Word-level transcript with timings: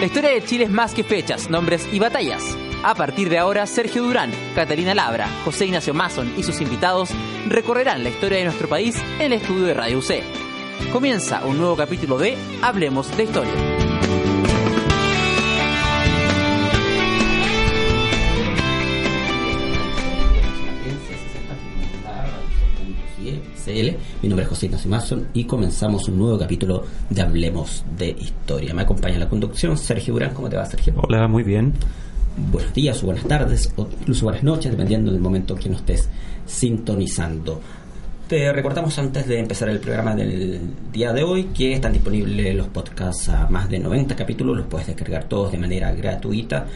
La 0.00 0.06
historia 0.06 0.30
de 0.30 0.42
Chile 0.42 0.64
es 0.64 0.70
más 0.70 0.94
que 0.94 1.04
fechas, 1.04 1.50
nombres 1.50 1.86
y 1.92 1.98
batallas. 1.98 2.42
A 2.82 2.94
partir 2.94 3.28
de 3.28 3.36
ahora, 3.36 3.66
Sergio 3.66 4.02
Durán, 4.02 4.30
Catalina 4.54 4.94
Labra, 4.94 5.28
José 5.44 5.66
Ignacio 5.66 5.92
Mason 5.92 6.32
y 6.38 6.42
sus 6.42 6.62
invitados 6.62 7.10
recorrerán 7.46 8.02
la 8.02 8.08
historia 8.08 8.38
de 8.38 8.44
nuestro 8.44 8.66
país 8.66 8.96
en 9.18 9.26
el 9.26 9.34
estudio 9.34 9.66
de 9.66 9.74
Radio 9.74 9.98
UC. 9.98 10.22
Comienza 10.90 11.44
un 11.44 11.58
nuevo 11.58 11.76
capítulo 11.76 12.16
de 12.16 12.34
Hablemos 12.62 13.14
de 13.14 13.24
Historia. 13.24 13.69
Mi 24.22 24.28
nombre 24.28 24.42
es 24.42 24.48
José 24.48 24.66
Ignacio 24.66 24.90
Mason 24.90 25.28
y 25.32 25.44
comenzamos 25.44 26.08
un 26.08 26.18
nuevo 26.18 26.36
capítulo 26.36 26.82
de 27.08 27.22
Hablemos 27.22 27.84
de 27.96 28.10
Historia. 28.10 28.74
Me 28.74 28.82
acompaña 28.82 29.14
en 29.14 29.20
la 29.20 29.28
conducción 29.28 29.78
Sergio 29.78 30.14
Durán. 30.14 30.34
¿Cómo 30.34 30.48
te 30.48 30.56
va, 30.56 30.66
Sergio? 30.66 30.92
Hola, 30.96 31.28
muy 31.28 31.44
bien. 31.44 31.72
Buenos 32.50 32.74
días 32.74 33.00
o 33.04 33.06
buenas 33.06 33.24
tardes 33.26 33.72
o 33.76 33.86
incluso 34.00 34.24
buenas 34.24 34.42
noches, 34.42 34.72
dependiendo 34.72 35.12
del 35.12 35.20
momento 35.20 35.54
que 35.54 35.68
nos 35.68 35.80
estés 35.82 36.08
sintonizando. 36.46 37.60
Te 38.26 38.52
recordamos 38.52 38.98
antes 38.98 39.28
de 39.28 39.38
empezar 39.38 39.68
el 39.68 39.78
programa 39.78 40.16
del 40.16 40.60
día 40.92 41.12
de 41.12 41.22
hoy 41.22 41.44
que 41.54 41.74
están 41.74 41.92
disponibles 41.92 42.54
los 42.56 42.68
podcasts 42.68 43.28
a 43.28 43.48
más 43.48 43.68
de 43.68 43.78
90 43.78 44.16
capítulos, 44.16 44.56
los 44.56 44.66
puedes 44.66 44.88
descargar 44.88 45.24
todos 45.24 45.52
de 45.52 45.58
manera 45.58 45.92
gratuita 45.92 46.66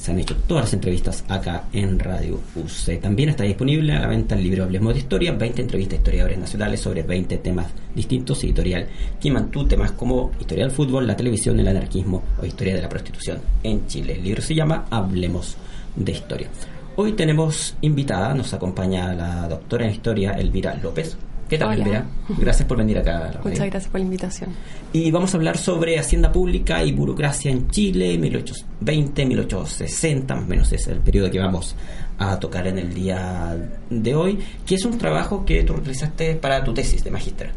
se 0.00 0.10
han 0.10 0.18
hecho 0.18 0.34
todas 0.46 0.64
las 0.64 0.72
entrevistas 0.72 1.24
acá 1.28 1.64
en 1.74 1.98
Radio 1.98 2.40
UC. 2.56 3.00
También 3.00 3.28
está 3.28 3.44
disponible 3.44 3.92
a 3.92 4.00
la 4.00 4.06
venta 4.06 4.34
el 4.34 4.42
libro 4.42 4.64
Hablemos 4.64 4.94
de 4.94 5.00
Historia, 5.00 5.32
20 5.32 5.60
entrevistas 5.60 5.98
a 5.98 6.00
historiadores 6.00 6.38
nacionales 6.38 6.80
sobre 6.80 7.02
20 7.02 7.36
temas 7.38 7.66
distintos, 7.94 8.42
editorial 8.42 8.86
mantuvo 9.30 9.66
temas 9.66 9.92
como 9.92 10.32
historia 10.40 10.64
del 10.64 10.72
fútbol, 10.72 11.06
la 11.06 11.16
televisión, 11.16 11.60
el 11.60 11.68
anarquismo 11.68 12.22
o 12.40 12.46
historia 12.46 12.74
de 12.74 12.82
la 12.82 12.88
prostitución 12.88 13.40
en 13.62 13.86
Chile. 13.86 14.14
El 14.14 14.24
libro 14.24 14.40
se 14.40 14.54
llama 14.54 14.86
Hablemos 14.90 15.56
de 15.94 16.12
Historia. 16.12 16.48
Hoy 16.96 17.12
tenemos 17.12 17.76
invitada, 17.82 18.34
nos 18.34 18.54
acompaña 18.54 19.12
la 19.12 19.48
doctora 19.48 19.84
en 19.84 19.92
historia 19.92 20.32
Elvira 20.32 20.74
López. 20.82 21.16
¿Qué 21.50 21.58
tal, 21.58 21.76
Elvira? 21.76 22.06
Gracias 22.38 22.68
por 22.68 22.78
venir 22.78 22.96
acá. 22.96 23.40
Muchas 23.42 23.66
gracias 23.66 23.88
por 23.88 23.98
la 23.98 24.04
invitación. 24.04 24.50
Y 24.92 25.10
vamos 25.10 25.34
a 25.34 25.36
hablar 25.36 25.58
sobre 25.58 25.98
hacienda 25.98 26.30
pública 26.30 26.84
y 26.84 26.92
burocracia 26.92 27.50
en 27.50 27.68
Chile, 27.68 28.16
1820, 28.18 29.26
1860, 29.26 30.32
más 30.36 30.44
o 30.44 30.46
menos 30.46 30.72
es 30.72 30.86
el 30.86 31.00
periodo 31.00 31.28
que 31.28 31.40
vamos 31.40 31.74
a 32.18 32.38
tocar 32.38 32.68
en 32.68 32.78
el 32.78 32.94
día 32.94 33.56
de 33.90 34.14
hoy, 34.14 34.38
que 34.64 34.76
es 34.76 34.84
un 34.84 34.96
trabajo 34.96 35.44
que 35.44 35.64
tú 35.64 35.72
realizaste 35.72 36.36
para 36.36 36.62
tu 36.62 36.72
tesis 36.72 37.02
de 37.02 37.10
magíster. 37.10 37.50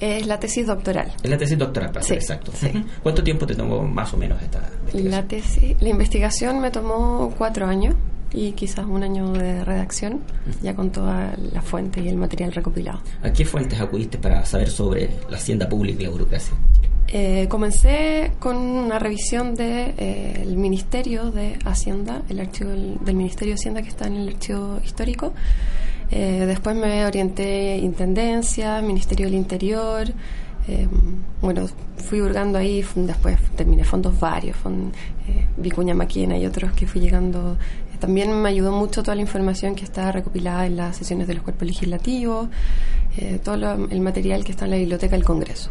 Es 0.00 0.26
la 0.26 0.40
tesis 0.40 0.66
doctoral. 0.66 1.12
Es 1.22 1.28
la 1.28 1.36
tesis 1.36 1.58
doctoral, 1.58 1.90
para 1.92 2.02
ser 2.02 2.16
exacto. 2.16 2.52
¿Cuánto 3.02 3.22
tiempo 3.22 3.46
te 3.46 3.54
tomó 3.54 3.82
más 3.82 4.14
o 4.14 4.16
menos 4.16 4.40
esta 4.42 4.60
investigación? 4.60 5.10
La 5.10 5.28
tesis, 5.28 5.76
la 5.78 5.88
investigación 5.90 6.58
me 6.58 6.70
tomó 6.70 7.34
cuatro 7.36 7.66
años 7.66 7.96
y 8.34 8.52
quizás 8.52 8.84
un 8.86 9.02
año 9.02 9.32
de 9.32 9.64
redacción, 9.64 10.20
ya 10.62 10.74
con 10.74 10.90
toda 10.90 11.34
la 11.52 11.62
fuente 11.62 12.00
y 12.00 12.08
el 12.08 12.16
material 12.16 12.52
recopilado. 12.52 13.00
¿A 13.22 13.32
qué 13.32 13.44
fuentes 13.44 13.80
acudiste 13.80 14.18
para 14.18 14.44
saber 14.44 14.68
sobre 14.68 15.08
la 15.30 15.36
hacienda 15.36 15.68
pública 15.68 16.02
y 16.02 16.04
la 16.06 16.10
burocracia? 16.10 16.54
Eh, 17.16 17.46
comencé 17.48 18.32
con 18.40 18.56
una 18.56 18.98
revisión 18.98 19.54
del 19.54 19.94
de, 19.94 19.94
eh, 19.98 20.42
el 20.42 20.56
Ministerio 20.56 21.30
de 21.30 21.58
Hacienda, 21.64 22.22
el 22.28 22.40
archivo 22.40 22.70
del, 22.70 23.14
Ministerio 23.14 23.54
de 23.54 23.60
Hacienda 23.60 23.82
que 23.82 23.88
está 23.88 24.06
en 24.06 24.16
el 24.16 24.28
archivo 24.30 24.80
histórico. 24.84 25.32
Eh, 26.10 26.44
después 26.46 26.74
me 26.74 27.06
orienté 27.06 27.76
Intendencia, 27.76 28.80
Ministerio 28.82 29.26
del 29.26 29.34
Interior. 29.34 30.08
bueno, 31.40 31.68
fui 31.98 32.20
hurgando 32.20 32.58
ahí, 32.58 32.84
después 32.96 33.38
terminé 33.54 33.84
fondos 33.84 34.18
varios, 34.18 34.56
Vicuña 35.56 35.94
Maquina 35.94 36.36
y 36.38 36.46
otros 36.46 36.72
que 36.72 36.86
fui 36.86 37.00
llegando 37.00 37.56
también 38.04 38.34
me 38.34 38.50
ayudó 38.50 38.70
mucho 38.70 39.02
toda 39.02 39.14
la 39.14 39.22
información 39.22 39.74
que 39.74 39.82
está 39.82 40.12
recopilada 40.12 40.66
en 40.66 40.76
las 40.76 40.94
sesiones 40.94 41.26
de 41.26 41.32
los 41.32 41.42
cuerpos 41.42 41.66
legislativos, 41.66 42.48
eh, 43.16 43.40
todo 43.42 43.54
el 43.54 44.00
material 44.02 44.44
que 44.44 44.52
está 44.52 44.66
en 44.66 44.72
la 44.72 44.76
biblioteca 44.76 45.16
del 45.16 45.24
Congreso. 45.24 45.70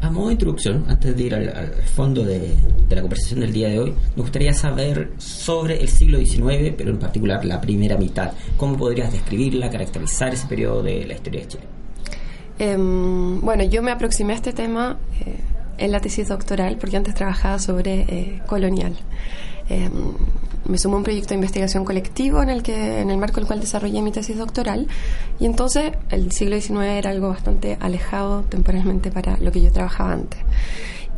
A 0.00 0.10
modo 0.10 0.28
de 0.28 0.32
introducción, 0.32 0.86
antes 0.88 1.14
de 1.14 1.22
ir 1.22 1.34
al, 1.34 1.74
fondo 1.94 2.24
de, 2.24 2.54
la 2.88 3.02
conversación 3.02 3.40
del 3.40 3.52
día 3.52 3.68
de 3.68 3.78
hoy, 3.78 3.94
me 4.16 4.22
gustaría 4.22 4.54
saber 4.54 5.12
sobre 5.18 5.82
el 5.82 5.88
siglo 5.88 6.18
XIX, 6.18 6.72
pero 6.78 6.92
en 6.92 6.98
particular 6.98 7.44
la 7.44 7.60
primera 7.60 7.98
mitad. 7.98 8.32
¿Cómo 8.56 8.78
podrías 8.78 9.12
describirla, 9.12 9.68
caracterizar 9.68 10.32
ese 10.32 10.46
periodo 10.46 10.82
de 10.82 11.04
la 11.04 11.12
historia 11.12 11.42
de 11.42 11.48
Chile? 11.48 11.64
Em, 12.58 13.38
bueno, 13.42 13.64
yo 13.64 13.82
me 13.82 13.90
aproximé 13.90 14.32
a 14.32 14.36
este 14.36 14.54
tema 14.54 14.96
eh, 15.20 15.36
en 15.76 15.92
la 15.92 16.00
tesis 16.00 16.28
doctoral 16.28 16.78
porque 16.78 16.96
antes 16.96 17.14
trabajaba 17.14 17.58
sobre 17.58 18.00
eh, 18.00 18.42
colonial. 18.46 18.96
Em, 19.68 20.12
me 20.64 20.78
sumó 20.78 20.96
un 20.96 21.02
proyecto 21.02 21.30
de 21.30 21.36
investigación 21.36 21.84
colectivo 21.84 22.42
en 22.42 22.48
el 22.48 22.62
que 22.62 23.00
en 23.00 23.10
el 23.10 23.18
marco 23.18 23.36
del 23.36 23.46
cual 23.46 23.60
desarrollé 23.60 24.00
mi 24.00 24.12
tesis 24.12 24.36
doctoral 24.36 24.86
y 25.40 25.46
entonces 25.46 25.92
el 26.10 26.30
siglo 26.30 26.60
XIX 26.60 26.82
era 26.82 27.10
algo 27.10 27.28
bastante 27.28 27.76
alejado 27.80 28.42
temporalmente 28.42 29.10
para 29.10 29.36
lo 29.38 29.50
que 29.50 29.60
yo 29.60 29.72
trabajaba 29.72 30.12
antes 30.12 30.38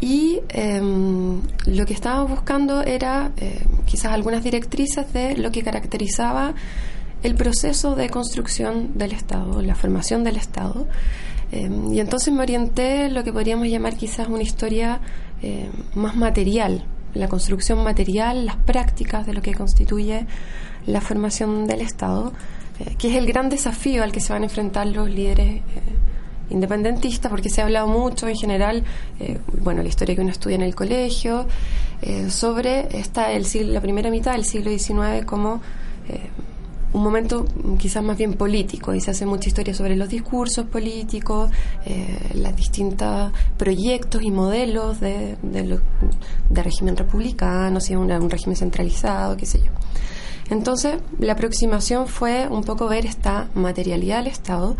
y 0.00 0.41
em, 0.49 1.41
lo 1.66 1.87
que 1.87 1.94
estaba 1.94 2.25
buscando 2.25 2.83
era 2.83 3.33
eh, 3.37 3.65
quizás 3.87 4.12
algunas 4.12 4.43
directrices 4.43 5.12
de 5.12 5.37
lo 5.37 5.50
que 5.50 5.62
caracterizaba 5.62 6.54
el 7.22 7.34
proceso 7.37 7.94
de 7.94 8.10
construcción 8.10 8.99
del 8.99 9.12
Estado, 9.12 9.62
la 9.62 9.75
formación 9.75 10.25
del 10.25 10.37
Estado. 10.37 10.87
Em, 11.53 11.93
y 11.94 12.00
entonces 12.00 12.34
me 12.34 12.43
orienté 12.43 13.09
lo 13.09 13.25
que 13.25 13.33
podríamos 13.33 13.69
llamar 13.69 13.97
quizás 13.97 14.28
una 14.28 14.43
historia 14.43 15.00
eh, 15.43 15.71
más 15.94 16.16
material, 16.16 16.84
la 17.15 17.29
construcción 17.29 17.83
material, 17.83 18.47
las 18.47 18.57
prácticas 18.57 19.27
de 19.27 19.35
lo 19.35 19.43
que 19.43 19.55
constituye 19.55 20.27
la 20.87 21.01
formación 21.01 21.67
del 21.67 21.81
Estado, 21.81 22.33
eh, 22.81 22.97
que 22.99 23.11
es 23.11 23.17
el 23.17 23.27
gran 23.27 23.49
desafío 23.49 24.03
al 24.03 24.13
que 24.13 24.21
se 24.21 24.33
van 24.33 24.43
a 24.43 24.47
enfrentar 24.47 24.87
los 24.87 25.09
líderes 25.09 25.57
eh, 25.57 25.63
independentistas, 26.51 27.31
porque 27.31 27.49
se 27.49 27.63
ha 27.63 27.65
hablado 27.65 27.87
mucho 27.87 28.29
en 28.29 28.37
general, 28.37 28.85
eh, 29.21 29.39
bueno, 29.61 29.83
la 29.83 29.89
historia 29.89 30.15
que 30.15 30.21
uno 30.21 30.31
estudia 30.31 30.57
en 30.57 30.63
el 30.63 30.75
colegio, 30.75 31.47
sobre 32.29 32.99
esta, 32.99 33.33
el 33.33 33.47
la 33.73 33.81
primera 33.81 34.11
mitad 34.11 34.33
del 34.33 34.45
siglo 34.45 34.71
XIX 34.71 35.25
como 35.25 35.63
un 36.94 37.03
momento 37.03 37.44
quizás 37.78 38.03
más 38.03 38.16
bien 38.16 38.34
político 38.34 38.94
y 38.94 39.00
se 39.00 39.10
hace 39.10 39.27
mucha 39.27 39.49
historia 39.49 39.75
sobre 39.75 39.97
los 39.97 40.09
discursos 40.09 40.65
políticos, 40.66 41.50
eh, 41.84 42.31
los 42.34 42.55
distintos 42.56 43.32
proyectos 43.59 44.22
y 44.22 44.31
modelos 44.31 45.00
de, 45.00 45.37
de, 45.43 46.62
régimen 46.62 46.97
republicano, 46.97 47.81
si 47.81 47.97
un, 47.97 48.10
un 48.10 48.31
régimen 48.31 48.56
centralizado, 48.56 49.37
qué 49.37 49.44
sé 49.44 49.59
yo. 49.59 49.72
Entonces, 50.50 50.99
la 51.19 51.33
aproximación 51.33 52.06
fue 52.06 52.47
un 52.49 52.62
poco 52.62 52.87
ver 52.87 53.06
esta 53.06 53.49
materialidad 53.54 54.19
del 54.19 54.28
Estado 54.28 54.77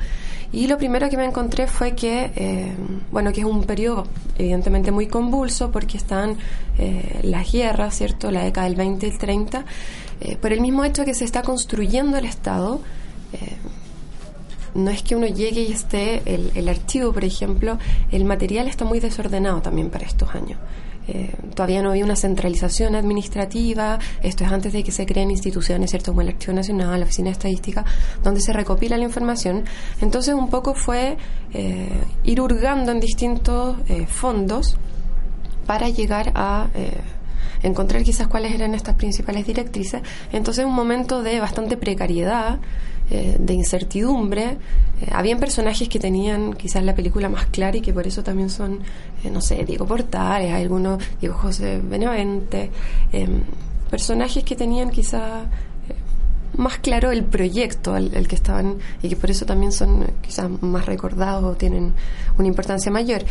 y 0.55 0.69
lo 0.69 0.79
primero 0.79 1.09
que 1.09 1.17
me 1.17 1.25
encontré 1.25 1.67
fue 1.67 1.97
que, 1.97 2.31
eh, 2.37 2.73
bueno, 3.11 3.33
que 3.33 3.41
es 3.41 3.47
un 3.47 3.65
periodo 3.65 4.07
evidentemente 4.39 4.93
muy 4.93 5.09
convulso 5.09 5.73
porque 5.73 5.97
están 5.97 6.37
eh, 6.79 7.21
las 7.25 7.51
guerras, 7.51 7.97
¿cierto? 7.97 8.31
La 8.31 8.45
década 8.45 8.69
del 8.69 8.77
20 8.77 9.05
y 9.05 9.11
el 9.11 9.19
30 9.19 9.65
eh, 10.25 10.37
por 10.37 10.55
el 10.55 10.61
mismo 10.63 10.85
hecho 10.85 11.05
que 11.05 11.13
se 11.13 11.27
está 11.27 11.43
construyendo 11.43 12.17
el 12.17 12.25
Estado, 12.25 12.81
eh, 13.35 13.57
no 14.75 14.91
es 14.91 15.03
que 15.03 15.15
uno 15.15 15.27
llegue 15.27 15.61
y 15.61 15.73
esté 15.73 16.23
el, 16.25 16.69
archivo, 16.69 17.13
por 17.13 17.25
ejemplo, 17.25 17.79
el 18.11 18.25
material 18.25 18.67
está 18.67 18.87
muy 18.87 19.01
desordenado 19.01 19.61
también 19.61 19.91
para 19.91 20.07
estos 20.07 20.35
años. 20.35 20.59
Eh, 21.07 21.31
todavía 21.55 21.83
no 21.83 21.91
había 21.91 22.07
una 22.07 22.17
centralización 22.17 22.95
administrativa, 22.95 23.99
esto 24.23 24.45
es 24.45 24.51
antes 24.51 24.73
de 24.73 24.83
que 24.83 24.91
se 24.91 25.05
creen 25.05 25.31
instituciones, 25.31 25.91
¿cierto? 25.91 26.13
Como 26.13 26.23
el 26.23 26.29
Archivo 26.29 26.55
Nacional, 26.55 26.99
la 26.99 27.05
Oficina 27.05 27.31
Estadística, 27.31 27.85
donde 28.23 28.41
se 28.41 28.55
recopila 28.55 28.97
la 28.97 29.05
información. 29.05 29.65
Entonces, 30.01 30.35
un 30.35 30.49
poco 30.49 30.75
fue 30.75 31.19
ir 32.25 32.41
hurgando 32.41 32.91
en 32.91 32.99
distintos 32.99 33.77
fondos 34.09 34.77
para 35.67 35.91
llegar 35.91 36.33
a 36.35 36.69
encontrar 37.63 38.03
quizás 38.03 38.29
cuáles 38.29 38.53
eran 38.53 38.75
estas 38.75 38.95
principales 38.97 39.47
directrices. 39.47 40.03
Entonces, 40.33 40.65
un 40.65 40.75
momento 40.75 41.23
de 41.23 41.41
bastante 41.41 41.77
precariedad, 41.77 42.59
eh, 43.11 43.37
de 43.39 43.53
incertidumbre. 43.53 44.57
Eh, 45.03 45.11
habían 45.13 45.39
personajes 45.39 45.91
que 45.91 45.99
tenían 45.99 46.55
quizás 46.55 46.83
la 46.83 46.95
película 46.95 47.29
más 47.29 47.45
clara 47.47 47.77
y 47.77 47.83
que 47.83 47.93
por 47.93 48.07
eso 48.07 48.23
también 48.23 48.49
son, 48.49 48.79
eh, 49.23 49.31
no 49.31 49.43
sé, 49.43 49.63
Diego 49.67 49.85
Portales, 49.85 50.51
algunos, 50.55 51.05
Diego 51.21 51.35
José 51.35 51.83
Benavente, 51.85 52.71
em, 53.13 53.43
personajes 53.91 54.43
que 54.43 54.57
tenían 54.57 54.89
quizás 54.89 55.45
más 56.57 56.79
claro 56.79 57.11
el 57.11 57.25
proyecto 57.25 57.93
al, 57.93 58.27
que 58.27 58.37
estaban 58.37 58.79
y 59.03 59.11
que 59.11 59.17
por 59.17 59.31
eso 59.31 59.45
también 59.45 59.73
son 59.73 60.07
quizás 60.23 60.49
más 60.63 60.87
recordados 60.87 61.45
o 61.45 61.57
tienen 61.57 61.93
una 62.39 62.49
importancia 62.49 62.91
mayor. 62.91 63.23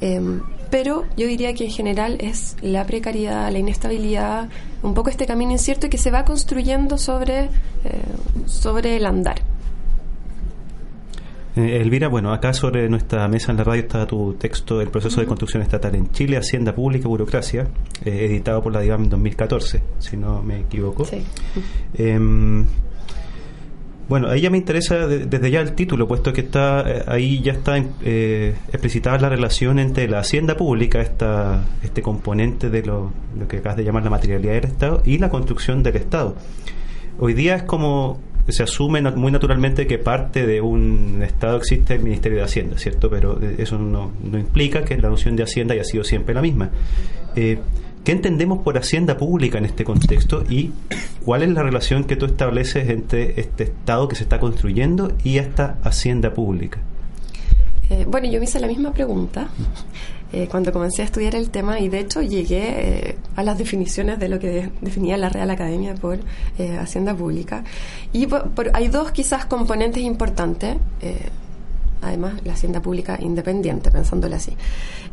Em, 0.00 0.40
pero 0.70 1.04
yo 1.16 1.26
diría 1.26 1.52
que 1.54 1.64
en 1.64 1.70
general 1.70 2.16
es 2.20 2.56
la 2.62 2.86
precariedad, 2.86 3.50
la 3.50 3.58
inestabilidad, 3.58 4.48
un 4.82 4.94
poco 4.94 5.10
este 5.10 5.26
camino 5.26 5.52
incierto 5.52 5.90
que 5.90 5.98
se 5.98 6.10
va 6.10 6.24
construyendo 6.24 6.96
sobre, 6.96 7.44
eh, 7.44 7.48
sobre 8.46 8.96
el 8.96 9.04
andar. 9.04 9.42
Eh, 11.56 11.80
Elvira, 11.80 12.08
bueno, 12.08 12.32
acá 12.32 12.52
sobre 12.52 12.88
nuestra 12.88 13.26
mesa 13.26 13.50
en 13.50 13.58
la 13.58 13.64
radio 13.64 13.82
está 13.82 14.06
tu 14.06 14.34
texto 14.34 14.80
El 14.80 14.88
proceso 14.88 15.20
de 15.20 15.26
construcción 15.26 15.62
estatal 15.62 15.96
en 15.96 16.12
Chile, 16.12 16.36
Hacienda 16.36 16.72
Pública 16.72 17.06
y 17.06 17.08
Burocracia, 17.08 17.66
eh, 18.04 18.26
editado 18.26 18.62
por 18.62 18.72
la 18.72 18.80
DIVAM 18.80 19.04
en 19.04 19.10
2014, 19.10 19.82
si 19.98 20.16
no 20.16 20.42
me 20.42 20.60
equivoco. 20.60 21.04
Sí. 21.04 21.22
Em, 21.94 22.64
bueno, 24.10 24.28
ahí 24.28 24.40
ya 24.40 24.50
me 24.50 24.58
interesa 24.58 25.06
desde 25.06 25.50
ya 25.52 25.60
el 25.60 25.76
título, 25.76 26.08
puesto 26.08 26.32
que 26.32 26.40
está 26.40 26.82
eh, 26.84 27.04
ahí 27.06 27.40
ya 27.42 27.52
está 27.52 27.76
eh, 28.02 28.56
explicitada 28.72 29.16
la 29.18 29.28
relación 29.28 29.78
entre 29.78 30.08
la 30.08 30.18
hacienda 30.18 30.56
pública, 30.56 31.00
esta, 31.00 31.62
este 31.84 32.02
componente 32.02 32.70
de 32.70 32.82
lo, 32.82 33.12
que 33.48 33.58
acabas 33.58 33.76
de 33.76 33.84
llamar 33.84 34.02
la 34.02 34.10
materialidad 34.10 34.54
del 34.54 34.64
Estado, 34.64 35.00
y 35.06 35.18
la 35.18 35.30
construcción 35.30 35.84
del 35.84 35.94
Estado. 35.94 36.34
Hoy 37.20 37.34
día 37.34 37.54
es 37.54 37.62
como 37.62 38.18
se 38.48 38.64
asume 38.64 39.00
muy 39.12 39.30
naturalmente 39.30 39.86
que 39.86 39.98
parte 39.98 40.44
de 40.44 40.60
un 40.60 41.22
Estado 41.22 41.58
existe 41.58 41.94
el 41.94 42.02
Ministerio 42.02 42.38
de 42.38 42.44
Hacienda, 42.44 42.78
¿cierto? 42.78 43.10
Pero 43.10 43.40
eh, 43.40 43.54
eso 43.58 43.78
no, 43.78 44.10
no 44.24 44.38
implica 44.38 44.84
que 44.84 44.96
la 44.96 45.08
noción 45.08 45.36
de 45.36 45.44
Hacienda 45.44 45.74
haya 45.74 45.84
sido 45.84 46.02
siempre 46.02 46.34
la 46.34 46.42
misma. 46.42 46.70
¿Qué 48.04 48.12
entendemos 48.12 48.60
por 48.60 48.78
hacienda 48.78 49.18
pública 49.18 49.58
en 49.58 49.66
este 49.66 49.84
contexto 49.84 50.44
y 50.48 50.72
cuál 51.24 51.42
es 51.42 51.50
la 51.50 51.62
relación 51.62 52.04
que 52.04 52.16
tú 52.16 52.24
estableces 52.24 52.88
entre 52.88 53.38
este 53.38 53.64
Estado 53.64 54.08
que 54.08 54.16
se 54.16 54.22
está 54.22 54.40
construyendo 54.40 55.12
y 55.22 55.36
esta 55.36 55.76
hacienda 55.84 56.32
pública? 56.32 56.80
Eh, 57.90 58.06
bueno, 58.08 58.28
yo 58.28 58.38
me 58.38 58.44
hice 58.44 58.58
la 58.58 58.68
misma 58.68 58.92
pregunta 58.92 59.48
eh, 60.32 60.46
cuando 60.50 60.72
comencé 60.72 61.02
a 61.02 61.04
estudiar 61.04 61.34
el 61.34 61.50
tema 61.50 61.80
y 61.80 61.88
de 61.88 61.98
hecho 61.98 62.22
llegué 62.22 63.08
eh, 63.10 63.16
a 63.36 63.42
las 63.42 63.58
definiciones 63.58 64.18
de 64.18 64.28
lo 64.28 64.38
que 64.38 64.70
definía 64.80 65.18
la 65.18 65.28
Real 65.28 65.50
Academia 65.50 65.94
por 65.94 66.20
hacienda 66.78 67.14
pública. 67.14 67.64
Y 68.14 68.28
hay 68.72 68.88
dos 68.88 69.10
quizás 69.10 69.44
componentes 69.44 70.02
importantes 70.02 70.76
además 72.02 72.34
la 72.44 72.54
hacienda 72.54 72.80
pública 72.80 73.18
independiente, 73.20 73.90
pensándolo 73.90 74.36
así. 74.36 74.56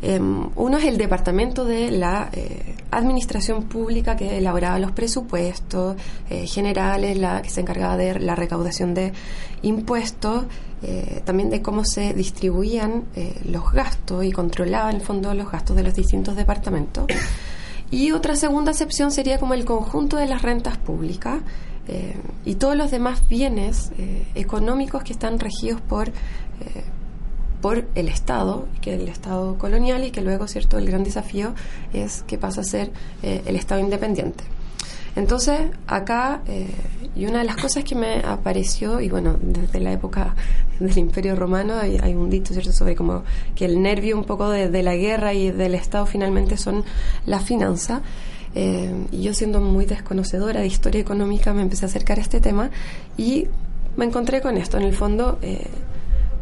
Em, 0.02 0.50
uno 0.56 0.78
es 0.78 0.86
el 0.86 0.98
departamento 0.98 1.66
de 1.66 1.90
la 1.92 2.30
eh, 2.32 2.76
administración 2.92 3.64
pública 3.64 4.16
que 4.16 4.38
elaboraba 4.38 4.78
los 4.78 4.92
presupuestos 4.92 5.96
eh, 6.30 6.46
generales, 6.46 7.18
la 7.18 7.42
que 7.42 7.50
se 7.50 7.62
encargaba 7.62 7.98
de 7.98 8.20
la 8.20 8.36
recaudación 8.36 8.94
de 8.94 9.12
impuestos, 9.64 10.46
eh, 10.84 11.22
también 11.26 11.50
de 11.50 11.64
cómo 11.64 11.84
se 11.84 12.14
distribuían 12.14 13.06
los 13.46 13.72
gastos 13.72 14.24
y 14.24 14.32
controlaba 14.32 14.92
en 14.92 14.98
el 14.98 15.02
fondo 15.02 15.34
los 15.34 15.52
gastos 15.52 15.76
de 15.76 15.84
los 15.84 15.96
distintos 15.96 16.36
departamentos. 16.36 17.06
Y 17.90 18.12
otra 18.12 18.36
segunda 18.36 18.72
acepción 18.72 19.12
sería 19.12 19.40
como 19.40 19.54
el 19.54 19.66
conjunto 19.66 20.18
de 20.18 20.28
las 20.28 20.42
rentas 20.42 20.78
públicas, 20.78 21.40
y 22.44 22.56
todos 22.56 22.76
los 22.76 22.92
demás 22.92 23.26
bienes 23.30 23.92
económicos 24.36 25.04
que 25.04 25.14
están 25.14 25.40
regidos 25.40 25.80
por 25.80 26.12
eh, 26.62 26.84
por 27.62 27.88
el 27.96 28.08
Estado, 28.08 28.68
que 28.82 28.94
es 28.94 29.02
el 29.02 29.08
Estado 29.08 29.58
colonial 29.58 30.04
y 30.04 30.12
que 30.12 30.22
luego, 30.22 30.48
cierto, 30.48 30.78
el 30.78 30.86
gran 30.86 31.04
desafío 31.04 31.54
es 31.92 32.24
que 32.28 32.38
pasa 32.38 32.62
a 32.62 32.64
ser 32.64 32.92
eh, 33.24 33.42
el 33.46 33.56
Estado 33.56 33.82
independiente. 33.82 34.44
Entonces, 35.16 35.60
acá, 35.88 36.42
eh, 36.48 36.70
y 37.16 37.26
una 37.26 37.40
de 37.40 37.46
las 37.46 37.58
cosas 37.58 37.84
que 37.84 37.96
me 37.96 38.20
apareció, 38.20 39.02
y 39.02 39.10
bueno, 39.10 39.38
desde 39.42 39.80
la 39.80 39.92
época 39.92 40.36
del 40.80 40.96
Imperio 41.00 41.36
Romano 41.36 41.74
hay, 41.80 42.14
un 42.14 42.30
dito, 42.30 42.54
¿cierto?, 42.54 42.72
sobre 42.72 42.96
como 42.96 43.24
que 43.56 43.66
el 43.66 43.82
nervio 43.82 44.16
un 44.16 44.26
poco 44.26 44.52
de, 44.52 44.70
de 44.70 44.84
la 44.84 44.96
guerra 44.96 45.34
y 45.34 45.50
del 45.50 45.74
Estado 45.74 46.06
finalmente 46.06 46.58
son 46.58 46.84
la 47.26 47.40
finanza. 47.40 48.02
y 48.54 49.22
yo 49.22 49.34
siendo 49.34 49.62
muy 49.62 49.86
desconocedora 49.86 50.62
de 50.62 50.68
historia 50.68 51.02
económica 51.02 51.54
me 51.54 51.62
empecé 51.62 51.86
a 51.86 51.90
acercar 51.90 52.18
a 52.18 52.22
este 52.22 52.40
tema 52.40 52.70
y 53.18 53.48
me 53.98 54.06
encontré 54.06 54.42
con 54.42 54.58
esto. 54.58 54.78
En 54.78 54.84
el 54.84 54.94
fondo, 54.94 55.40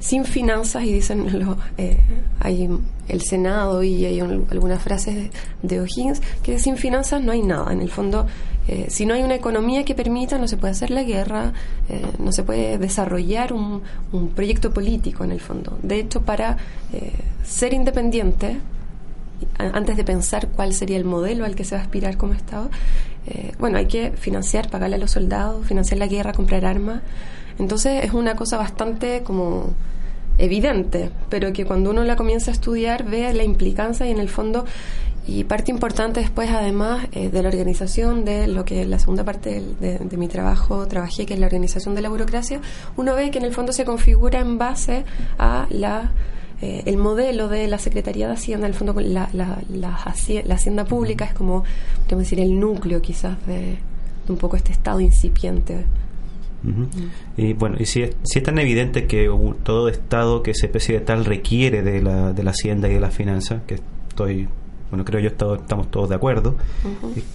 sin 0.06 0.24
finanzas, 0.24 0.84
y 0.84 0.94
dicen 0.94 1.26
eh, 1.80 1.98
hay 2.40 2.70
el 3.08 3.22
Senado 3.22 3.82
y 3.84 4.06
hay 4.06 4.20
algunas 4.20 4.80
frases 4.80 5.32
de, 5.64 5.80
O'Higgins, 5.80 6.22
que 6.44 6.60
sin 6.60 6.78
finanzas 6.78 7.24
no 7.24 7.32
hay 7.32 7.42
nada. 7.42 7.74
En 7.74 7.82
el 7.82 7.90
fondo, 7.90 8.28
eh, 8.68 8.86
si 8.90 9.08
no 9.08 9.16
hay 9.16 9.24
una 9.24 9.34
economía 9.34 9.84
que 9.84 9.96
permita, 9.96 10.38
no 10.38 10.48
se 10.48 10.58
puede 10.58 10.74
hacer 10.74 10.92
la 10.92 11.02
guerra, 11.02 11.54
eh, 11.90 12.06
no 12.20 12.32
se 12.32 12.44
puede 12.44 12.78
desarrollar 12.78 13.52
un, 13.52 13.82
un, 14.12 14.30
proyecto 14.30 14.72
político 14.72 15.24
en 15.24 15.32
el 15.32 15.40
fondo. 15.42 15.80
De 15.82 16.00
hecho, 16.00 16.22
para 16.22 16.58
ser 17.44 17.74
independiente, 17.74 18.60
antes 19.58 19.98
de 19.98 20.04
pensar 20.04 20.50
cuál 20.50 20.74
sería 20.74 20.98
el 20.98 21.06
modelo 21.06 21.46
al 21.46 21.56
que 21.56 21.64
se 21.64 21.74
va 21.74 21.82
a 21.82 21.84
aspirar 21.84 22.16
como 22.16 22.34
Estado, 22.34 22.70
bueno, 23.58 23.80
hay 23.80 23.88
que 23.88 24.12
financiar, 24.12 24.70
pagarle 24.70 24.98
a 24.98 25.00
los 25.00 25.12
soldados, 25.12 25.66
financiar 25.66 25.98
la 25.98 26.06
guerra, 26.06 26.32
comprar 26.32 26.64
armas. 26.64 27.02
Entonces 27.58 28.04
es 28.04 28.14
una 28.14 28.36
cosa 28.36 28.58
bastante 28.58 29.24
como 29.24 29.74
evidente, 30.38 31.12
pero 31.30 31.54
que 31.54 31.66
cuando 31.66 31.92
uno 31.92 32.04
la 32.04 32.16
comienza 32.16 32.52
a 32.52 32.54
estudiar 32.54 33.06
ve 33.06 33.34
la 33.34 33.44
implicancia 33.44 34.08
y 34.08 34.12
en 34.12 34.20
el 34.20 34.30
fondo 34.30 34.66
y 35.28 35.44
parte 35.44 35.72
importante 35.72 36.20
después 36.20 36.52
además 36.52 37.08
eh, 37.12 37.30
de 37.30 37.42
la 37.42 37.50
organización 37.50 38.26
de 38.26 38.48
lo 38.48 38.64
que 38.64 38.86
la 38.86 39.00
segunda 39.00 39.24
parte 39.24 39.64
de, 39.80 40.18
mi 40.18 40.28
trabajo 40.28 40.88
trabajé 40.88 41.26
que 41.26 41.34
es 41.34 41.40
la 41.40 41.48
organización 41.48 41.96
de 41.96 42.02
la 42.02 42.10
burocracia 42.10 42.62
uno 42.96 43.16
ve 43.16 43.32
que 43.32 43.40
en 43.40 43.46
el 43.46 43.52
fondo 43.52 43.74
se 43.74 43.86
configura 43.86 44.40
en 44.40 44.60
base 44.60 45.04
a 45.40 45.66
la 45.72 46.12
eh, 46.62 46.84
el 46.86 46.98
modelo 46.98 47.50
de 47.50 47.68
la 47.68 47.78
Secretaría 47.80 48.28
de 48.28 48.34
Hacienda, 48.34 48.66
en 48.66 48.72
el 48.72 48.78
fondo 48.78 48.94
la, 49.02 49.28
la, 49.34 49.60
la, 49.70 50.54
Hacienda 50.54 50.86
Pública 50.86 51.26
es 51.26 51.34
como, 51.34 51.66
podemos 52.06 52.24
decir, 52.24 52.40
el 52.40 52.58
núcleo 52.58 53.02
quizás 53.02 53.36
de, 53.46 53.78
de 54.26 54.32
un 54.32 54.38
poco 54.38 54.56
este 54.56 54.72
estado 54.72 55.02
incipiente 55.02 55.84
y 57.38 57.54
bueno, 57.54 57.78
y 57.80 57.86
si 57.86 58.04
es, 58.04 58.16
si 58.24 58.40
es 58.40 58.46
tan 58.46 58.58
evidente 58.60 59.06
que 59.06 59.30
todo 59.64 59.90
Estado 59.90 60.44
que 60.44 60.54
se 60.54 60.66
especie 60.66 61.00
de 61.00 61.06
tal 61.06 61.26
requiere 61.26 61.84
de 61.84 62.02
la, 62.02 62.34
de 62.34 62.44
la 62.44 62.52
hacienda 62.52 62.90
y 62.90 62.94
de 62.94 63.00
la 63.00 63.12
finanza, 63.12 63.62
que 63.68 63.80
estoy, 64.10 64.48
bueno, 64.90 65.06
creo 65.06 65.20
yo 65.20 65.30
estamos 65.30 65.92
todos 65.92 66.10
de 66.10 66.16
acuerdo, 66.16 66.56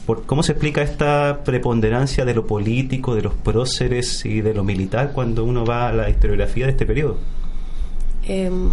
por, 0.06 0.24
¿cómo 0.24 0.42
se 0.42 0.52
explica 0.52 0.82
esta 0.82 1.42
preponderancia 1.44 2.24
de 2.24 2.34
lo 2.34 2.46
político, 2.46 3.14
de 3.14 3.22
los 3.22 3.34
próceres 3.34 4.24
y 4.24 4.40
de 4.40 4.54
lo 4.54 4.64
militar 4.64 5.12
cuando 5.12 5.44
uno 5.44 5.64
va 5.64 5.88
a 5.88 5.92
la 5.92 6.10
historiografía 6.10 6.66
de 6.66 6.72
este 6.72 6.86
periodo? 6.86 7.18
Em, 8.26 8.70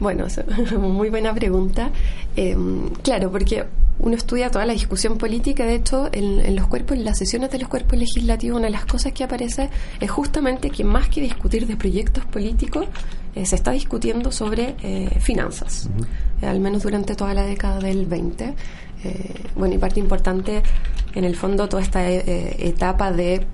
bueno, 0.00 0.26
muy 0.78 1.10
buena 1.10 1.34
pregunta. 1.34 1.90
Em, 2.36 2.90
claro, 3.02 3.30
porque 3.30 3.64
uno 4.00 4.14
estudia 4.14 4.50
toda 4.50 4.64
la 4.64 4.72
discusión 4.72 5.18
política, 5.18 5.64
de 5.64 5.74
hecho, 5.74 6.08
en, 6.12 6.54
los 6.54 6.68
cuerpos, 6.68 6.96
en 6.96 7.04
las 7.04 7.18
sesiones 7.18 7.50
de 7.50 7.58
los 7.58 7.68
cuerpos 7.68 7.98
legislativos, 7.98 8.58
una 8.58 8.66
de 8.66 8.72
las 8.72 8.86
cosas 8.86 9.12
que 9.12 9.24
aparece 9.24 9.70
es 10.00 10.10
justamente 10.10 10.70
que 10.70 10.84
más 10.84 11.08
que 11.08 11.20
discutir 11.20 11.66
de 11.66 11.76
proyectos 11.76 12.24
políticos, 12.26 12.86
eh, 13.34 13.44
se 13.44 13.56
está 13.56 13.72
discutiendo 13.72 14.30
sobre 14.30 14.76
eh, 14.82 15.10
finanzas, 15.20 15.88
eh, 16.40 16.46
al 16.46 16.60
menos 16.60 16.84
durante 16.84 17.14
toda 17.14 17.34
la 17.34 17.42
década 17.42 17.80
del 17.80 18.06
20. 18.06 18.54
bueno, 19.56 19.74
y 19.74 19.78
parte 19.78 20.00
importante, 20.00 20.62
en 21.14 21.24
el 21.24 21.36
fondo, 21.36 21.68
toda 21.68 21.82
esta 21.82 22.08
etapa 22.10 23.12
de 23.12 23.46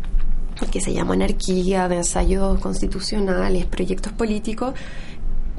que 0.71 0.81
se 0.81 0.93
llama 0.95 1.15
anarquía, 1.15 1.89
de 1.89 1.97
ensayos 1.97 2.59
constitucionales, 2.61 3.67
proyectos 3.67 4.13
políticos, 4.13 4.75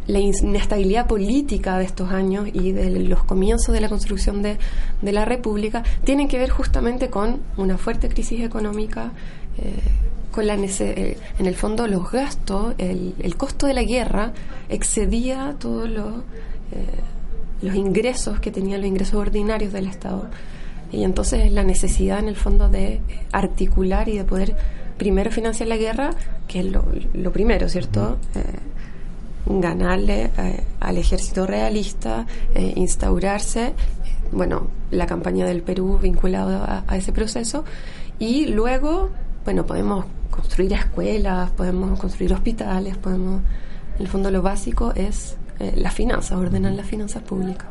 la 0.07 0.19
inestabilidad 0.19 1.07
política 1.07 1.77
de 1.77 1.85
estos 1.85 2.11
años 2.11 2.47
y 2.53 2.71
de 2.71 2.89
los 2.99 3.23
comienzos 3.23 3.73
de 3.73 3.81
la 3.81 3.89
construcción 3.89 4.41
de, 4.41 4.57
la 5.01 5.25
República 5.25 5.83
tienen 6.03 6.27
que 6.27 6.37
ver 6.37 6.49
justamente 6.49 7.09
con 7.09 7.41
una 7.57 7.77
fuerte 7.77 8.07
crisis 8.09 8.41
económica, 8.41 9.11
eh, 9.57 9.73
con 10.31 10.47
la 10.47 10.55
eh, 10.55 11.17
en 11.39 11.45
el 11.45 11.55
fondo 11.55 11.87
los 11.87 12.11
gastos, 12.11 12.75
el, 12.77 13.15
el, 13.19 13.35
costo 13.35 13.67
de 13.67 13.73
la 13.73 13.83
guerra 13.83 14.33
excedía 14.69 15.55
todos 15.57 15.89
los, 15.89 16.13
eh, 16.71 17.61
los 17.61 17.75
ingresos 17.75 18.39
que 18.39 18.51
tenían 18.51 18.81
los 18.81 18.89
ingresos 18.89 19.15
ordinarios 19.15 19.73
del 19.73 19.87
Estado. 19.87 20.29
Y 20.91 21.03
entonces 21.03 21.51
la 21.51 21.63
necesidad 21.63 22.19
en 22.19 22.27
el 22.27 22.35
fondo 22.35 22.69
de 22.69 23.01
articular 23.31 24.07
y 24.07 24.17
de 24.17 24.23
poder 24.23 24.55
primero 24.97 25.31
financiar 25.31 25.67
la 25.67 25.77
guerra, 25.77 26.11
que 26.47 26.59
es 26.59 26.65
lo, 26.65 26.85
lo 27.13 27.31
primero, 27.31 27.67
¿cierto? 27.69 28.17
Ganarle 29.45 30.31
eh, 30.37 30.63
al 30.79 30.97
ejército 30.97 31.45
realista, 31.45 32.25
eh, 32.53 32.73
instaurarse, 32.75 33.73
bueno, 34.31 34.67
la 34.91 35.05
campaña 35.05 35.45
del 35.45 35.61
Perú 35.61 35.99
vinculada 36.01 36.83
a, 36.87 36.97
ese 36.97 37.11
proceso, 37.11 37.63
y 38.19 38.47
luego, 38.47 39.09
bueno, 39.43 39.65
podemos 39.65 40.05
construir 40.29 40.73
escuelas, 40.73 41.51
podemos 41.51 41.99
construir 41.99 42.33
hospitales, 42.33 42.97
podemos, 42.97 43.41
en 43.95 44.01
el 44.01 44.07
fondo 44.07 44.31
lo 44.31 44.41
básico 44.41 44.93
es 44.95 45.37
eh, 45.59 45.73
las 45.75 45.93
finanzas, 45.93 46.37
ordenar 46.37 46.73
las 46.73 46.85
finanzas 46.85 47.21
públicas. 47.23 47.67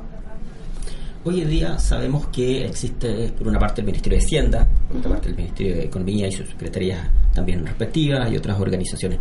Hoy 1.27 1.41
en 1.41 1.49
día 1.49 1.79
sabemos 1.79 2.27
que 2.27 2.67
existe, 2.67 3.33
por 3.39 3.49
una 3.49 3.59
parte, 3.59 3.81
el 3.81 3.87
Ministerio 3.87 4.19
de 4.19 4.25
Hacienda, 4.25 4.69
por 4.89 4.99
otra 4.99 5.11
parte, 5.13 5.31
el 5.31 5.37
Ministerio 5.37 5.77
de 5.77 5.85
Economía 5.85 6.29
y 6.29 6.33
sus 6.33 6.47
secretarías 6.49 7.01
también 7.33 7.65
respectivas 7.65 8.31
y 8.31 8.37
otras 8.37 8.61
organizaciones 8.61 9.19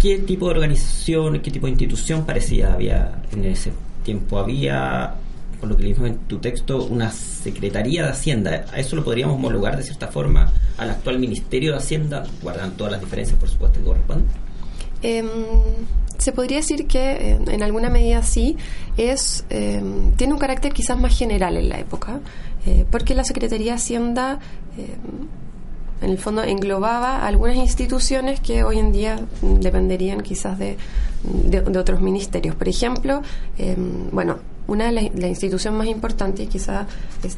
qué 0.00 0.18
tipo 0.18 0.46
de 0.46 0.52
organización, 0.52 1.40
qué 1.40 1.50
tipo 1.50 1.66
de 1.66 1.72
institución 1.72 2.24
parecía 2.24 2.74
había 2.74 3.22
en 3.32 3.44
ese 3.44 3.72
tiempo? 4.04 4.38
Había, 4.38 5.14
por 5.60 5.68
lo 5.68 5.76
que 5.76 5.84
leímos 5.84 6.08
en 6.08 6.18
tu 6.26 6.38
texto, 6.38 6.84
una 6.84 7.10
Secretaría 7.10 8.04
de 8.04 8.10
Hacienda. 8.10 8.66
¿A 8.72 8.78
eso 8.78 8.96
lo 8.96 9.04
podríamos 9.04 9.36
homologar 9.36 9.76
de 9.76 9.82
cierta 9.82 10.08
forma 10.08 10.52
al 10.78 10.90
actual 10.90 11.18
Ministerio 11.18 11.72
de 11.72 11.78
Hacienda, 11.78 12.24
guardando 12.42 12.76
todas 12.76 12.92
las 12.92 13.00
diferencias, 13.00 13.38
por 13.38 13.48
supuesto, 13.48 13.80
que 13.80 13.84
corresponden? 13.84 14.26
Em, 15.02 15.26
se 16.18 16.32
podría 16.32 16.58
decir 16.58 16.86
que 16.86 17.38
en 17.46 17.62
alguna 17.62 17.90
medida 17.90 18.22
sí, 18.22 18.56
es, 18.96 19.44
em, 19.50 20.12
tiene 20.12 20.32
un 20.32 20.38
carácter 20.38 20.72
quizás 20.72 20.98
más 20.98 21.16
general 21.16 21.56
en 21.56 21.68
la 21.68 21.80
época, 21.80 22.20
eh, 22.64 22.84
porque 22.90 23.14
la 23.14 23.24
Secretaría 23.24 23.72
de 23.72 23.78
Hacienda 23.78 24.38
em, 24.78 25.41
en 26.02 26.10
el 26.10 26.18
fondo 26.18 26.42
englobaba 26.42 27.26
algunas 27.26 27.56
instituciones 27.56 28.40
que 28.40 28.64
hoy 28.64 28.78
en 28.78 28.92
día 28.92 29.20
dependerían 29.40 30.20
quizás 30.20 30.58
de, 30.58 30.76
de, 31.22 31.78
otros 31.78 32.00
ministerios. 32.00 32.54
Por 32.54 32.68
ejemplo, 32.68 33.22
bueno, 34.10 34.38
una 34.72 34.86
de 34.86 34.92
las 34.92 35.14
la 35.14 35.28
instituciones 35.28 35.78
más 35.78 35.86
importantes, 35.86 36.46
y 36.46 36.48
quizás, 36.48 36.86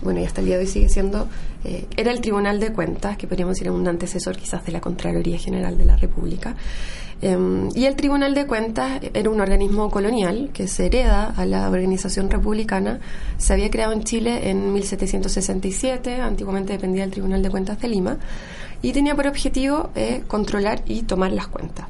bueno, 0.03 0.21
y 0.21 0.25
hasta 0.25 0.41
el 0.41 0.47
día 0.47 0.57
de 0.57 0.65
hoy 0.65 0.71
sigue 0.71 0.89
siendo, 0.89 1.29
eh, 1.65 1.87
era 1.97 2.13
el 2.13 2.21
Tribunal 2.21 2.61
de 2.61 2.73
Cuentas, 2.73 3.17
que 3.17 3.27
podríamos 3.27 3.57
decir 3.57 3.71
un 3.71 3.87
antecesor 3.87 4.37
quizás 4.37 4.65
de 4.65 4.73
la 4.73 4.81
Contraloría 4.81 5.39
General 5.39 5.77
de 5.77 5.85
la 5.85 5.97
República. 5.97 6.55
Em, 7.23 7.69
y 7.75 7.87
el 7.87 7.97
Tribunal 7.97 8.35
de 8.35 8.47
Cuentas 8.47 9.01
era 9.15 9.31
un 9.31 9.41
organismo 9.41 9.91
colonial 9.91 10.51
que 10.53 10.69
se 10.69 10.87
hereda 10.87 11.33
a 11.37 11.45
la 11.45 11.69
organización 11.69 12.31
republicana. 12.31 13.01
Se 13.39 13.53
había 13.53 13.71
creado 13.71 13.93
en 13.93 14.05
Chile 14.05 14.51
en 14.51 14.73
1767, 14.73 16.21
antiguamente 16.21 16.73
dependía 16.73 17.03
del 17.03 17.11
Tribunal 17.13 17.43
de 17.43 17.51
Cuentas 17.51 17.81
de 17.81 17.89
Lima, 17.89 18.19
y 18.83 18.93
tenía 18.93 19.17
por 19.17 19.27
objetivo 19.27 19.91
eh, 19.95 20.23
controlar 20.29 20.83
y 20.87 21.03
tomar 21.03 21.33
las 21.33 21.49
cuentas. 21.49 21.87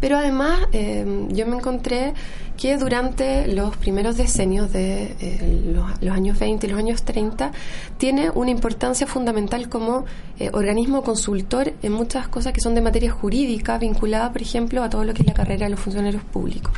Pero 0.00 0.18
además 0.18 0.60
em, 0.72 1.28
yo 1.28 1.46
me 1.46 1.56
encontré 1.56 2.12
que 2.56 2.76
durante 2.78 3.46
los 3.48 3.76
primeros 3.76 4.16
decenios 4.16 4.72
de 4.72 5.14
eh, 5.20 5.72
los, 6.00 6.12
años 6.12 6.38
20 6.38 6.66
y 6.66 6.70
los 6.70 6.78
años 6.78 7.02
30 7.02 7.52
tiene 7.98 8.30
una 8.30 8.50
importancia 8.50 9.06
fundamental 9.06 9.68
como 9.68 10.04
eh, 10.38 10.50
organismo 10.52 11.02
consultor 11.02 11.74
en 11.82 11.92
muchas 11.92 12.28
cosas 12.28 12.52
que 12.52 12.60
son 12.60 12.74
de 12.74 12.80
materia 12.80 13.10
jurídica 13.10 13.78
vinculada, 13.78 14.32
por 14.32 14.42
ejemplo, 14.42 14.82
a 14.82 14.90
todo 14.90 15.04
lo 15.04 15.12
que 15.12 15.22
es 15.22 15.28
la 15.28 15.34
carrera 15.34 15.66
de 15.66 15.70
los 15.70 15.80
funcionarios 15.80 16.24
públicos. 16.24 16.72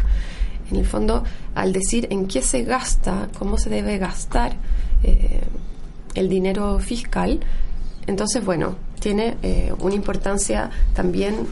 En 0.70 0.76
el 0.76 0.84
fondo, 0.84 1.25
al 1.54 1.72
decir 1.72 2.08
en 2.10 2.26
qué 2.26 2.42
se 2.42 2.62
gasta, 2.62 3.28
cómo 3.38 3.56
se 3.56 3.70
debe 3.70 3.98
gastar 3.98 4.54
eh, 5.02 5.42
el 6.14 6.28
dinero 6.28 6.78
fiscal, 6.78 7.40
entonces, 8.06 8.44
bueno, 8.44 8.76
tiene 9.00 9.37
una 9.80 9.94
importancia 9.94 10.70
también 10.94 11.46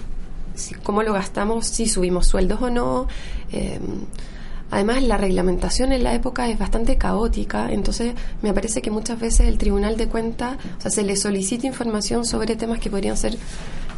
cómo 0.82 1.02
lo 1.02 1.12
gastamos, 1.12 1.66
si 1.66 1.86
subimos 1.86 2.26
sueldos 2.26 2.62
o 2.62 2.70
no. 2.70 3.06
Eh, 3.52 3.78
además, 4.70 5.02
la 5.02 5.16
reglamentación 5.16 5.92
en 5.92 6.04
la 6.04 6.14
época 6.14 6.48
es 6.48 6.58
bastante 6.58 6.96
caótica, 6.96 7.70
entonces 7.70 8.14
me 8.42 8.52
parece 8.52 8.82
que 8.82 8.90
muchas 8.90 9.18
veces 9.18 9.48
el 9.48 9.58
Tribunal 9.58 9.96
de 9.96 10.08
Cuentas, 10.08 10.56
o 10.78 10.80
sea, 10.80 10.90
se 10.90 11.02
le 11.02 11.16
solicita 11.16 11.66
información 11.66 12.24
sobre 12.24 12.56
temas 12.56 12.78
que 12.80 12.90
podrían 12.90 13.16
ser 13.16 13.36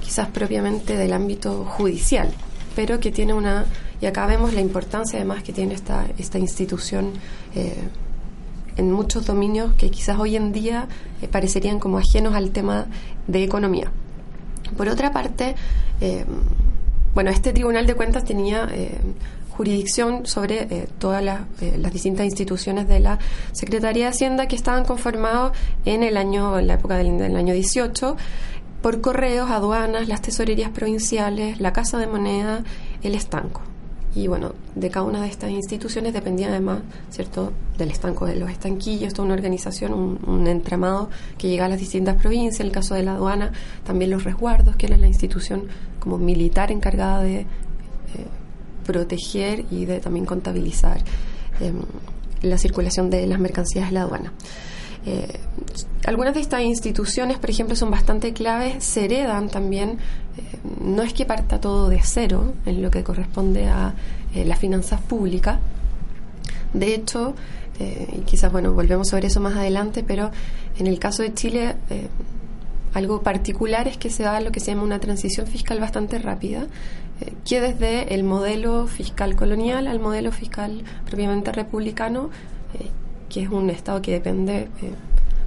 quizás 0.02 0.28
propiamente 0.28 0.96
del 0.96 1.12
ámbito 1.12 1.64
judicial, 1.64 2.30
pero 2.74 3.00
que 3.00 3.10
tiene 3.10 3.34
una, 3.34 3.66
y 4.00 4.06
acá 4.06 4.26
vemos 4.26 4.54
la 4.54 4.60
importancia 4.60 5.18
además 5.18 5.42
que 5.42 5.52
tiene 5.52 5.74
esta, 5.74 6.06
esta 6.18 6.38
institución. 6.38 7.12
Eh, 7.54 7.88
en 8.78 8.92
muchos 8.92 9.26
dominios 9.26 9.74
que 9.74 9.90
quizás 9.90 10.18
hoy 10.18 10.36
en 10.36 10.52
día 10.52 10.86
eh, 11.20 11.28
parecerían 11.28 11.80
como 11.80 11.98
ajenos 11.98 12.34
al 12.34 12.50
tema 12.50 12.86
de 13.26 13.42
economía. 13.42 13.90
Por 14.76 14.88
otra 14.88 15.12
parte, 15.12 15.54
eh, 16.00 16.24
bueno, 17.14 17.30
este 17.30 17.52
Tribunal 17.52 17.86
de 17.86 17.94
Cuentas 17.94 18.24
tenía 18.24 18.68
eh, 18.70 18.96
jurisdicción 19.50 20.26
sobre 20.26 20.62
eh, 20.62 20.88
todas 20.98 21.22
las, 21.22 21.40
distintas 21.92 22.26
instituciones 22.26 22.86
de 22.86 23.00
la 23.00 23.18
Secretaría 23.52 24.04
de 24.04 24.10
Hacienda 24.10 24.46
que 24.46 24.56
estaban 24.56 24.84
conformados 24.84 25.52
en 25.84 26.02
el 26.02 26.16
año, 26.16 26.58
en 26.58 26.68
la 26.68 26.74
época 26.74 26.96
del, 26.96 27.18
del 27.18 27.34
año 27.36 27.54
18, 27.54 28.16
por 28.82 29.00
correos, 29.00 29.50
aduanas, 29.50 30.06
las 30.06 30.22
tesorerías 30.22 30.70
provinciales, 30.70 31.60
la 31.60 31.72
Casa 31.72 31.98
de 31.98 32.06
Moneda, 32.06 32.62
el 33.02 33.14
estanco. 33.14 33.62
Y 34.18 34.26
bueno, 34.26 34.52
de 34.74 34.90
cada 34.90 35.06
una 35.06 35.22
de 35.22 35.28
estas 35.28 35.52
instituciones 35.52 36.12
dependía 36.12 36.48
además, 36.48 36.80
¿cierto?, 37.08 37.52
del 37.76 37.92
estanco 37.92 38.26
de 38.26 38.34
los 38.34 38.50
estanquillos, 38.50 39.14
toda 39.14 39.26
una 39.26 39.34
organización, 39.34 40.18
un, 40.26 40.46
entramado 40.48 41.08
que 41.38 41.48
llega 41.48 41.66
a 41.66 41.68
las 41.68 41.78
distintas 41.78 42.16
provincias. 42.16 42.58
El 42.58 42.72
caso 42.72 42.96
de 42.96 43.04
la 43.04 43.12
aduana, 43.12 43.52
también 43.84 44.10
los 44.10 44.24
resguardos, 44.24 44.74
que 44.74 44.86
era 44.86 44.96
la 44.96 45.06
institución 45.06 45.68
como 46.00 46.18
militar 46.18 46.72
encargada 46.72 47.22
de 47.22 47.42
eh, 47.42 47.46
proteger 48.84 49.66
y 49.70 49.84
de 49.84 50.00
también 50.00 50.26
contabilizar 50.26 50.98
em, 51.60 51.76
la 52.42 52.58
circulación 52.58 53.10
de 53.10 53.24
las 53.24 53.38
mercancías 53.38 53.86
de 53.86 53.92
la 53.92 54.02
aduana. 54.02 54.32
Eh, 55.08 55.26
algunas 56.04 56.34
de 56.34 56.40
estas 56.40 56.62
instituciones, 56.62 57.38
por 57.38 57.48
ejemplo, 57.48 57.74
son 57.74 57.90
bastante 57.90 58.34
claves, 58.34 58.84
se 58.84 59.06
heredan 59.06 59.48
también, 59.48 59.92
eh, 60.36 60.58
no 60.82 61.02
es 61.02 61.14
que 61.14 61.24
parta 61.24 61.60
todo 61.60 61.88
de 61.88 62.00
cero 62.02 62.52
en 62.66 62.82
lo 62.82 62.90
que 62.90 63.02
corresponde 63.02 63.68
a 63.68 63.94
eh, 64.34 64.44
las 64.44 64.58
finanzas 64.58 65.00
públicas. 65.00 65.58
De 66.72 66.94
hecho, 66.94 67.34
y 67.80 68.22
quizás, 68.22 68.50
bueno, 68.50 68.72
volvemos 68.72 69.08
sobre 69.08 69.28
eso 69.28 69.40
más 69.40 69.56
adelante, 69.56 70.02
pero 70.04 70.32
en 70.78 70.88
el 70.88 70.98
caso 70.98 71.22
de 71.22 71.32
Chile, 71.32 71.76
algo 72.92 73.22
particular 73.22 73.86
es 73.86 73.96
que 73.96 74.10
se 74.10 74.24
da 74.24 74.40
lo 74.40 74.50
que 74.50 74.58
se 74.58 74.72
llama 74.72 74.82
una 74.82 74.98
transición 74.98 75.46
fiscal 75.46 75.78
bastante 75.78 76.18
rápida, 76.18 76.66
que 77.44 77.60
desde 77.60 78.12
el 78.14 78.24
modelo 78.24 78.88
fiscal 78.88 79.36
colonial 79.36 79.86
al 79.86 80.00
modelo 80.00 80.32
fiscal 80.32 80.82
propiamente 81.06 81.52
republicano 81.52 82.30
que 83.28 83.42
es 83.42 83.50
un 83.50 83.70
Estado 83.70 84.00
que 84.02 84.12
depende 84.12 84.56
eh, 84.56 84.68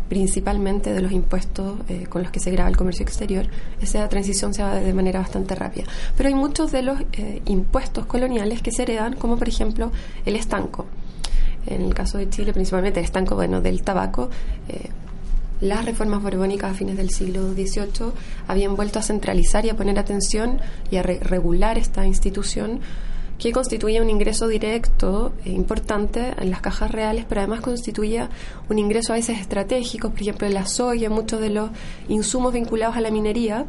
principalmente 0.09 0.93
de 0.93 1.01
los 1.01 1.11
impuestos 1.11 1.79
eh, 1.88 2.05
con 2.09 2.21
los 2.21 2.31
que 2.31 2.39
se 2.39 2.51
graba 2.51 2.69
el 2.69 2.77
comercio 2.77 3.03
exterior, 3.03 3.45
esa 3.81 4.07
transición 4.09 4.53
se 4.53 4.61
va 4.61 4.75
de 4.75 4.93
manera 4.93 5.19
bastante 5.19 5.55
rápida. 5.55 5.85
Pero 6.17 6.29
hay 6.29 6.35
muchos 6.35 6.71
de 6.71 6.81
los 6.81 7.00
eh, 7.13 7.41
impuestos 7.45 8.05
coloniales 8.05 8.61
que 8.61 8.71
se 8.71 8.83
heredan, 8.83 9.15
como 9.15 9.38
por 9.38 9.47
ejemplo 9.47 9.91
el 10.25 10.35
estanco. 10.35 10.85
En 11.65 11.81
el 11.83 11.93
caso 11.93 12.17
de 12.17 12.29
Chile, 12.29 12.53
principalmente 12.53 13.00
el 13.00 13.05
estanco 13.05 13.35
bueno, 13.35 13.61
del 13.61 13.83
tabaco, 13.83 14.29
las 15.61 15.85
reformas 15.85 16.23
borbónicas 16.23 16.71
a 16.71 16.73
fines 16.73 16.97
del 16.97 17.11
siglo 17.11 17.53
XVIII 17.53 18.11
habían 18.47 18.75
vuelto 18.75 18.97
a 18.97 19.03
centralizar 19.03 19.63
y 19.63 19.69
a 19.69 19.77
poner 19.77 20.00
atención 20.00 20.59
y 20.89 20.97
a 20.97 21.03
regular 21.03 21.77
esta 21.77 22.07
institución 22.07 22.79
que 23.41 23.51
constituía 23.51 24.03
un 24.03 24.10
ingreso 24.12 24.48
directo 24.48 25.33
e 25.43 25.50
importante 25.50 26.36
en 26.38 26.51
las 26.51 26.62
cajas 26.62 26.91
reales, 26.91 27.25
pero 27.27 27.41
además 27.41 27.62
constituía 27.62 28.29
un 28.69 28.77
ingreso 28.77 29.13
a 29.13 29.15
veces 29.15 29.39
estratégico, 29.39 30.12
por 30.12 30.21
ejemplo, 30.21 30.48
la 30.48 30.67
soya, 30.67 31.10
muchos 31.10 31.41
de 31.41 31.50
los 31.50 31.71
insumos 32.07 32.53
vinculados 32.53 32.95
a 32.98 33.01
la 33.01 33.10
minería 33.10 33.65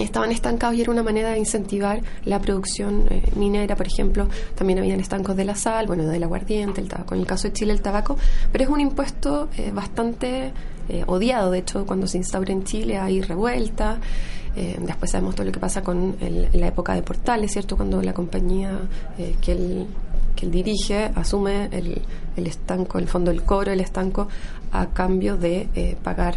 estaban 0.00 0.32
estancados 0.32 0.74
y 0.74 0.80
era 0.80 0.90
una 0.90 1.04
manera 1.04 1.30
de 1.30 1.38
incentivar 1.38 2.02
la 2.24 2.40
producción 2.40 3.06
eh, 3.10 3.22
minera, 3.36 3.76
por 3.76 3.86
ejemplo, 3.86 4.28
también 4.56 4.80
habían 4.80 4.98
estancos 4.98 5.36
de 5.36 5.44
la 5.44 5.54
sal, 5.54 5.86
bueno, 5.86 6.04
del 6.08 6.24
aguardiente, 6.24 6.80
el 6.80 6.88
tabaco, 6.88 7.14
en 7.14 7.20
el 7.20 7.26
caso 7.28 7.46
de 7.46 7.52
Chile 7.52 7.72
el 7.72 7.82
tabaco, 7.82 8.16
pero 8.50 8.64
es 8.64 8.70
un 8.70 8.80
impuesto 8.80 9.48
eh, 9.56 9.70
bastante 9.72 10.52
eh, 10.88 11.04
odiado, 11.06 11.52
de 11.52 11.60
hecho 11.60 11.86
cuando 11.86 12.08
se 12.08 12.18
instaura 12.18 12.52
en 12.52 12.64
Chile 12.64 12.98
hay 12.98 13.20
revuelta, 13.20 14.00
eh, 14.56 14.78
después 14.80 15.10
sabemos 15.10 15.34
todo 15.34 15.46
lo 15.46 15.52
que 15.52 15.60
pasa 15.60 15.82
con 15.82 16.16
la 16.52 16.66
época 16.66 16.94
de 16.94 17.02
Portales, 17.02 17.52
¿cierto? 17.52 17.76
Cuando 17.76 18.02
la 18.02 18.12
compañía 18.12 18.78
eh, 19.18 19.36
que, 19.40 19.52
él, 19.52 19.86
que 20.34 20.46
él 20.46 20.52
dirige 20.52 21.10
asume 21.14 21.68
el, 21.72 22.02
el 22.36 22.46
estanco, 22.46 22.98
el 22.98 23.08
fondo 23.08 23.30
del 23.30 23.42
cobro, 23.42 23.72
el 23.72 23.80
estanco, 23.80 24.28
a 24.72 24.86
cambio 24.86 25.36
de 25.36 25.68
eh, 25.74 25.96
pagar 26.02 26.36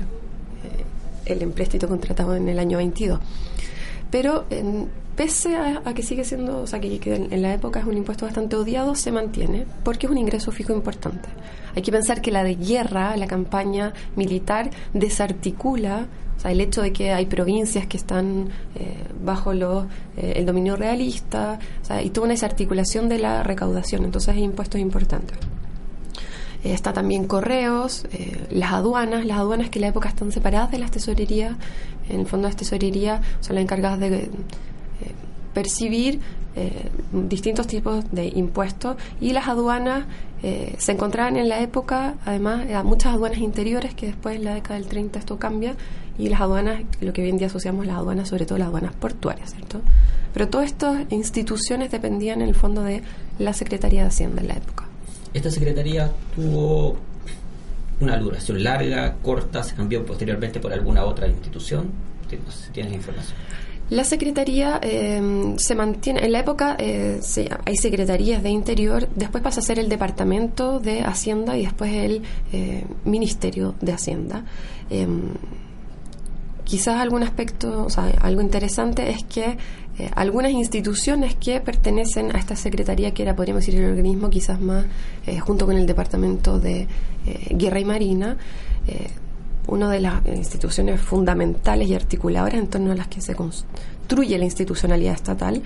el 1.26 1.42
empréstito 1.42 1.88
contratado 1.88 2.36
en 2.36 2.50
el 2.50 2.60
año 2.60 2.78
22. 2.78 3.18
Pero 4.12 4.46
pese 5.16 5.56
a, 5.56 5.82
que 5.94 6.04
sigue 6.04 6.24
siendo, 6.24 6.62
o 6.62 6.68
sea, 6.68 6.80
que, 6.80 7.00
en, 7.06 7.42
la 7.42 7.54
época 7.54 7.80
es 7.80 7.86
un 7.86 7.98
impuesto 7.98 8.26
bastante 8.26 8.56
odiado, 8.56 8.96
se 8.96 9.12
mantiene 9.12 9.66
porque 9.84 10.08
es 10.08 10.12
un 10.12 10.18
ingreso 10.18 10.52
fijo 10.52 10.74
importante. 10.74 11.30
Hay 11.76 11.82
que 11.82 11.92
pensar 11.92 12.22
que 12.22 12.32
la 12.32 12.44
de 12.44 12.56
guerra, 12.56 13.16
la 13.18 13.28
campaña 13.28 13.94
militar, 14.16 14.70
desarticula 14.94 16.08
el 16.52 16.62
hecho 16.62 16.82
de 16.82 16.92
que 16.92 17.12
hay 17.12 17.26
provincias 17.26 17.88
que 17.88 17.98
están 17.98 18.50
eh, 18.76 18.96
bajo 19.24 19.54
los, 19.54 19.86
eh, 20.18 20.34
el 20.36 20.46
dominio 20.46 20.76
realista, 20.76 21.60
y 22.04 22.10
toda 22.10 22.26
una 22.26 22.34
desarticulación 22.34 23.10
de 23.10 23.20
la 23.20 23.44
recaudación, 23.44 24.04
entonces 24.04 24.36
hay 24.36 24.44
impuestos 24.44 24.80
importantes. 24.80 25.38
Eh, 26.64 26.74
está 26.74 26.94
también 26.94 27.26
correos, 27.28 28.06
las 28.50 28.74
aduanas, 28.74 29.26
las 29.26 29.38
aduanas 29.38 29.70
que 29.70 29.80
en 29.80 29.84
la 29.84 29.88
época 29.90 30.10
están 30.10 30.32
separadas 30.32 30.72
de 30.72 30.80
las 30.80 30.92
tesorerías, 30.92 31.56
en 32.10 32.22
el 32.22 32.28
fondo 32.28 32.48
las 32.48 32.56
tesorerías 32.56 33.22
son 33.40 33.56
las 33.56 33.64
encargadas 33.64 34.00
de 34.00 34.30
percibir 35.54 36.20
distintos 37.12 37.68
tipos 37.68 38.12
de 38.12 38.28
impuestos 38.28 38.98
y 39.22 39.34
las 39.34 39.48
aduanas 39.48 40.06
se 40.78 40.92
encontraban 40.92 41.38
en 41.38 41.48
la 41.48 41.62
época, 41.62 42.16
además, 42.26 42.66
muchas 42.84 43.14
aduanas 43.14 43.38
interiores 43.38 43.94
que 43.94 44.08
después 44.08 44.36
en 44.36 44.46
la 44.46 44.56
década 44.56 44.76
del 44.76 44.88
30 44.88 45.20
esto 45.20 45.38
cambia 45.38 45.76
y 46.18 46.30
las 46.30 46.42
aduanas, 46.42 46.82
lo 47.02 47.14
que 47.14 47.24
hoy 47.24 47.30
en 47.30 47.38
día 47.38 47.48
asociamos 47.48 47.86
las 47.86 47.98
aduanas, 47.98 48.30
sobre 48.30 48.46
todo 48.46 48.58
las 48.58 48.68
aduanas 48.68 48.94
portuarias, 48.94 49.52
¿cierto? 49.52 49.82
Pero 50.34 50.48
todas 50.48 50.68
estas 50.68 51.12
instituciones 51.12 51.92
dependían 51.92 52.42
en 52.42 52.50
el 52.50 52.56
fondo 52.56 52.84
de 52.84 53.02
la 53.40 53.54
Secretaría 53.54 54.02
de 54.02 54.08
Hacienda 54.08 54.42
en 54.42 54.48
la 54.48 54.56
época. 54.56 54.86
Esta 55.34 55.50
Secretaría 55.50 56.12
tuvo 56.36 56.98
una 58.00 58.18
duración 58.18 58.64
larga, 58.64 59.16
corta, 59.22 59.64
se 59.64 59.76
cambió 59.76 60.06
posteriormente 60.06 60.60
por 60.60 60.74
alguna 60.74 61.04
otra 61.06 61.28
institución. 61.28 61.92
¿Tienes 62.72 62.94
información? 62.94 63.38
La 63.90 64.04
Secretaría 64.04 64.80
em, 64.82 65.58
se 65.58 65.76
mantiene, 65.76 66.26
en 66.26 66.32
la 66.32 66.40
época 66.40 66.76
eh, 66.80 67.20
hay 67.66 67.76
secretarías 67.76 68.42
de 68.42 68.50
Interior, 68.50 69.08
después 69.16 69.44
pasa 69.44 69.60
a 69.60 69.64
ser 69.64 69.78
el 69.78 69.90
Departamento 69.90 70.80
de 70.80 71.02
Hacienda 71.02 71.58
y 71.58 71.66
después 71.66 71.94
el 71.94 72.24
eh, 72.54 72.86
Ministerio 73.06 73.76
de 73.82 73.92
Hacienda. 73.92 74.46
Quizás 76.64 77.00
algún 77.00 77.24
aspecto, 77.24 77.86
o 77.86 77.90
sea, 77.90 78.06
algo 78.22 78.42
interesante 78.42 79.10
es 79.10 79.24
que 79.24 79.58
eh, 79.98 80.10
algunas 80.16 80.52
instituciones 80.52 81.36
que 81.36 81.60
pertenecen 81.62 82.36
a 82.36 82.40
esta 82.40 82.56
secretaría, 82.56 83.14
que 83.14 83.24
era, 83.24 83.36
podríamos 83.36 83.66
decir, 83.66 83.80
el 83.82 83.90
organismo 83.90 84.30
quizás 84.30 84.60
más, 84.60 84.86
junto 85.42 85.66
con 85.66 85.78
el 85.78 85.86
Departamento 85.86 86.60
de 86.60 86.88
Guerra 87.52 87.80
y 87.80 87.86
Marina, 87.86 88.38
una 89.68 89.90
de 89.90 90.00
las 90.02 90.26
instituciones 90.26 91.00
fundamentales 91.02 91.88
y 91.88 91.96
articuladoras 91.96 92.60
en 92.60 92.68
torno 92.68 92.92
a 92.92 92.96
las 92.96 93.08
que 93.08 93.22
se 93.22 93.36
construye 93.36 94.38
la 94.38 94.46
institucionalidad 94.46 95.14
estatal, 95.14 95.62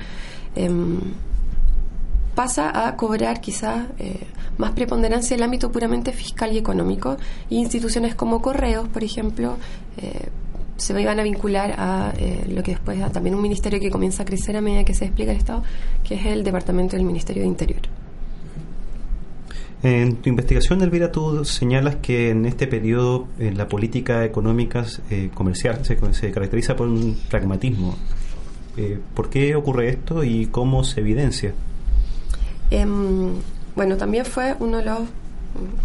em, 0.56 1.00
pasa 2.36 2.88
a 2.88 2.96
cobrar 2.96 3.42
quizás 3.42 3.88
eh, 3.98 4.28
más 4.60 4.72
preponderancia 4.72 5.36
el 5.36 5.42
ámbito 5.42 5.72
puramente 5.72 6.12
fiscal 6.12 6.54
y 6.54 6.60
económico. 6.60 7.18
Y 7.50 7.58
instituciones 7.58 8.14
como 8.14 8.42
correos, 8.44 8.88
por 8.90 9.04
ejemplo, 9.04 9.58
eh, 9.98 10.30
se 10.78 11.00
iban 11.00 11.20
a 11.20 11.24
vincular 11.24 11.76
a 11.78 12.14
eh, 12.18 12.46
lo 12.50 12.64
que 12.64 12.72
después 12.72 13.00
también 13.12 13.36
un 13.36 13.42
ministerio 13.42 13.80
que 13.80 13.90
comienza 13.90 14.24
a 14.24 14.26
crecer 14.26 14.56
a 14.56 14.62
medida 14.62 14.84
que 14.84 14.94
se 14.94 15.06
explica 15.06 15.32
el 15.32 15.38
Estado, 15.38 15.64
que 16.04 16.16
es 16.16 16.26
el 16.26 16.44
Departamento 16.44 16.96
del 16.96 17.06
Ministerio 17.06 17.44
de 17.44 17.48
Interior. 17.48 17.82
En 19.84 20.16
tu 20.18 20.30
investigación, 20.30 20.82
Elvira, 20.82 21.12
tú 21.12 21.46
señalas 21.46 21.98
que 21.98 22.32
en 22.32 22.48
este 22.48 22.66
periodo 22.66 23.28
la 23.38 23.68
política 23.68 24.26
económica 24.26 24.86
eh, 25.12 25.30
comercial 25.34 25.86
se, 25.86 26.32
caracteriza 26.32 26.76
por 26.76 26.88
un 26.88 27.16
pragmatismo. 27.30 27.96
Eh, 28.76 29.00
¿Por 29.14 29.30
qué 29.30 29.56
ocurre 29.56 29.90
esto 29.90 30.24
y 30.24 30.48
cómo 30.48 30.84
se 30.84 31.02
evidencia? 31.02 31.54
Em, 32.72 33.34
bueno, 33.76 33.98
también 33.98 34.26
fue 34.26 34.56
uno 34.60 34.78
de 34.78 34.86
los, 34.86 35.00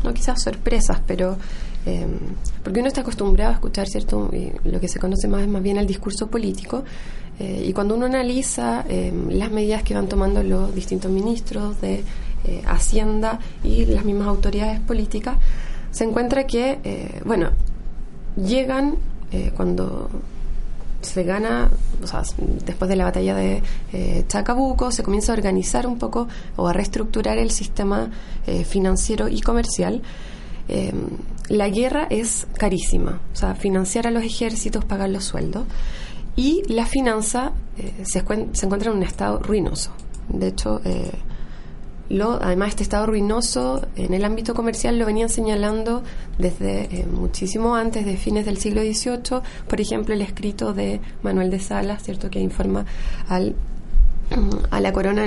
no 0.03 0.15
quizás 0.15 0.43
sorpresas, 0.43 1.01
pero 1.07 1.37
em, 1.87 2.19
porque 2.63 2.81
uno 2.81 2.89
está 2.89 3.01
acostumbrado 3.01 3.51
a 3.51 3.55
escuchar, 3.55 3.89
¿cierto? 3.89 4.31
lo 4.65 4.81
que 4.81 4.89
se 4.89 4.99
conoce 4.99 5.29
más, 5.29 5.47
más 5.49 5.63
bien 5.63 5.77
el 5.77 5.87
discurso 5.87 6.29
político. 6.29 6.85
Eh, 7.39 7.65
y 7.67 7.73
cuando 7.73 7.97
uno 7.97 8.07
analiza 8.07 8.85
em, 8.89 9.29
las 9.31 9.51
medidas 9.51 9.83
que 9.83 9.95
van 9.95 10.07
tomando 10.07 10.43
los 10.43 10.75
distintos 10.75 11.11
ministros 11.11 11.81
de 11.81 12.05
eh, 12.45 12.63
Hacienda 12.67 13.39
y 13.65 13.87
las 13.87 14.05
mismas 14.05 14.29
autoridades 14.29 14.81
políticas, 14.81 15.37
se 15.91 16.05
encuentra 16.05 16.47
que, 16.47 16.79
eh, 16.85 17.21
bueno, 17.25 17.51
llegan 18.37 18.97
cuando 19.57 20.11
se 21.01 21.25
gana, 21.25 21.71
o 22.03 22.07
sea, 22.07 22.23
después 22.67 22.87
de 22.91 22.97
la 22.97 23.05
batalla 23.05 23.35
de 23.35 23.63
Chacabuco, 24.29 24.91
se 24.91 25.03
comienza 25.03 25.33
a 25.33 25.37
organizar 25.37 25.87
un 25.87 25.97
poco 25.97 26.29
o 26.57 26.69
a 26.69 26.75
reestructurar 26.75 27.39
el 27.39 27.51
sistema 27.51 28.11
financiero 28.67 29.29
y 29.29 29.41
comercial. 29.41 30.03
La 31.53 31.69
guerra 31.69 32.07
es 32.09 32.47
carísima, 32.57 33.21
o 33.33 33.37
sea, 33.37 33.55
financiar 33.55 34.07
a 34.07 34.11
los 34.11 34.25
ejércitos, 34.25 34.87
pagar 34.87 35.11
los 35.11 35.25
sueldos, 35.25 35.65
y 36.35 36.63
la 36.67 36.87
finanza 36.87 37.53
se, 38.05 38.05
se, 38.05 38.19
encuentra 38.67 38.91
en 38.91 38.97
un 38.97 39.03
estado 39.03 39.39
ruinoso. 39.39 39.91
De 40.31 40.49
hecho, 40.49 40.81
además, 42.41 42.71
este 42.71 42.83
estado 42.83 43.07
ruinoso 43.07 43.87
en 43.97 44.15
el 44.15 44.25
ámbito 44.25 44.55
comercial 44.55 44.99
lo 44.99 45.05
venían 45.05 45.29
señalando 45.29 46.03
desde 46.39 46.85
eh, 46.85 47.07
muchísimo 47.07 47.75
antes, 47.75 48.07
de 48.07 48.17
fines 48.17 48.45
del 48.47 48.59
siglo 48.59 48.83
XVIII. 48.83 49.43
Por 49.69 49.81
ejemplo, 49.81 50.15
el 50.15 50.23
escrito 50.23 50.73
de 50.73 51.01
Manuel 51.23 51.51
de 51.51 51.61
Salas, 51.61 52.03
¿cierto? 52.03 52.31
que 52.31 52.41
informa 52.41 52.87
al, 53.29 53.55
a 54.71 54.81
la 54.81 54.93
corona 54.93 55.27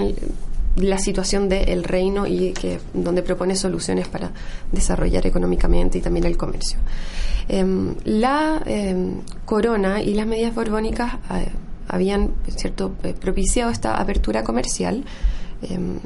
la 0.75 0.97
situación 0.97 1.47
del 1.47 1.83
reino 1.83 2.27
y 2.27 2.51
que 2.51 2.79
donde 2.93 3.23
propone 3.23 3.55
soluciones 3.55 4.07
para 4.07 4.31
desarrollar 4.71 5.25
económicamente 5.25 5.97
y 5.97 6.01
también 6.01 6.25
el 6.25 6.37
comercio. 6.37 6.79
Em, 7.47 7.95
la 8.03 8.61
em, 8.65 9.21
corona 9.45 10.01
y 10.01 10.13
las 10.15 10.25
medidas 10.25 10.53
borbónicas 10.53 11.13
eh, 11.31 11.47
habían 11.87 12.31
cierto 12.49 12.95
eh, 13.03 13.13
propiciado 13.13 13.71
esta 13.71 13.97
apertura 13.97 14.43
comercial 14.43 15.05
em, 15.61 15.99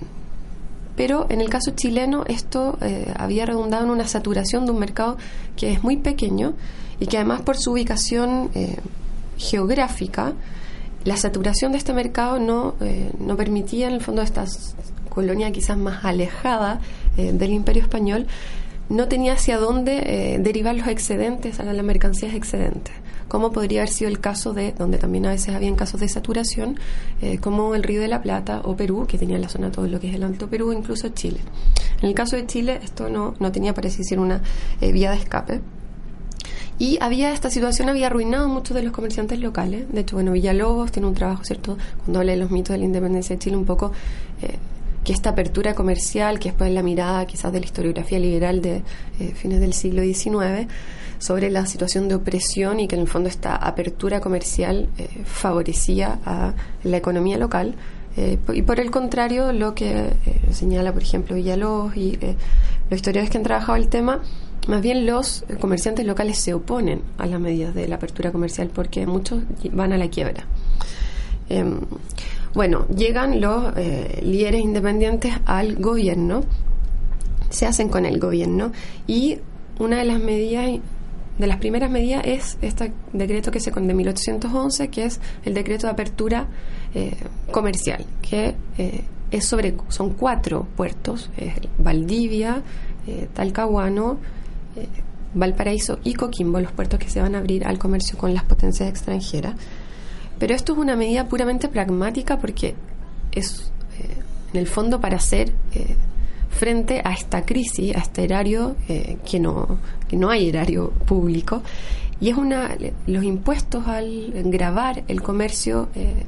pero 0.98 1.28
en 1.30 1.40
el 1.40 1.50
caso 1.50 1.72
chileno 1.72 2.26
esto 2.28 2.78
eh, 2.82 3.14
había 3.18 3.46
redundado 3.46 3.86
en 3.86 3.90
una 3.90 4.06
saturación 4.06 4.66
de 4.66 4.74
un 4.74 4.80
mercado 4.80 5.18
que 5.56 5.72
es 5.72 5.82
muy 5.82 5.96
pequeño 5.96 6.56
y 7.00 7.08
que 7.08 7.16
además 7.16 7.42
por 7.42 7.56
su 7.58 7.72
ubicación 7.72 8.50
geográfica, 9.38 10.34
la 11.04 11.18
saturación 11.18 11.72
de 11.72 11.78
este 11.78 11.94
mercado 11.94 12.40
no, 12.40 12.76
eh, 12.82 13.12
no 13.20 13.38
permitía 13.38 13.88
en 13.88 13.94
el 13.94 14.02
fondo 14.02 14.22
esta 14.22 14.46
colonia 15.10 15.52
quizás 15.52 15.78
más 15.78 16.06
alejada 16.06 16.80
del 17.18 17.52
imperio 17.52 17.82
español, 17.82 18.28
no 18.88 19.10
tenía 19.10 19.34
hacia 19.34 19.58
dónde 19.58 20.40
derivar 20.42 20.74
los 20.76 20.88
excedentes, 20.88 21.60
a 21.60 21.66
las 21.66 21.84
mercancías 21.84 22.34
excedentes 22.34 22.94
como 23.30 23.52
podría 23.52 23.82
haber 23.82 23.94
sido 23.94 24.10
el 24.10 24.20
caso 24.20 24.54
de, 24.54 24.74
donde 24.74 24.98
también 24.98 25.26
a 25.28 25.30
veces 25.30 25.56
habían 25.56 25.76
casos 25.76 26.02
de 26.02 26.10
saturación, 26.10 26.78
eh, 27.22 27.38
como 27.38 27.76
el 27.76 27.84
Río 27.84 28.02
de 28.02 28.10
la 28.10 28.22
Plata 28.22 28.62
o 28.66 28.76
Perú, 28.76 29.06
que 29.08 29.18
tenía 29.18 29.38
en 29.38 29.44
la 29.44 29.50
zona 29.50 29.72
todo 29.72 29.88
lo 29.88 30.00
que 30.00 30.10
es 30.10 30.16
el 30.16 30.24
Alto 30.24 30.50
Perú, 30.50 30.74
incluso 30.74 31.08
Chile. 31.10 31.40
En 32.02 32.10
el 32.10 32.16
caso 32.16 32.36
de 32.36 32.46
Chile, 32.48 32.80
esto 32.84 33.08
no, 33.08 33.36
no 33.40 33.52
tenía, 33.52 33.74
parece 33.74 34.00
decir, 34.00 34.20
una 34.20 34.42
eh, 34.82 34.92
vía 34.92 35.12
de 35.12 35.18
escape. 35.18 35.62
Y 36.80 36.98
había 37.02 37.34
esta 37.34 37.50
situación 37.50 37.90
había 37.90 38.08
arruinado 38.08 38.46
a 38.46 38.48
muchos 38.48 38.74
de 38.74 38.84
los 38.84 38.94
comerciantes 38.94 39.40
locales. 39.40 39.92
De 39.92 40.02
hecho, 40.02 40.16
bueno, 40.16 40.32
Villalobos 40.32 40.92
tiene 40.92 41.08
un 41.08 41.14
trabajo, 41.14 41.44
¿cierto? 41.44 41.78
Cuando 42.04 42.20
habla 42.20 42.32
de 42.32 42.38
los 42.38 42.52
mitos 42.52 42.74
de 42.74 42.80
la 42.80 42.86
independencia 42.86 43.36
de 43.36 43.40
Chile, 43.40 43.58
un 43.58 43.66
poco 43.66 43.92
eh, 44.42 44.56
que 45.04 45.12
esta 45.12 45.32
apertura 45.32 45.76
comercial, 45.76 46.40
que 46.40 46.50
después 46.50 46.72
la 46.72 46.82
mirada 46.82 47.26
quizás 47.28 47.52
de 47.52 47.60
la 47.60 47.66
historiografía 47.66 48.18
liberal 48.20 48.62
de 48.62 48.82
fines 49.36 49.60
del 49.60 49.74
siglo 49.74 50.02
XIX, 50.02 50.68
sobre 51.20 51.52
la 51.52 51.66
situación 51.66 52.08
de 52.08 52.16
opresión 52.16 52.80
y 52.80 52.88
que 52.88 52.96
en 52.96 53.02
el 53.02 53.08
fondo 53.08 53.30
esta 53.30 53.56
apertura 53.56 54.22
comercial 54.22 54.90
eh, 54.98 55.08
favorecía 55.26 56.20
a 56.26 56.54
la 56.84 56.98
economía 56.98 57.38
local. 57.38 57.76
Eh, 58.18 58.40
y 58.54 58.62
por 58.64 58.80
el 58.80 58.90
contrario, 58.90 59.52
lo 59.52 59.76
que 59.76 59.92
eh, 59.92 60.14
señala, 60.52 60.92
por 60.94 61.04
ejemplo, 61.04 61.36
Villalobos 61.36 61.96
y 61.96 62.18
los 62.90 62.98
historiadores 62.98 63.30
que 63.30 63.38
han 63.38 63.44
trabajado 63.44 63.76
el 63.76 63.90
tema, 63.90 64.22
más 64.68 64.82
bien 64.82 65.06
los 65.06 65.46
comerciantes 65.60 66.06
locales 66.06 66.38
se 66.38 66.54
oponen 66.54 67.02
a 67.18 67.26
las 67.26 67.40
medidas 67.40 67.74
de 67.74 67.88
la 67.88 67.96
apertura 67.96 68.32
comercial 68.32 68.70
porque 68.74 69.06
muchos 69.08 69.42
van 69.72 69.94
a 69.94 69.98
la 69.98 70.10
quiebra. 70.10 70.46
Em, 71.50 71.80
bueno, 72.54 72.88
llegan 72.88 73.42
los 73.42 73.74
líderes 74.22 74.62
independientes 74.62 75.34
al 75.46 75.76
gobierno, 75.76 76.44
se 77.50 77.66
hacen 77.66 77.90
con 77.90 78.06
el 78.06 78.20
gobierno 78.20 78.72
y 79.08 79.40
una 79.80 79.98
de 79.98 80.06
las 80.06 80.20
medidas 80.20 80.80
de 81.40 81.48
las 81.48 81.58
primeras 81.58 81.90
medidas 81.90 82.24
es 82.26 82.58
este 82.62 82.92
decreto 83.14 83.50
que 83.50 83.62
se 83.62 83.72
con 83.72 83.88
de 83.88 83.94
1811, 83.94 84.90
que 84.90 85.06
es 85.06 85.22
el 85.46 85.54
decreto 85.54 85.88
de 85.88 85.94
apertura 85.94 86.48
eh, 86.94 87.16
comercial, 87.50 88.06
que 88.22 88.56
eh, 88.78 89.06
es 89.32 89.46
sobre 89.46 89.76
son 89.88 90.12
cuatro 90.12 90.68
puertos, 90.76 91.32
Valdivia, 91.78 92.62
eh, 93.08 93.30
Talcahuano, 93.34 94.18
Valparaíso 95.34 96.00
y 96.04 96.14
Coquimbo, 96.14 96.60
los 96.60 96.72
puertos 96.72 97.00
que 97.00 97.10
se 97.10 97.22
van 97.22 97.36
a 97.36 97.40
abrir 97.40 97.66
al 97.66 97.78
comercio 97.78 98.18
con 98.18 98.34
las 98.34 98.44
potencias 98.44 98.90
extranjeras. 98.90 99.56
Pero 100.40 100.56
esto 100.56 100.74
es 100.74 100.80
una 100.80 100.96
medida 100.96 101.28
puramente 101.28 101.68
pragmática 101.68 102.40
porque 102.40 102.76
es 103.32 103.72
en 104.52 104.60
el 104.60 104.68
fondo 104.68 105.00
para 105.00 105.18
hacer 105.18 105.54
frente 106.50 107.02
a 107.04 107.14
esta 107.14 107.46
crisis, 107.46 107.96
a 107.96 108.00
este 108.00 108.24
erario, 108.24 108.76
eh, 108.88 109.18
que, 109.30 109.40
no, 109.40 109.80
que 110.08 110.18
no 110.18 110.30
hay 110.30 110.50
erario 110.50 110.92
público, 110.92 111.62
y 112.20 112.30
es 112.30 112.38
una, 112.38 112.76
los 113.08 113.24
impuestos 113.24 113.88
al 113.88 114.32
grabar 114.46 115.04
el 115.08 115.22
comercio 115.22 115.88
eh, 115.96 116.26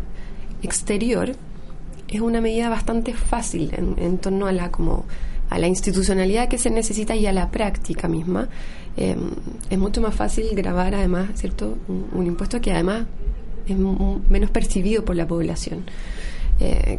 exterior 0.64 1.36
es 2.08 2.22
una 2.22 2.40
medida 2.40 2.70
bastante 2.70 3.14
fácil 3.14 3.72
en, 3.98 4.18
torno 4.18 4.48
a 4.48 4.52
la 4.52 4.70
como 4.72 5.06
a 5.52 5.60
la 5.60 5.68
institucionalidad 5.68 6.48
que 6.48 6.58
se 6.58 6.72
necesita 6.72 7.16
y 7.16 7.28
a 7.28 7.32
la 7.32 7.52
práctica 7.52 8.08
misma. 8.08 8.50
Eh, 8.98 9.16
es 9.70 9.78
mucho 9.78 10.02
más 10.02 10.16
fácil 10.16 10.48
grabar 10.54 10.96
además, 10.96 11.30
¿cierto? 11.36 11.78
Un, 11.88 12.26
impuesto 12.26 12.60
que 12.60 12.72
además 12.72 13.06
es 13.68 13.78
menos 13.78 14.50
percibido 14.50 15.06
por 15.06 15.16
la 15.16 15.28
población. 15.28 15.86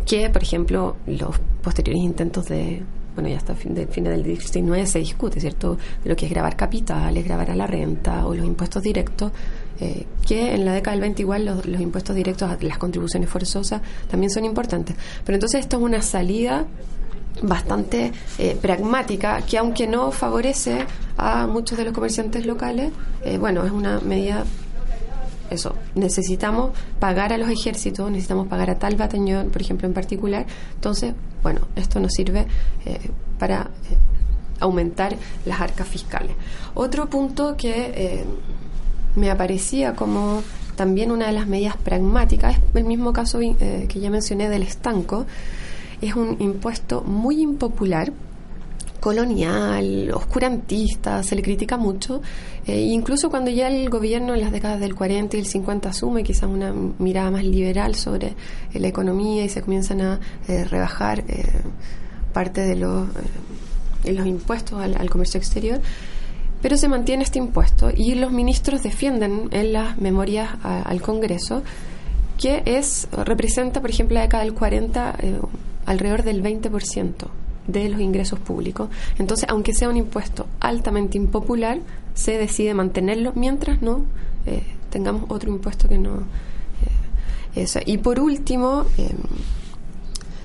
que, 0.07 0.31
por 0.31 0.43
ejemplo, 0.43 0.97
los 1.07 1.38
posteriores 1.62 2.03
intentos 2.03 2.47
de, 2.47 2.83
bueno, 3.15 3.29
ya 3.29 3.37
hasta 3.37 3.55
fin, 3.55 3.75
de, 3.75 3.87
fin 3.87 4.05
del 4.05 4.23
19 4.23 4.87
se 4.87 4.99
discute, 4.99 5.41
¿cierto?, 5.41 5.77
de 6.03 6.11
lo 6.11 6.17
que 6.17 6.27
es 6.27 6.33
grabar 6.33 6.57
capitales, 6.57 7.25
grabar 7.25 7.51
a 7.51 7.55
la 7.55 7.67
renta 7.67 8.27
o 8.27 8.35
los 8.35 8.47
impuestos 8.47 8.83
directos, 8.83 9.33
eh, 9.81 10.07
que 10.27 10.55
en 10.55 10.65
la 10.65 10.73
década 10.73 10.93
del 10.93 11.03
20 11.03 11.23
igual 11.23 11.45
los, 11.45 11.81
impuestos 11.81 12.17
directos, 12.17 12.51
las 12.62 12.79
contribuciones 12.79 13.29
forzosas 13.29 13.83
también 14.09 14.31
son 14.31 14.45
importantes. 14.45 14.97
Pero 15.25 15.37
entonces 15.37 15.61
esto 15.61 15.77
es 15.77 15.83
una 15.83 16.03
salida 16.03 16.67
bastante 17.40 18.12
eh, 18.38 18.57
pragmática 18.61 19.42
que 19.42 19.59
aunque 19.59 19.87
no 19.87 20.12
favorece 20.12 20.87
a 21.16 21.47
muchos 21.47 21.79
de 21.79 21.85
los 21.85 21.92
comerciantes 21.92 22.47
locales, 22.47 22.92
eh, 23.25 23.38
bueno, 23.38 23.64
es 23.64 23.73
una 23.73 24.01
medida 24.01 24.45
eso, 25.51 25.75
necesitamos 25.95 26.71
pagar 26.99 27.33
a 27.35 27.37
los 27.37 27.51
ejércitos, 27.51 28.11
necesitamos 28.11 28.49
pagar 28.49 28.71
a 28.71 28.79
tal 28.79 28.97
batallón, 28.97 29.51
por 29.51 29.61
ejemplo, 29.61 29.87
en 29.87 29.92
particular. 29.92 30.47
Entonces, 30.75 31.12
bueno, 31.42 31.61
esto 31.77 32.01
nos 32.01 32.12
sirve 32.12 32.47
eh, 32.87 33.11
para 33.38 33.61
eh, 33.61 33.97
aumentar 34.61 35.14
las 35.45 35.61
arcas 35.61 35.87
fiscales. 35.87 36.35
Otro 36.75 37.11
punto 37.11 37.55
que 37.59 38.25
me 39.14 39.31
aparecía 39.31 39.95
como 39.95 40.42
también 40.75 41.11
una 41.11 41.27
de 41.27 41.33
las 41.33 41.47
medidas 41.47 41.77
pragmáticas 41.77 42.57
es 42.57 42.62
el 42.75 42.85
mismo 42.85 43.12
caso 43.12 43.38
que 43.38 44.01
ya 44.01 44.09
mencioné 44.09 44.49
del 44.49 44.62
estanco. 44.62 45.27
Es 46.03 46.15
un 46.15 46.37
impuesto 46.41 47.01
muy 47.03 47.41
impopular 47.41 48.12
colonial, 49.03 50.12
oscurantista, 50.15 51.25
se 51.25 51.35
le 51.35 51.43
critica 51.43 51.77
mucho. 51.77 52.23
Eh, 52.65 52.83
incluso 52.83 53.31
cuando 53.31 53.51
ya 53.51 53.67
el 53.67 53.91
gobierno 53.91 54.33
en 54.33 54.41
las 54.41 54.53
décadas 54.53 54.79
del 54.79 54.95
40 54.95 55.37
y 55.37 55.41
el 55.41 55.47
50 55.47 55.88
asume 55.88 56.23
quizás 56.23 56.49
una 56.49 56.73
mirada 57.01 57.33
más 57.33 57.45
liberal 57.45 57.97
sobre 57.97 58.29
eh, 58.73 58.79
la 58.79 58.87
economía 58.87 59.45
y 59.45 59.49
se 59.49 59.61
comienzan 59.61 60.03
a 60.03 60.21
eh, 60.47 60.62
rebajar 60.62 61.25
parte 62.33 62.61
de 62.61 62.77
los, 62.77 63.09
los 64.05 64.27
impuestos 64.27 64.81
al, 64.81 65.11
comercio 65.11 65.38
exterior, 65.38 65.81
pero 66.62 66.77
se 66.77 66.87
mantiene 66.87 67.25
este 67.25 67.41
impuesto 67.41 67.91
y 67.95 68.15
los 68.15 68.31
ministros 68.31 68.85
defienden 68.85 69.49
en 69.51 69.73
las 69.73 69.99
memorias 69.99 70.49
al 70.62 71.03
Congreso 71.03 71.65
que 72.38 72.62
es 72.67 73.09
representa, 73.12 73.81
por 73.81 73.91
ejemplo, 73.91 74.15
la 74.15 74.23
década 74.23 74.45
del 74.45 74.55
40 74.55 75.17
alrededor 75.87 76.23
del 76.23 76.42
20% 76.42 77.29
de 77.66 77.88
los 77.88 78.01
ingresos 78.01 78.38
públicos. 78.38 78.88
Entonces, 79.18 79.49
aunque 79.49 79.75
sea 79.75 79.88
un 79.88 79.97
impuesto 79.97 80.47
altamente 80.61 81.16
impopular, 81.16 81.79
se 82.14 82.38
decide 82.38 82.75
mantenerlo 82.75 83.33
mientras 83.35 83.83
no 83.83 84.05
eh, 84.47 84.62
tengamos 84.90 85.25
otro 85.29 85.51
impuesto 85.51 85.88
que 85.88 85.99
no... 85.99 86.23
Eh, 87.55 87.66
y 87.87 87.99
por 87.99 88.18
último, 88.18 88.87
em, 88.97 89.16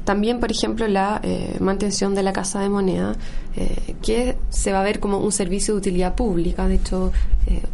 también, 0.04 0.40
por 0.40 0.52
ejemplo, 0.52 0.88
la 0.88 1.22
eh, 1.24 1.56
mantención 1.60 2.16
de 2.16 2.24
la 2.24 2.34
casa 2.34 2.60
de 2.60 2.70
moneda, 2.70 3.16
que 4.04 4.38
se 4.50 4.72
va 4.72 4.82
a 4.82 4.84
ver 4.84 5.00
como 5.00 5.18
un 5.18 5.32
servicio 5.32 5.74
de 5.74 5.80
utilidad 5.80 6.14
pública. 6.14 6.68
De 6.68 6.76
hecho, 6.76 7.12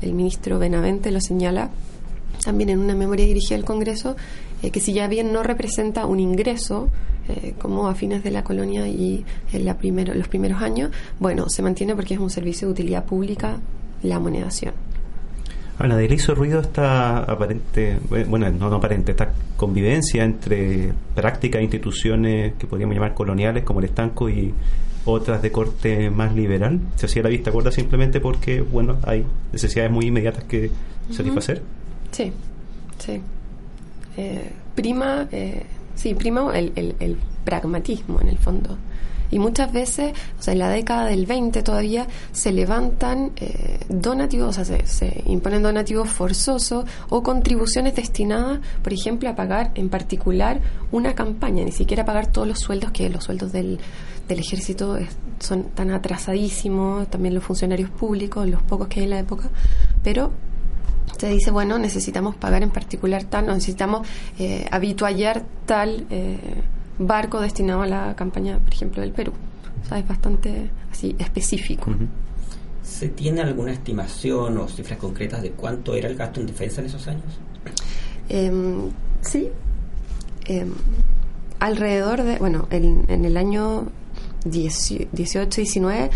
el 0.02 0.14
ministro 0.14 0.58
Benavente 0.58 1.12
lo 1.12 1.20
señala 1.20 1.72
también 2.44 2.70
en 2.70 2.80
una 2.80 2.96
memoria 2.96 3.26
dirigida 3.26 3.58
al 3.58 3.66
Congreso, 3.66 4.16
que 4.72 4.80
si 4.80 4.94
ya 4.94 5.08
bien 5.08 5.34
no 5.34 5.44
representa 5.44 6.06
un 6.06 6.20
ingreso, 6.20 6.90
eh, 7.30 7.54
como 7.58 7.88
a 7.88 7.96
fines 7.96 8.24
de 8.24 8.32
la 8.32 8.44
colonia 8.44 8.88
y 8.88 9.26
en 9.54 9.66
la 9.66 9.78
primero, 9.78 10.14
los 10.14 10.28
primeros 10.28 10.62
años, 10.62 10.92
bueno, 11.20 11.50
se 11.50 11.62
mantiene 11.62 11.96
porque 11.96 12.14
es 12.16 12.20
un 12.20 12.30
servicio 12.30 12.68
de 12.68 12.74
utilidad 12.74 13.06
pública 13.06 13.58
la 14.02 14.20
monedación. 14.20 14.74
Ana, 15.80 15.98
de 15.98 16.06
hizo 16.06 16.36
ruido 16.36 16.60
esta 16.60 17.20
aparente, 17.20 17.98
bueno, 18.30 18.50
no, 18.52 18.70
no, 18.70 18.76
aparente, 18.76 19.12
esta 19.12 19.34
convivencia 19.58 20.24
entre 20.24 20.94
prácticas 21.16 21.62
e 21.62 21.64
instituciones 21.64 22.54
que 22.56 22.68
podríamos 22.68 22.96
llamar 22.96 23.14
coloniales 23.14 23.64
como 23.64 23.80
el 23.80 23.86
estanco 23.86 24.30
y 24.30 24.54
otras 25.06 25.42
de 25.42 25.52
corte 25.52 26.10
más 26.10 26.36
liberal. 26.36 26.80
Se 26.96 27.08
hacía 27.08 27.24
la 27.24 27.30
vista 27.30 27.52
gorda 27.52 27.72
simplemente 27.72 28.20
porque, 28.20 28.62
bueno, 28.62 28.98
hay 29.04 29.26
necesidades 29.52 29.92
muy 29.92 30.06
inmediatas 30.06 30.44
que 30.44 30.70
satisfacer. 31.10 31.62
Sí, 32.12 32.32
sí. 33.00 33.22
Eh, 34.18 34.52
prima 34.76 35.28
eh, 35.32 35.66
Sí, 35.96 36.14
primero 36.16 36.54
el, 36.54 36.72
el, 36.76 37.18
pragmatismo 37.44 38.22
en 38.22 38.30
el 38.30 38.38
fondo. 38.38 38.78
Y 39.30 39.40
muchas 39.40 39.74
veces, 39.74 40.14
o 40.40 40.42
sea, 40.42 40.54
en 40.54 40.60
la 40.60 40.70
década 40.70 41.08
del 41.08 41.26
20 41.26 41.62
todavía 41.64 42.08
se 42.32 42.52
levantan 42.52 43.32
eh, 43.36 43.80
donativos, 43.90 44.58
o 44.58 44.64
sea, 44.64 44.86
se, 44.86 45.24
imponen 45.26 45.64
donativos 45.64 46.10
forzosos 46.10 46.86
o 47.10 47.24
contribuciones 47.24 47.96
destinadas, 47.96 48.60
por 48.84 48.94
ejemplo, 48.94 49.30
a 49.30 49.36
pagar 49.36 49.72
en 49.76 49.90
particular 49.90 50.62
una 50.92 51.16
campaña, 51.16 51.66
ni 51.66 51.72
siquiera 51.72 52.06
pagar 52.06 52.28
todos 52.28 52.48
los 52.48 52.60
sueldos, 52.60 52.92
que 52.92 53.10
los 53.10 53.24
sueldos 53.24 53.52
del, 53.52 53.80
del 54.28 54.40
ejército 54.40 54.98
son 55.40 55.64
tan 55.70 55.92
atrasadísimos, 55.92 57.10
también 57.10 57.34
los 57.34 57.44
funcionarios 57.44 57.90
públicos, 57.90 58.48
los 58.48 58.62
pocos 58.62 58.88
que 58.88 59.00
hay 59.00 59.06
en 59.06 59.10
la 59.10 59.20
época, 59.20 59.50
pero 60.04 60.32
se 61.24 61.30
dice, 61.30 61.52
bueno, 61.52 61.80
necesitamos 61.80 62.36
pagar 62.36 62.64
en 62.64 62.70
particular 62.70 63.24
tal, 63.24 63.48
necesitamos 63.48 64.06
eh, 64.40 64.68
habituallar 64.70 65.46
tal 65.66 66.06
eh, 66.10 66.38
barco 67.00 67.40
destinado 67.40 67.84
a 67.84 67.88
la 67.88 68.14
campaña, 68.14 68.60
por 68.60 68.74
ejemplo, 68.74 69.02
del 69.02 69.14
Perú. 69.14 69.32
O 69.82 69.88
sea, 69.88 70.00
es 70.00 70.06
bastante 70.06 70.70
así 70.92 71.16
específico. 71.18 71.96
¿Se 72.82 73.08
tiene 73.08 73.40
alguna 73.40 73.72
estimación 73.72 74.58
o 74.58 74.68
cifras 74.68 75.00
concretas 75.00 75.42
de 75.42 75.52
cuánto 75.52 75.96
era 75.96 76.10
el 76.10 76.16
gasto 76.18 76.42
en 76.42 76.48
defensa 76.48 76.82
en 76.82 76.88
esos 76.88 77.08
años? 77.08 77.40
Em, 78.28 78.90
sí. 79.22 79.48
Em, 80.44 80.74
alrededor 81.62 82.24
de, 82.24 82.38
bueno, 82.38 82.68
en, 82.70 83.06
en 83.08 83.24
el 83.24 83.38
año 83.38 83.88
18-19 84.44 86.10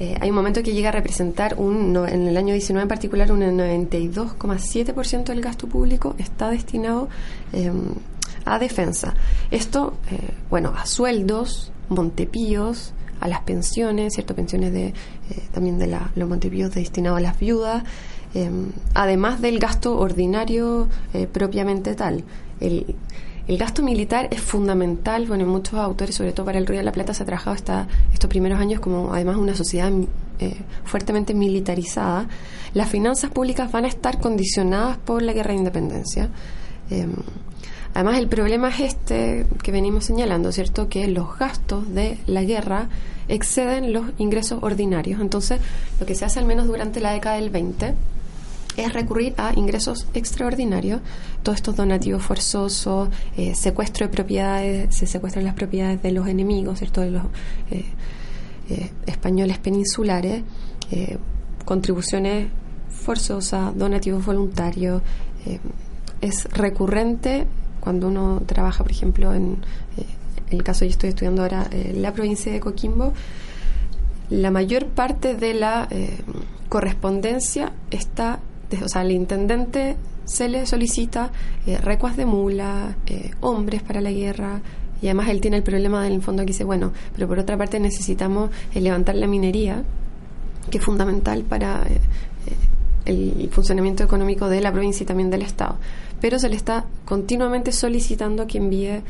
eh, 0.00 0.16
hay 0.20 0.30
un 0.30 0.34
momento 0.34 0.62
que 0.62 0.72
llega 0.72 0.88
a 0.88 0.92
representar, 0.92 1.54
un, 1.56 1.96
en 2.08 2.26
el 2.26 2.36
año 2.36 2.52
19 2.52 2.82
en 2.82 2.88
particular, 2.88 3.30
un 3.30 3.40
92,7% 3.40 5.24
del 5.24 5.40
gasto 5.40 5.68
público 5.68 6.16
está 6.18 6.50
destinado 6.50 7.08
em, 7.52 7.94
a 8.44 8.58
defensa. 8.58 9.14
Esto, 9.50 9.94
eh, 10.10 10.18
bueno, 10.50 10.72
a 10.76 10.84
sueldos, 10.86 11.70
montepíos, 11.88 12.92
a 13.20 13.28
las 13.28 13.42
pensiones, 13.42 14.14
¿cierto? 14.14 14.34
Pensiones 14.34 14.72
de, 14.72 14.88
eh, 14.88 14.94
también 15.52 15.78
de 15.78 15.86
la, 15.86 16.10
los 16.16 16.28
montepíos 16.28 16.74
destinados 16.74 17.18
a 17.18 17.22
las 17.22 17.38
viudas, 17.38 17.84
em, 18.34 18.72
además 18.94 19.40
del 19.40 19.60
gasto 19.60 19.96
ordinario 19.96 20.88
propiamente 21.32 21.94
tal. 21.94 22.24
El, 22.58 22.96
el 23.46 23.58
gasto 23.58 23.82
militar 23.82 24.28
es 24.30 24.40
fundamental, 24.40 25.26
bueno, 25.26 25.44
muchos 25.44 25.74
autores, 25.74 26.14
sobre 26.14 26.32
todo 26.32 26.46
para 26.46 26.58
el 26.58 26.66
Río 26.66 26.78
de 26.78 26.84
la 26.84 26.92
Plata, 26.92 27.12
se 27.12 27.22
ha 27.22 27.26
trabajado 27.26 27.54
esta, 27.54 27.88
estos 28.12 28.30
primeros 28.30 28.58
años 28.58 28.80
como 28.80 29.12
además 29.12 29.36
una 29.36 29.54
sociedad 29.54 29.92
eh, 30.38 30.56
fuertemente 30.84 31.34
militarizada. 31.34 32.26
Las 32.72 32.88
finanzas 32.88 33.30
públicas 33.30 33.70
van 33.70 33.84
a 33.84 33.88
estar 33.88 34.18
condicionadas 34.18 34.96
por 34.96 35.20
la 35.20 35.34
guerra 35.34 35.50
de 35.50 35.58
independencia. 35.58 36.30
Em, 36.88 37.12
además, 37.92 38.18
el 38.18 38.28
problema 38.28 38.70
es 38.70 38.80
este 38.80 39.44
que 39.62 39.72
venimos 39.72 40.06
señalando, 40.06 40.50
¿cierto? 40.50 40.88
Que 40.88 41.06
los 41.08 41.38
gastos 41.38 41.92
de 41.94 42.16
la 42.26 42.44
guerra 42.44 42.88
exceden 43.28 43.92
los 43.92 44.06
ingresos 44.16 44.62
ordinarios. 44.62 45.20
Entonces, 45.20 45.60
lo 46.00 46.06
que 46.06 46.14
se 46.14 46.24
hace 46.24 46.38
al 46.38 46.46
menos 46.46 46.66
durante 46.66 47.00
la 47.00 47.12
década 47.12 47.36
del 47.36 47.50
20 47.50 47.94
es 48.76 48.92
recurrir 48.92 49.34
a 49.36 49.52
ingresos 49.54 50.06
extraordinarios, 50.14 51.00
todos 51.42 51.56
estos 51.56 51.76
donativos 51.76 52.22
forzosos, 52.22 53.08
eh, 53.36 53.54
secuestro 53.54 54.06
de 54.06 54.12
propiedades, 54.12 54.94
se 54.94 55.06
secuestran 55.06 55.44
las 55.44 55.54
propiedades 55.54 56.02
de 56.02 56.12
los 56.12 56.26
enemigos, 56.26 56.78
¿cierto? 56.78 57.00
de 57.00 57.10
los 57.10 57.22
eh, 57.70 57.84
eh, 58.70 58.90
españoles 59.06 59.58
peninsulares, 59.58 60.42
contribuciones 61.64 62.48
forzosas, 62.90 63.76
donativos 63.76 64.24
voluntarios. 64.24 65.02
es 66.20 66.44
recurrente 66.52 67.46
cuando 67.80 68.08
uno 68.08 68.42
trabaja, 68.46 68.84
por 68.84 68.92
ejemplo, 68.92 69.34
en 69.34 69.58
el 70.50 70.62
caso 70.62 70.84
yo 70.84 70.90
estoy 70.90 71.10
estudiando 71.10 71.42
ahora 71.42 71.68
la 71.94 72.12
provincia 72.12 72.52
de 72.52 72.60
Coquimbo, 72.60 73.12
la 74.30 74.50
mayor 74.52 74.86
parte 74.86 75.34
de 75.34 75.54
la 75.54 75.88
correspondencia 76.68 77.72
está 77.90 78.38
o 78.82 78.88
sea, 78.88 79.02
al 79.02 79.12
intendente 79.12 79.96
se 80.24 80.48
le 80.48 80.66
solicita 80.66 81.30
eh, 81.66 81.78
recuas 81.78 82.16
de 82.16 82.26
mula, 82.26 82.96
eh, 83.06 83.30
hombres 83.40 83.82
para 83.82 84.00
la 84.00 84.10
guerra, 84.10 84.60
y 85.02 85.06
además 85.06 85.28
él 85.28 85.40
tiene 85.40 85.58
el 85.58 85.62
problema 85.62 86.02
del 86.02 86.22
fondo 86.22 86.42
que 86.42 86.48
dice, 86.48 86.64
bueno, 86.64 86.92
pero 87.14 87.28
por 87.28 87.38
otra 87.38 87.56
parte 87.56 87.78
necesitamos 87.78 88.50
eh, 88.74 88.80
levantar 88.80 89.16
la 89.16 89.26
minería, 89.26 89.82
que 90.70 90.78
es 90.78 90.84
fundamental 90.84 91.42
para 91.42 91.84
el 93.04 93.50
funcionamiento 93.52 94.02
económico 94.02 94.48
de 94.48 94.62
la 94.62 94.72
provincia 94.72 95.04
y 95.04 95.06
también 95.06 95.28
del 95.28 95.42
Estado. 95.42 95.76
Pero 96.22 96.38
se 96.38 96.48
le 96.48 96.56
está 96.56 96.86
continuamente 97.04 97.70
solicitando 97.70 98.46
que 98.46 98.56
envíe 98.56 99.02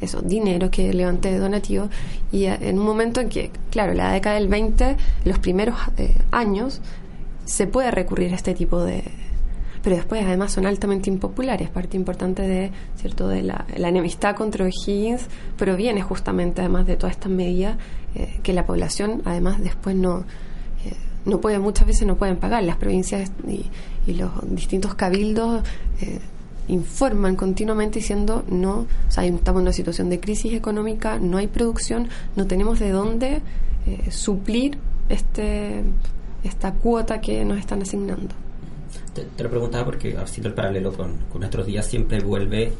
eso, 0.00 0.20
dinero, 0.20 0.68
que 0.72 0.92
levante 0.92 1.38
donativo, 1.38 1.88
y 2.32 2.46
en 2.46 2.76
un 2.80 2.84
momento 2.84 3.20
en 3.20 3.28
que, 3.28 3.52
claro, 3.70 3.94
la 3.94 4.10
década 4.10 4.34
del 4.34 4.48
20, 4.48 4.96
los 5.24 5.38
primeros 5.38 5.76
años, 6.32 6.80
se 7.44 7.66
puede 7.66 7.90
recurrir 7.90 8.32
a 8.32 8.36
este 8.36 8.54
tipo 8.54 8.82
de 8.82 9.04
pero 9.84 9.96
después 9.96 10.24
además 10.24 10.50
son 10.50 10.64
altamente 10.64 11.10
impopulares 11.10 11.68
parte 11.68 11.96
importante 11.96 12.42
de 12.42 12.72
cierto 12.96 13.28
de 13.28 13.42
la, 13.42 13.66
enemistad 13.76 14.34
contra 14.34 14.64
O'Higgins 14.64 15.26
proviene 15.58 16.00
justamente 16.00 16.62
además 16.62 16.86
de 16.86 16.96
todas 16.96 17.14
estas 17.14 17.30
medidas 17.30 17.76
eh, 18.14 18.40
que 18.42 18.54
la 18.54 18.64
población 18.64 19.20
además 19.26 19.60
después 19.60 19.94
no 19.94 20.20
eh, 20.84 20.96
no 21.26 21.40
puede 21.40 21.58
muchas 21.58 21.86
veces 21.86 22.06
no 22.06 22.16
pueden 22.16 22.36
pagar. 22.36 22.62
Las 22.64 22.76
provincias 22.76 23.32
y, 23.46 24.12
los 24.12 24.30
distintos 24.54 24.94
cabildos 24.94 25.62
eh, 26.00 26.20
informan 26.68 27.36
continuamente 27.36 27.98
diciendo 27.98 28.42
no 28.48 28.86
o 29.08 29.10
sea 29.10 29.24
estamos 29.24 29.60
en 29.60 29.64
una 29.64 29.72
situación 29.72 30.08
de 30.08 30.18
crisis 30.18 30.54
económica 30.54 31.18
no 31.18 31.36
hay 31.36 31.46
producción 31.46 32.08
no 32.36 32.46
tenemos 32.46 32.78
de 32.78 32.90
dónde 32.90 33.42
suplir 34.10 34.78
este 35.10 35.82
esta 36.44 36.72
cuota 36.72 37.20
que 37.20 37.44
nos 37.44 37.58
están 37.58 37.82
asignando. 37.82 38.34
Te, 39.14 39.42
lo 39.42 39.50
preguntaba 39.50 39.84
porque 39.84 40.16
haciendo 40.16 40.48
el 40.48 40.54
paralelo 40.54 40.92
con, 40.92 41.16
nuestros 41.34 41.66
días 41.66 41.86
siempre 41.86 42.20
vuelve 42.20 42.72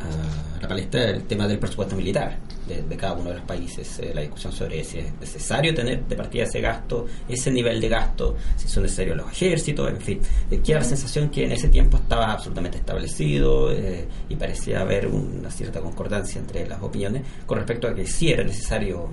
a 0.00 0.60
la 0.62 0.68
palestra 0.68 1.10
el 1.10 1.22
tema 1.24 1.46
del 1.46 1.58
presupuesto 1.58 1.96
militar 1.96 2.36
de, 2.66 2.96
cada 2.96 3.14
uno 3.14 3.30
de 3.30 3.36
los 3.36 3.44
países, 3.44 3.98
eh, 3.98 4.12
la 4.14 4.22
discusión 4.22 4.52
sobre 4.52 4.82
si 4.84 4.98
es 4.98 5.12
necesario 5.20 5.74
tener 5.74 6.04
de 6.04 6.16
partida 6.16 6.44
ese 6.44 6.60
gasto, 6.60 7.06
ese 7.28 7.50
nivel 7.50 7.80
de 7.80 7.88
gasto, 7.88 8.36
si 8.56 8.68
son 8.68 8.84
necesarios 8.84 9.16
los 9.16 9.30
ejércitos, 9.30 9.90
en 9.90 10.00
fin. 10.00 10.20
Eh, 10.50 10.60
queda 10.64 10.78
la 10.78 10.84
sensación 10.84 11.28
que 11.28 11.44
en 11.44 11.52
ese 11.52 11.68
tiempo 11.68 11.98
estaba 11.98 12.32
absolutamente 12.32 12.78
establecido 12.78 13.70
eh, 13.70 14.06
y 14.28 14.36
parecía 14.36 14.80
haber 14.80 15.06
una 15.06 15.50
cierta 15.50 15.80
concordancia 15.80 16.40
entre 16.40 16.66
las 16.66 16.82
opiniones 16.82 17.22
con 17.46 17.58
respecto 17.58 17.88
a 17.88 17.94
que 17.94 18.06
sí 18.06 18.30
era 18.30 18.44
necesario 18.44 19.10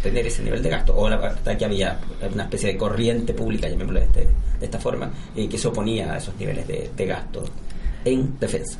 tener 0.00 0.26
ese 0.26 0.42
nivel 0.42 0.62
de 0.62 0.70
gasto, 0.70 0.96
o 0.96 1.08
la 1.08 1.34
que 1.56 1.64
había 1.64 1.98
una 2.32 2.44
especie 2.44 2.72
de 2.72 2.78
corriente 2.78 3.34
pública, 3.34 3.68
llamémoslo 3.68 4.00
de, 4.00 4.06
este, 4.06 4.20
de 4.60 4.64
esta 4.64 4.78
forma, 4.78 5.10
que 5.34 5.58
se 5.58 5.68
oponía 5.68 6.12
a 6.12 6.18
esos 6.18 6.34
niveles 6.36 6.66
de, 6.66 7.06
gasto 7.06 7.44
en 8.04 8.38
defensa. 8.38 8.78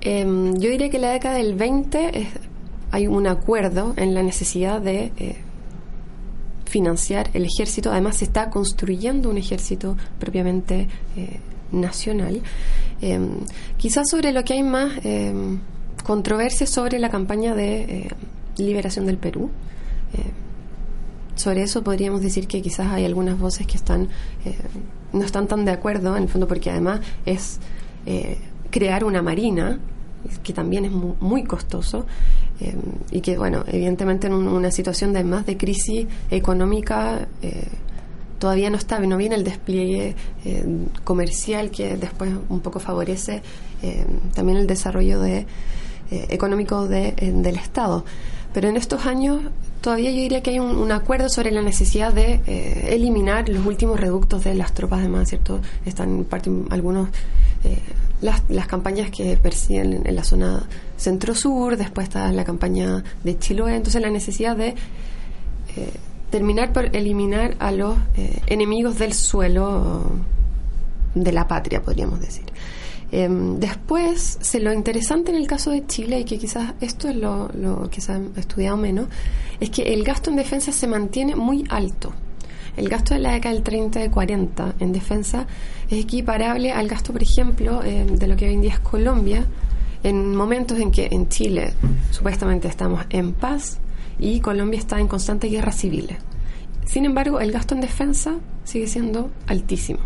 Em, 0.00 0.54
yo 0.58 0.70
diría 0.70 0.90
que 0.90 0.98
la 0.98 1.10
década 1.10 1.36
del 1.36 1.54
20 1.54 2.28
hay 2.90 3.06
un 3.06 3.26
acuerdo 3.26 3.94
en 3.96 4.14
la 4.14 4.22
necesidad 4.22 4.80
de 4.80 5.12
eh, 5.18 5.36
financiar 6.64 7.30
el 7.34 7.44
ejército. 7.44 7.90
Además, 7.90 8.18
se 8.18 8.24
está 8.24 8.50
construyendo 8.50 9.30
un 9.30 9.38
ejército 9.38 9.96
propiamente 10.18 10.88
eh, 11.16 11.40
nacional. 11.72 12.40
Em, 13.00 13.40
quizás 13.76 14.08
sobre 14.10 14.32
lo 14.32 14.44
que 14.44 14.54
hay 14.54 14.62
más 14.62 14.92
em, 15.04 15.60
controversia 16.04 16.66
sobre 16.66 16.98
la 16.98 17.10
campaña 17.10 17.54
de 17.54 17.82
eh, 17.82 18.08
liberación 18.58 19.06
del 19.06 19.18
Perú. 19.18 19.50
Sobre 21.34 21.62
eso 21.62 21.82
podríamos 21.82 22.22
decir 22.22 22.46
que 22.46 22.62
quizás 22.62 22.86
hay 22.92 23.04
algunas 23.04 23.38
voces 23.38 23.66
que 23.66 23.76
están 23.76 24.08
no 25.12 25.24
están 25.24 25.46
tan 25.46 25.64
de 25.64 25.70
acuerdo, 25.70 26.16
en 26.16 26.24
el 26.24 26.28
fondo, 26.28 26.48
porque 26.48 26.70
además 26.70 27.00
es 27.24 27.58
crear 28.70 29.04
una 29.04 29.22
marina 29.22 29.78
que 30.42 30.52
también 30.52 30.84
es 30.84 30.92
muy, 30.92 31.44
costoso 31.44 32.06
eh, 32.60 32.74
y 33.10 33.20
que, 33.20 33.38
bueno, 33.38 33.64
evidentemente 33.66 34.26
en 34.26 34.34
una 34.34 34.70
situación 34.70 35.12
de 35.12 35.24
más 35.24 35.46
de 35.46 35.56
crisis 35.56 36.06
económica 36.30 37.28
eh, 37.42 37.68
todavía 38.38 38.70
no 38.70 38.76
está, 38.76 38.98
no 39.00 39.16
viene 39.16 39.36
el 39.36 39.44
despliegue 39.44 40.14
eh, 40.44 40.64
comercial 41.04 41.70
que 41.70 41.96
después 41.96 42.32
un 42.48 42.60
poco 42.60 42.80
favorece 42.80 43.42
también 44.34 44.58
el 44.58 44.66
desarrollo 44.66 45.20
de, 45.20 45.46
económico 46.10 46.88
de, 46.88 47.12
del 47.12 47.56
Estado. 47.56 48.04
Pero 48.56 48.70
en 48.70 48.78
estos 48.78 49.04
años 49.04 49.42
todavía 49.82 50.10
yo 50.10 50.16
diría 50.16 50.42
que 50.42 50.48
hay 50.48 50.60
un, 50.60 50.90
acuerdo 50.90 51.28
sobre 51.28 51.50
la 51.50 51.60
necesidad 51.60 52.14
de 52.14 52.40
eliminar 52.88 53.50
los 53.50 53.66
últimos 53.66 54.00
reductos 54.00 54.44
de 54.44 54.54
las 54.54 54.72
tropas, 54.72 55.00
además, 55.00 55.28
¿cierto? 55.28 55.60
Están 55.84 56.24
parte, 56.24 56.50
algunos 56.70 57.10
las, 58.22 58.42
las 58.48 58.66
campañas 58.66 59.10
que 59.10 59.36
persiguen 59.36 60.06
en, 60.06 60.16
la 60.16 60.24
zona 60.24 60.62
centro-sur, 60.96 61.76
después 61.76 62.06
está 62.06 62.32
la 62.32 62.44
campaña 62.44 63.04
de 63.22 63.38
Chiloé, 63.38 63.76
entonces 63.76 64.00
la 64.00 64.08
necesidad 64.08 64.56
de 64.56 64.68
eh, 64.68 64.74
terminar 66.30 66.72
por 66.72 66.96
eliminar 66.96 67.56
a 67.58 67.72
los 67.72 67.94
eh, 68.16 68.40
enemigos 68.46 68.98
del 68.98 69.12
suelo 69.12 70.12
de 71.14 71.32
la 71.32 71.46
patria, 71.46 71.82
podríamos 71.82 72.20
decir. 72.20 72.44
Em, 73.12 73.58
después, 73.60 74.38
se, 74.40 74.60
lo 74.60 74.72
interesante 74.72 75.30
en 75.30 75.36
el 75.36 75.46
caso 75.46 75.70
de 75.70 75.86
Chile, 75.86 76.20
y 76.20 76.24
que 76.24 76.38
quizás 76.38 76.74
esto 76.80 77.08
es 77.08 77.16
lo, 77.16 77.50
que 77.90 78.00
se 78.00 78.12
ha 78.12 78.20
estudiado 78.36 78.76
menos, 78.76 79.06
es 79.60 79.70
que 79.70 79.94
el 79.94 80.02
gasto 80.04 80.30
en 80.30 80.36
defensa 80.36 80.72
se 80.72 80.86
mantiene 80.86 81.36
muy 81.36 81.64
alto. 81.68 82.12
El 82.76 82.88
gasto 82.88 83.14
de 83.14 83.20
la 83.20 83.32
década 83.32 83.54
del 83.54 83.62
30 83.62 84.04
y 84.04 84.08
40 84.10 84.74
en 84.80 84.92
defensa 84.92 85.46
es 85.88 85.98
equiparable 85.98 86.72
al 86.72 86.88
gasto, 86.88 87.12
por 87.12 87.22
ejemplo, 87.22 87.82
eh, 87.82 88.04
de 88.04 88.26
lo 88.26 88.36
que 88.36 88.48
hoy 88.48 88.54
en 88.54 88.60
día 88.60 88.72
es 88.72 88.80
Colombia, 88.80 89.46
en 90.02 90.36
momentos 90.36 90.78
en 90.78 90.90
que 90.90 91.08
en 91.10 91.28
Chile 91.28 91.72
supuestamente 92.10 92.68
estamos 92.68 93.04
en 93.10 93.32
paz 93.32 93.78
y 94.18 94.40
Colombia 94.40 94.78
está 94.78 95.00
en 95.00 95.08
constante 95.08 95.48
guerra 95.48 95.72
civil. 95.72 96.16
Sin 96.84 97.04
embargo, 97.04 97.40
el 97.40 97.50
gasto 97.50 97.74
en 97.74 97.80
defensa 97.80 98.36
sigue 98.64 98.86
siendo 98.86 99.30
altísimo. 99.46 100.00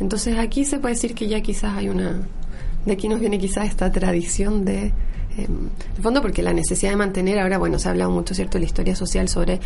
Entonces 0.00 0.38
aquí 0.38 0.64
se 0.64 0.78
puede 0.78 0.94
decir 0.94 1.14
que 1.14 1.28
ya 1.28 1.40
quizás 1.40 1.76
hay 1.76 1.88
una... 1.88 2.20
De 2.84 2.92
aquí 2.92 3.08
nos 3.08 3.20
viene 3.20 3.38
quizás 3.38 3.66
esta 3.66 3.90
tradición 3.90 4.64
de 4.64 4.92
el 5.36 6.02
fondo 6.02 6.22
porque 6.22 6.42
la 6.42 6.52
necesidad 6.52 6.92
de 6.92 6.96
mantener 6.96 7.40
ahora 7.40 7.58
bueno 7.58 7.80
se 7.80 7.88
ha 7.88 7.90
hablado 7.90 8.12
mucho 8.12 8.34
cierto 8.34 8.52
de 8.52 8.60
la 8.60 8.66
historia 8.66 8.94
social 8.94 9.28
sobre 9.28 9.58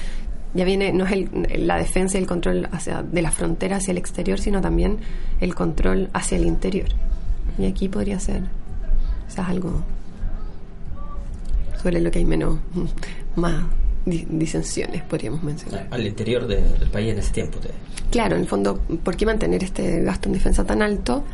ya 0.54 0.64
viene, 0.64 0.92
no 0.94 1.04
es 1.04 1.12
el, 1.12 1.66
la 1.66 1.76
defensa 1.76 2.16
y 2.16 2.22
el 2.22 2.26
control 2.26 2.68
hacia, 2.72 3.02
de 3.02 3.20
la 3.20 3.30
frontera 3.30 3.76
hacia 3.76 3.92
el 3.92 3.98
exterior, 3.98 4.40
sino 4.40 4.62
también 4.62 4.98
el 5.40 5.54
control 5.54 6.08
hacia 6.14 6.38
el 6.38 6.46
interior. 6.46 6.88
Y 7.58 7.66
aquí 7.66 7.88
podría 7.88 8.18
ser 8.18 8.44
algo 9.36 9.84
sobre 11.80 12.00
lo 12.00 12.10
que 12.10 12.18
hay 12.18 12.24
menos, 12.24 12.58
más 13.36 13.64
disensiones, 14.04 15.02
podríamos 15.02 15.42
mencionar. 15.42 15.86
Al 15.90 16.06
interior 16.06 16.46
del 16.46 16.88
país 16.90 17.12
en 17.12 17.18
ese 17.18 17.32
tiempo. 17.32 17.58
Claro, 18.10 18.36
en 18.36 18.42
el 18.42 18.48
fondo, 18.48 18.78
¿por 19.04 19.16
qué 19.16 19.26
mantener 19.26 19.62
este 19.62 20.02
gasto 20.02 20.28
en 20.28 20.34
defensa 20.34 20.64
tan 20.64 20.82
alto? 20.82 21.24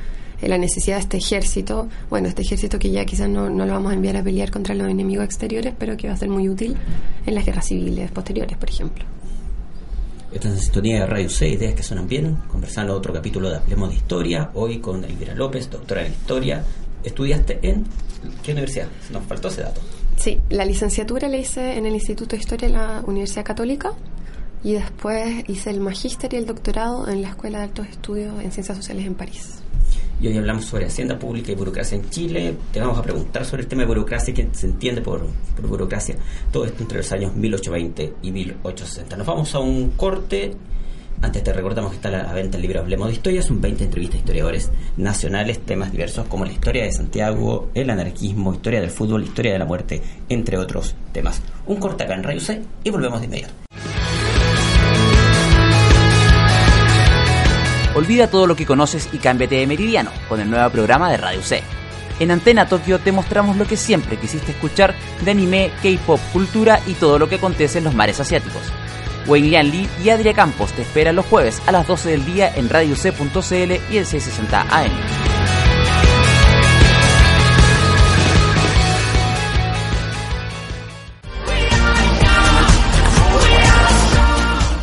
Eh, 0.43 0.49
la 0.49 0.59
necesidad 0.59 0.97
de 0.97 1.03
este 1.03 1.17
ejército, 1.19 1.89
bueno, 2.11 2.29
este 2.29 2.43
ejército 2.43 2.79
que 2.79 2.91
ya 2.91 3.05
quizás 3.05 3.29
no, 3.29 3.49
no, 3.49 3.65
lo 3.65 3.73
vamos 3.73 3.93
a 3.93 3.95
enviar 3.95 4.17
a 4.17 4.23
pelear 4.23 4.51
contra 4.51 4.75
los 4.75 4.89
enemigos 4.89 5.25
exteriores, 5.25 5.73
pero 5.79 5.97
que 5.97 6.09
va 6.09 6.15
a 6.15 6.17
ser 6.17 6.29
muy 6.29 6.49
útil 6.49 6.77
en 7.27 7.35
las 7.35 7.47
guerras 7.47 7.67
civiles 7.67 8.11
posteriores, 8.11 8.57
por 8.59 8.69
ejemplo. 8.69 9.05
Esta 10.33 10.49
es 10.49 10.55
la 10.55 10.61
sintonía 10.61 11.01
de 11.01 11.07
Radio 11.07 11.31
C, 11.31 11.49
ideas 11.49 11.75
que 11.75 11.85
suenan 11.85 12.09
bien, 12.09 12.37
conversando 12.49 12.93
otro 12.95 13.13
capítulo 13.13 13.51
de 13.51 13.57
Hablemos 13.57 13.91
de 13.91 13.95
Historia, 13.95 14.51
hoy 14.55 14.81
con 14.81 15.05
Elvira 15.05 15.35
López, 15.35 15.71
doctora 15.71 16.05
en 16.05 16.13
Historia. 16.13 16.65
¿Estudiaste 17.05 17.61
en 17.63 17.85
qué 18.43 18.51
universidad? 18.51 18.89
Nos 19.13 19.23
faltó 19.27 19.47
ese 19.47 19.63
dato. 19.63 19.81
Sí, 20.17 20.41
la 20.51 20.65
licenciatura 20.65 21.29
la 21.29 21.37
hice 21.37 21.77
en 21.77 21.87
el 21.87 21.95
Instituto 21.95 22.35
de 22.35 22.41
Historia 22.41 22.69
de 22.69 22.75
la 22.75 23.03
Universidad 23.07 23.45
Católica 23.45 23.93
y 24.65 24.73
después 24.73 25.45
hice 25.47 25.71
el 25.71 25.81
magíster 25.81 26.33
y 26.35 26.39
el 26.39 26.47
doctorado 26.47 27.07
en 27.09 27.23
la 27.23 27.29
Escuela 27.29 27.59
de 27.59 27.65
Altos 27.65 27.87
Estudios 27.87 28.43
en 28.43 28.51
Ciencias 28.51 28.77
Sociales 28.77 29.07
en 29.07 29.15
París 29.15 29.61
y 30.21 30.29
hoy 30.29 30.39
hablamos 30.39 30.65
sobre 30.65 30.87
Hacienda 30.87 31.19
Pública 31.19 31.53
y 31.53 31.55
burocracia 31.55 31.97
en 31.97 32.09
Chile. 32.09 32.55
Te 32.73 32.81
vamos 32.81 32.99
a 32.99 33.03
preguntar 33.03 33.45
sobre 33.45 33.63
el 33.63 33.69
tema 33.69 33.83
de 33.83 33.89
burocracia, 33.89 34.33
que 34.33 34.49
se 34.53 34.67
entiende 34.67 35.03
por, 35.03 35.27
burocracia, 35.61 36.17
todo 36.53 36.65
esto 36.65 36.83
entre 36.83 36.99
los 36.99 37.13
años 37.13 37.35
1820 37.35 38.15
y 38.23 38.33
1860. 38.33 39.17
Nos 39.17 39.27
vamos 39.27 39.55
a 39.55 39.59
un 39.59 39.91
corte. 39.91 40.53
Antes 41.21 41.43
te 41.43 41.53
recordamos 41.53 41.91
que 41.91 41.97
está 41.97 42.09
a 42.09 42.13
la 42.13 42.33
venta 42.33 42.57
el 42.57 42.63
libro 42.63 42.81
Hablemos 42.81 43.09
de 43.09 43.15
Historia, 43.15 43.43
son 43.43 43.61
20 43.61 43.85
entrevistas 43.85 44.17
a 44.17 44.19
historiadores 44.19 44.71
nacionales, 44.97 45.59
temas 45.61 45.91
diversos 45.93 46.27
como 46.27 46.45
la 46.45 46.53
historia 46.53 46.85
de 46.85 46.93
Santiago, 46.93 47.71
el 47.75 47.89
anarquismo, 47.89 48.53
historia 48.53 48.81
del 48.81 48.91
fútbol, 48.91 49.25
historia 49.25 49.53
de 49.53 49.59
la 49.59 49.65
muerte, 49.65 50.03
entre 50.29 50.59
otros 50.59 50.95
temas. 51.13 51.41
Un 51.67 51.77
corte 51.77 52.05
acá 52.05 52.15
en 52.15 52.23
Radio 52.25 52.41
C 52.41 52.63
y 52.83 52.91
volvemos 52.91 53.21
de 53.21 53.27
inmediato. 53.27 53.65
Olvida 57.95 58.27
todo 58.27 58.49
lo 58.49 58.57
que 58.57 58.67
conoces 58.67 59.09
y 59.13 59.19
cámbiate 59.19 59.55
de 59.55 59.67
meridiano 59.69 60.11
con 60.29 60.41
el 60.41 60.51
nuevo 60.51 60.69
programa 60.71 61.11
de 61.11 61.17
Radio 61.17 61.43
C. 61.43 61.63
En 62.19 62.33
Antena 62.33 62.69
Tokio 62.69 62.99
te 62.99 63.13
mostramos 63.13 63.57
lo 63.57 63.67
que 63.67 63.77
siempre 63.77 64.17
quisiste 64.17 64.53
escuchar 64.53 64.95
de 65.25 65.31
anime, 65.31 65.71
K-pop, 65.83 66.21
cultura 66.33 66.81
y 66.87 66.95
todo 66.95 67.19
lo 67.19 67.29
que 67.29 67.37
acontece 67.37 67.79
en 67.79 67.85
los 67.85 67.95
mares 67.95 68.19
asiáticos. 68.19 68.63
Wayne 69.27 69.49
Lian 69.49 69.71
Lee 69.71 69.89
y 70.03 70.11
Adria 70.11 70.35
Campos 70.35 70.73
te 70.73 70.83
esperan 70.83 71.17
los 71.17 71.27
jueves 71.27 71.63
a 71.67 71.73
las 71.73 71.87
12 71.87 72.11
del 72.11 72.25
día 72.25 72.53
en 72.55 72.69
radioc.cl 72.69 73.73
y 73.91 73.97
el 73.97 74.07
660 74.07 74.61
AM. 74.61 74.91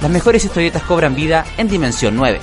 Las 0.02 0.10
mejores 0.10 0.44
historietas 0.44 0.82
cobran 0.84 1.14
vida 1.14 1.46
en 1.58 1.68
Dimensión 1.68 2.16
9 2.16 2.40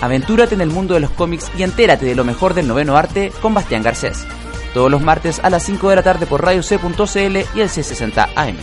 Aventúrate 0.00 0.54
en 0.54 0.60
el 0.60 0.70
mundo 0.70 0.94
de 0.94 1.00
los 1.00 1.10
cómics 1.10 1.50
y 1.56 1.62
entérate 1.62 2.06
de 2.06 2.14
lo 2.14 2.24
mejor 2.24 2.54
del 2.54 2.68
noveno 2.68 2.96
arte 2.96 3.32
con 3.42 3.54
Bastián 3.54 3.82
Garcés. 3.82 4.26
Todos 4.72 4.90
los 4.90 5.02
martes 5.02 5.40
a 5.42 5.50
las 5.50 5.64
5 5.64 5.90
de 5.90 5.96
la 5.96 6.02
tarde 6.02 6.26
por 6.26 6.44
Radio 6.44 6.62
C.cl 6.62 7.36
y 7.54 7.60
el 7.60 7.68
C60 7.68 8.28
AM. 8.34 8.56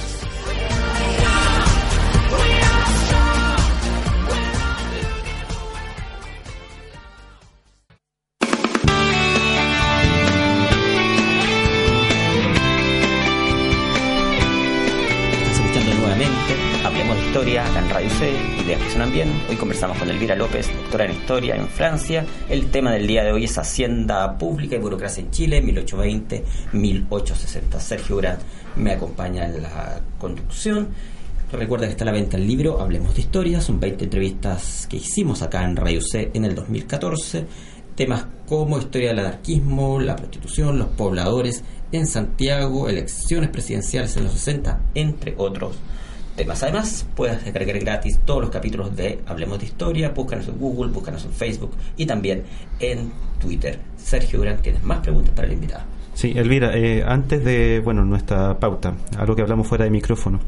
Hoy 19.47 19.55
conversamos 19.57 19.99
con 19.99 20.09
Elvira 20.09 20.35
López, 20.35 20.75
doctora 20.75 21.05
en 21.05 21.11
Historia 21.11 21.55
en 21.55 21.67
Francia. 21.67 22.25
El 22.49 22.71
tema 22.71 22.91
del 22.91 23.05
día 23.05 23.23
de 23.23 23.31
hoy 23.31 23.43
es 23.43 23.55
Hacienda 23.59 24.39
Pública 24.39 24.75
y 24.75 24.79
Burocracia 24.79 25.21
en 25.21 25.29
Chile, 25.29 25.63
1820-1860. 25.63 27.79
Sergio 27.79 28.15
Urán 28.15 28.39
me 28.75 28.93
acompaña 28.93 29.45
en 29.45 29.61
la 29.61 30.01
conducción. 30.17 30.87
Recuerda 31.51 31.85
que 31.85 31.91
está 31.91 32.05
a 32.05 32.07
la 32.07 32.11
venta 32.11 32.37
el 32.37 32.47
libro 32.47 32.81
Hablemos 32.81 33.13
de 33.13 33.21
Historia. 33.21 33.61
Son 33.61 33.79
20 33.79 34.05
entrevistas 34.05 34.87
que 34.89 34.97
hicimos 34.97 35.43
acá 35.43 35.63
en 35.63 35.75
Radio 35.75 36.01
C 36.01 36.31
en 36.33 36.43
el 36.43 36.55
2014 36.55 37.45
temas 37.95 38.25
como 38.47 38.79
historia 38.79 39.09
del 39.09 39.19
anarquismo, 39.19 39.99
la 39.99 40.15
prostitución, 40.15 40.79
los 40.79 40.87
pobladores 40.87 41.63
en 41.91 42.07
Santiago, 42.07 42.89
elecciones 42.89 43.49
presidenciales 43.49 44.17
en 44.17 44.23
los 44.23 44.33
60, 44.33 44.81
entre 44.95 45.35
otros 45.37 45.75
temas. 46.37 46.63
Además, 46.63 47.05
puedes 47.15 47.43
descargar 47.43 47.77
gratis 47.79 48.19
todos 48.23 48.41
los 48.43 48.49
capítulos 48.49 48.95
de 48.95 49.19
Hablemos 49.25 49.59
de 49.59 49.65
Historia, 49.65 50.11
búscanos 50.11 50.47
en 50.47 50.57
Google, 50.57 50.93
búscanos 50.93 51.25
en 51.25 51.33
Facebook 51.33 51.71
y 51.97 52.05
también 52.05 52.43
en 52.79 53.11
Twitter. 53.41 53.79
Sergio 53.97 54.39
Durán, 54.39 54.61
¿tienes 54.61 54.81
más 54.83 54.99
preguntas 54.99 55.33
para 55.35 55.47
el 55.47 55.55
invitado? 55.55 55.83
Sí, 56.13 56.33
Elvira, 56.35 56.75
eh, 56.75 57.03
antes 57.05 57.43
de 57.43 57.79
bueno 57.79 58.03
nuestra 58.03 58.57
pauta, 58.57 58.95
algo 59.19 59.35
que 59.35 59.43
hablamos 59.43 59.67
fuera 59.67 59.83
de 59.83 59.91
micrófono, 59.91 60.39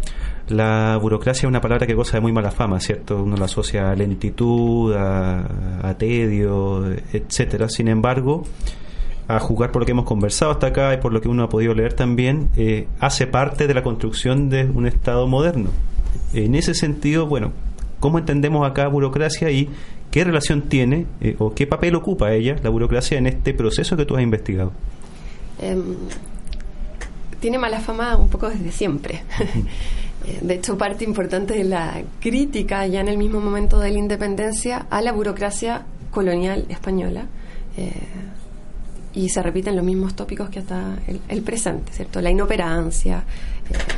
la 0.48 0.98
burocracia 1.00 1.46
es 1.46 1.48
una 1.48 1.62
palabra 1.62 1.86
que 1.86 1.94
goza 1.94 2.18
de 2.18 2.22
muy 2.22 2.32
mala 2.32 2.50
fama, 2.50 2.80
¿cierto? 2.80 3.22
Uno 3.22 3.36
la 3.36 3.46
asocia 3.46 3.92
a 3.92 3.96
lentitud, 3.96 4.96
a, 4.96 5.94
tedio, 5.96 6.92
etcétera. 7.14 7.70
Sin 7.70 7.88
embargo, 7.88 8.46
a 9.30 9.40
jugar 9.40 9.72
por 9.72 9.84
lo 9.84 9.86
que 9.86 9.92
hemos 9.92 10.06
conversado 10.06 10.52
hasta 10.52 10.68
acá 10.68 10.92
y 10.92 10.98
por 10.98 11.14
lo 11.14 11.22
que 11.22 11.30
uno 11.30 11.44
ha 11.44 11.50
podido 11.50 11.76
leer 11.76 11.94
también, 11.94 12.50
eh, 12.58 12.88
hace 13.00 13.28
parte 13.28 13.68
de 13.68 13.76
la 13.76 13.84
construcción 13.84 14.50
de 14.50 14.66
un 14.66 14.88
Estado 14.88 15.28
moderno. 15.28 15.70
En 16.34 16.56
ese 16.56 16.74
sentido, 16.74 17.28
bueno, 17.28 17.52
¿cómo 18.00 18.18
entendemos 18.18 18.68
acá 18.68 18.88
burocracia 18.88 19.52
y 19.52 19.70
qué 20.10 20.24
relación 20.24 20.64
tiene 20.64 21.06
eh, 21.22 21.36
o 21.38 21.54
qué 21.54 21.68
papel 21.68 21.94
ocupa 21.94 22.34
ella, 22.34 22.56
la 22.64 22.72
burocracia, 22.72 23.20
en 23.20 23.28
este 23.28 23.54
proceso 23.54 23.96
que 23.96 24.04
tú 24.04 24.16
has 24.16 24.24
investigado? 24.24 24.72
Em, 25.62 25.96
tiene 27.40 27.60
mala 27.60 27.82
fama 27.82 28.18
un 28.18 28.30
poco 28.30 28.50
desde 28.50 28.72
siempre. 28.72 29.24
Eh, 30.28 30.38
de 30.42 30.56
hecho, 30.56 30.78
parte 30.78 31.06
importante 31.06 31.54
de 31.54 31.64
la 31.64 32.04
crítica 32.20 32.86
ya 32.86 33.00
en 33.00 33.08
el 33.08 33.18
mismo 33.18 33.40
momento 33.40 33.80
de 33.80 33.90
la 33.90 34.00
independencia 34.00 34.86
a 34.90 35.02
la 35.02 35.14
burocracia 35.14 35.86
colonial 36.12 36.66
española 36.68 37.26
y 39.14 39.30
se 39.30 39.42
repiten 39.42 39.76
los 39.76 39.84
mismos 39.84 40.16
tópicos 40.16 40.50
que 40.50 40.60
hasta 40.60 41.00
el, 41.28 41.42
presente, 41.42 41.92
¿cierto? 41.92 42.22
La 42.22 42.30
inoperancia, 42.30 43.24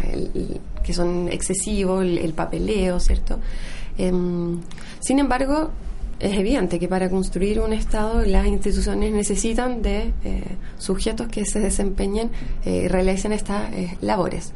eh, 0.04 0.58
que 0.84 0.94
son 0.94 1.28
excesivos, 1.30 2.04
el, 2.04 2.34
papeleo, 2.34 3.00
¿cierto? 3.00 3.40
Em, 3.98 4.60
sin 5.00 5.20
embargo, 5.20 5.72
es 6.20 6.38
evidente 6.38 6.80
que 6.80 6.88
para 6.88 7.10
construir 7.10 7.60
un 7.60 7.74
Estado 7.74 8.24
las 8.26 8.48
instituciones 8.48 9.12
necesitan 9.12 9.82
de 9.82 10.14
eh, 10.24 10.44
sujetos 10.78 11.28
que 11.28 11.46
se 11.46 11.60
desempeñen 11.60 12.30
eh, 12.64 12.84
y 12.86 12.88
realicen 12.88 13.34
estas 13.34 13.70
labores. 14.02 14.54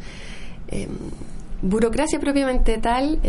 Burocracia 1.67 2.19
propiamente 2.19 2.77
tal, 2.77 3.19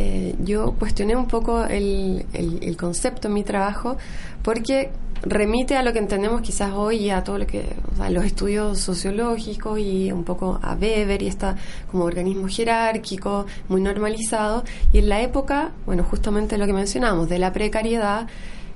yo 0.41 0.75
cuestioné 0.79 1.17
un 1.17 1.27
poco 1.27 1.65
el, 1.65 2.27
el, 2.35 2.77
concepto 2.77 3.29
en 3.29 3.35
mi 3.35 3.43
trabajo 3.43 3.97
porque 4.43 4.91
remite 5.23 5.75
a 5.77 5.83
lo 5.83 5.95
que 5.95 6.01
entendemos 6.01 6.43
quizás 6.43 6.73
hoy 6.75 7.09
a 7.09 7.25
todo 7.25 7.39
lo 7.39 7.47
que 7.47 7.65
los 8.11 8.25
estudios 8.27 8.79
sociológicos 8.79 9.79
y 9.79 10.13
un 10.13 10.23
poco 10.25 10.59
a 10.63 10.75
Weber 10.75 11.23
y 11.23 11.29
está 11.29 11.57
como 11.91 12.05
organismo 12.05 12.47
jerárquico 12.49 13.47
muy 13.69 13.81
normalizado. 13.81 14.65
Y 14.93 14.99
en 14.99 15.09
la 15.09 15.23
época 15.23 15.73
bueno 15.87 16.05
justamente 16.05 16.59
lo 16.59 16.67
que 16.67 16.75
mencionamos 16.75 17.31
de 17.31 17.39
la 17.39 17.53
precariedad 17.55 18.27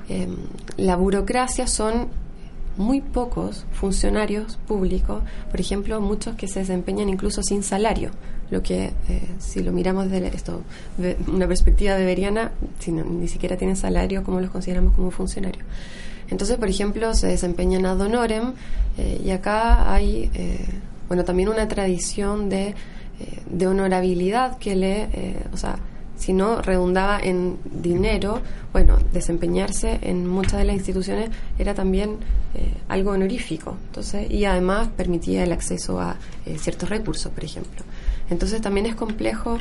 em, 0.09 0.37
la 0.79 0.97
burocracia 0.97 1.67
son 1.67 2.09
muy 2.81 3.01
pocos 3.01 3.65
funcionarios 3.73 4.59
públicos, 4.67 5.23
por 5.51 5.61
ejemplo, 5.61 6.01
muchos 6.01 6.35
que 6.35 6.49
se 6.49 6.61
desempeñan 6.61 7.09
incluso 7.09 7.43
sin 7.43 7.63
salario, 7.63 8.11
lo 8.51 8.63
que 8.63 8.87
eh, 9.09 9.29
si 9.39 9.63
lo 9.63 9.73
miramos 9.73 10.11
desde 10.11 10.35
esto, 10.35 10.63
de 10.99 11.17
una 11.29 11.47
perspectiva 11.47 11.97
beberiana, 11.97 12.51
si 12.79 12.91
ni 12.91 13.29
siquiera 13.29 13.57
tienen 13.57 13.77
salario, 13.77 14.25
¿cómo 14.25 14.41
los 14.41 14.51
consideramos 14.51 14.95
como 14.95 15.11
funcionarios? 15.11 15.65
Entonces, 16.29 16.57
por 16.57 16.69
ejemplo, 16.69 17.15
se 17.15 17.27
desempeñan 17.29 17.87
ad 17.87 18.01
honorem 18.01 18.55
eh, 18.99 19.21
y 19.25 19.31
acá 19.31 19.93
hay, 19.93 20.31
eh, 20.35 20.65
bueno, 21.09 21.25
también 21.25 21.49
una 21.49 21.69
tradición 21.69 22.49
de, 22.49 22.75
de 23.51 23.67
honorabilidad 23.67 24.59
que 24.59 24.75
le, 24.75 25.09
o 25.53 25.57
sea, 25.57 25.79
si 26.21 26.33
no 26.33 26.63
redundaba 26.63 27.19
en 27.19 27.57
dinero, 27.65 28.41
bueno, 28.73 28.99
desempeñarse 29.13 29.99
en 30.03 30.29
muchas 30.29 30.61
de 30.61 30.65
las 30.67 30.77
instituciones 30.77 31.31
era 31.59 31.75
también 31.75 32.19
algo 32.89 33.11
honorífico, 33.11 33.77
entonces, 33.87 34.31
y 34.31 34.45
además 34.45 34.89
permitía 34.97 35.43
el 35.43 35.51
acceso 35.53 35.99
a 35.99 36.17
ciertos 36.59 36.89
recursos, 36.89 37.33
por 37.33 37.43
ejemplo. 37.43 37.85
Entonces 38.29 38.61
también 38.61 38.87
es 38.87 38.95
complejo 38.95 39.59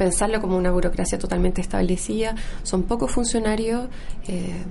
pensarlo 0.00 0.40
como 0.40 0.56
una 0.56 0.70
burocracia 0.70 1.18
totalmente 1.18 1.60
establecida, 1.60 2.34
son 2.62 2.84
pocos 2.84 3.10
funcionarios 3.10 3.86
eh, 4.28 4.64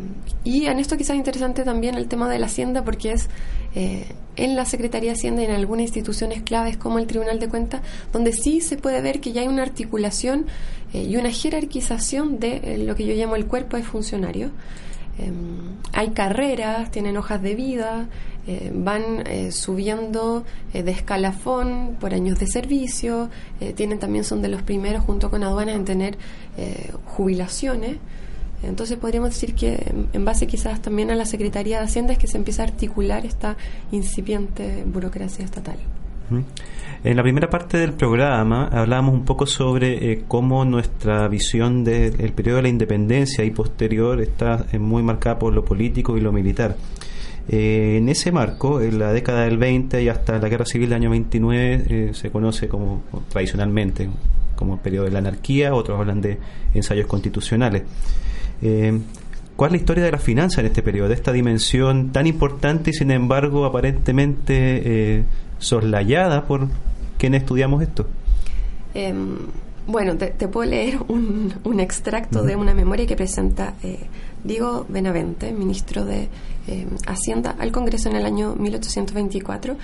y 0.43 0.65
en 0.65 0.79
esto 0.79 0.97
quizás 0.97 1.17
interesante 1.17 1.63
también 1.63 1.93
el 1.93 2.07
tema 2.07 2.27
de 2.27 2.39
la 2.39 2.47
Hacienda 2.47 2.83
porque 2.83 3.11
es 3.11 3.29
eh, 3.75 4.07
en 4.37 4.55
la 4.55 4.65
Secretaría 4.65 5.11
de 5.11 5.17
Hacienda 5.17 5.43
y 5.43 5.45
en 5.45 5.51
algunas 5.51 5.83
instituciones 5.83 6.41
claves 6.41 6.77
como 6.77 6.97
el 6.97 7.05
Tribunal 7.05 7.37
de 7.37 7.47
Cuentas, 7.47 7.81
donde 8.11 8.33
sí 8.33 8.59
se 8.59 8.77
puede 8.77 9.01
ver 9.01 9.21
que 9.21 9.31
ya 9.31 9.41
hay 9.41 9.47
una 9.47 9.61
articulación 9.61 10.47
eh, 10.93 11.03
y 11.03 11.15
una 11.15 11.29
jerarquización 11.29 12.39
de 12.39 12.79
lo 12.79 12.95
que 12.95 13.05
yo 13.05 13.13
llamo 13.13 13.35
el 13.35 13.45
cuerpo 13.45 13.77
de 13.77 13.83
funcionarios. 13.83 14.51
Em, 15.19 15.77
hay 15.91 16.11
carreras, 16.11 16.91
tienen 16.91 17.17
hojas 17.17 17.41
de 17.41 17.55
vida, 17.55 18.07
eh, 18.47 18.71
van 18.73 19.27
eh, 19.27 19.51
subiendo 19.51 20.45
eh, 20.73 20.81
de 20.81 20.91
escalafón 20.91 21.97
por 21.99 22.13
años 22.13 22.39
de 22.39 22.47
servicio, 22.47 23.29
tienen 23.75 23.99
también 23.99 24.23
son 24.23 24.41
de 24.41 24.47
los 24.47 24.61
primeros 24.61 25.03
junto 25.03 25.29
con 25.29 25.43
aduanas 25.43 25.75
en 25.75 25.85
tener 25.85 26.17
jubilaciones. 27.05 27.97
Entonces 28.63 28.97
podríamos 28.97 29.29
decir 29.29 29.55
que 29.55 29.93
en 30.11 30.25
base 30.25 30.47
quizás 30.47 30.81
también 30.81 31.11
a 31.11 31.15
la 31.15 31.25
Secretaría 31.25 31.79
de 31.79 31.85
Hacienda 31.85 32.13
es 32.13 32.19
que 32.19 32.27
se 32.27 32.37
empieza 32.37 32.63
a 32.63 32.65
articular 32.65 33.25
esta 33.25 33.55
incipiente 33.91 34.83
burocracia 34.85 35.45
estatal. 35.45 35.77
En 37.03 37.15
la 37.15 37.23
primera 37.23 37.49
parte 37.49 37.77
del 37.77 37.93
programa 37.93 38.67
hablábamos 38.67 39.13
un 39.13 39.23
poco 39.23 39.45
sobre 39.45 40.11
eh, 40.11 40.23
cómo 40.27 40.65
nuestra 40.65 41.27
visión 41.27 41.83
del 41.83 42.33
periodo 42.33 42.57
de 42.57 42.63
la 42.63 42.69
independencia 42.69 43.43
y 43.45 43.51
posterior 43.51 44.21
está 44.21 44.65
eh, 44.71 44.79
muy 44.79 45.01
marcada 45.01 45.39
por 45.39 45.53
lo 45.53 45.63
político 45.63 46.17
y 46.17 46.21
lo 46.21 46.31
militar. 46.31 46.75
Eh, 47.47 47.95
en 47.97 48.09
ese 48.09 48.31
marco, 48.31 48.81
en 48.81 48.99
la 48.99 49.13
década 49.13 49.45
del 49.45 49.57
20 49.57 50.03
y 50.03 50.09
hasta 50.09 50.37
la 50.39 50.49
Guerra 50.49 50.65
Civil 50.65 50.89
del 50.89 50.97
año 50.97 51.09
29, 51.09 52.13
se 52.13 52.29
conoce 52.31 52.67
como 52.67 53.03
tradicionalmente 53.29 54.09
como 54.55 54.73
el 54.73 54.79
periodo 54.81 55.05
de 55.05 55.11
la 55.11 55.19
anarquía, 55.19 55.73
otros 55.73 55.97
hablan 55.97 56.19
de 56.19 56.37
ensayos 56.73 57.07
constitucionales. 57.07 57.83
¿Cuál 59.59 59.71
es 59.71 59.73
la 59.73 59.77
historia 59.79 60.03
de 60.05 60.11
la 60.13 60.19
finanza 60.19 60.61
en 60.61 60.67
este 60.67 60.81
periodo, 60.81 61.09
de 61.09 61.15
esta 61.15 61.33
dimensión 61.33 62.13
tan 62.13 62.25
importante 62.27 62.91
y 62.91 62.93
sin 62.93 63.11
embargo 63.11 63.65
aparentemente 63.65 65.25
soslayada 65.57 66.45
por 66.45 66.69
quienes 67.17 67.41
estudiamos 67.41 67.83
esto? 67.83 68.07
Em, 68.93 69.35
bueno, 69.85 70.15
te, 70.15 70.31
puedo 70.47 70.69
leer 70.69 70.99
un, 71.09 71.53
un 71.65 71.79
extracto 71.81 72.43
de 72.43 72.55
una 72.55 72.73
memoria 72.73 73.05
que 73.05 73.17
presenta 73.17 73.73
eh, 73.83 73.99
Diego 74.45 74.85
Benavente, 74.87 75.51
ministro 75.51 76.05
de 76.05 76.29
em, 76.67 76.87
Hacienda, 77.05 77.57
al 77.59 77.73
Congreso 77.73 78.07
en 78.09 78.15
el 78.15 78.25
año 78.25 78.55
1824 78.55 79.75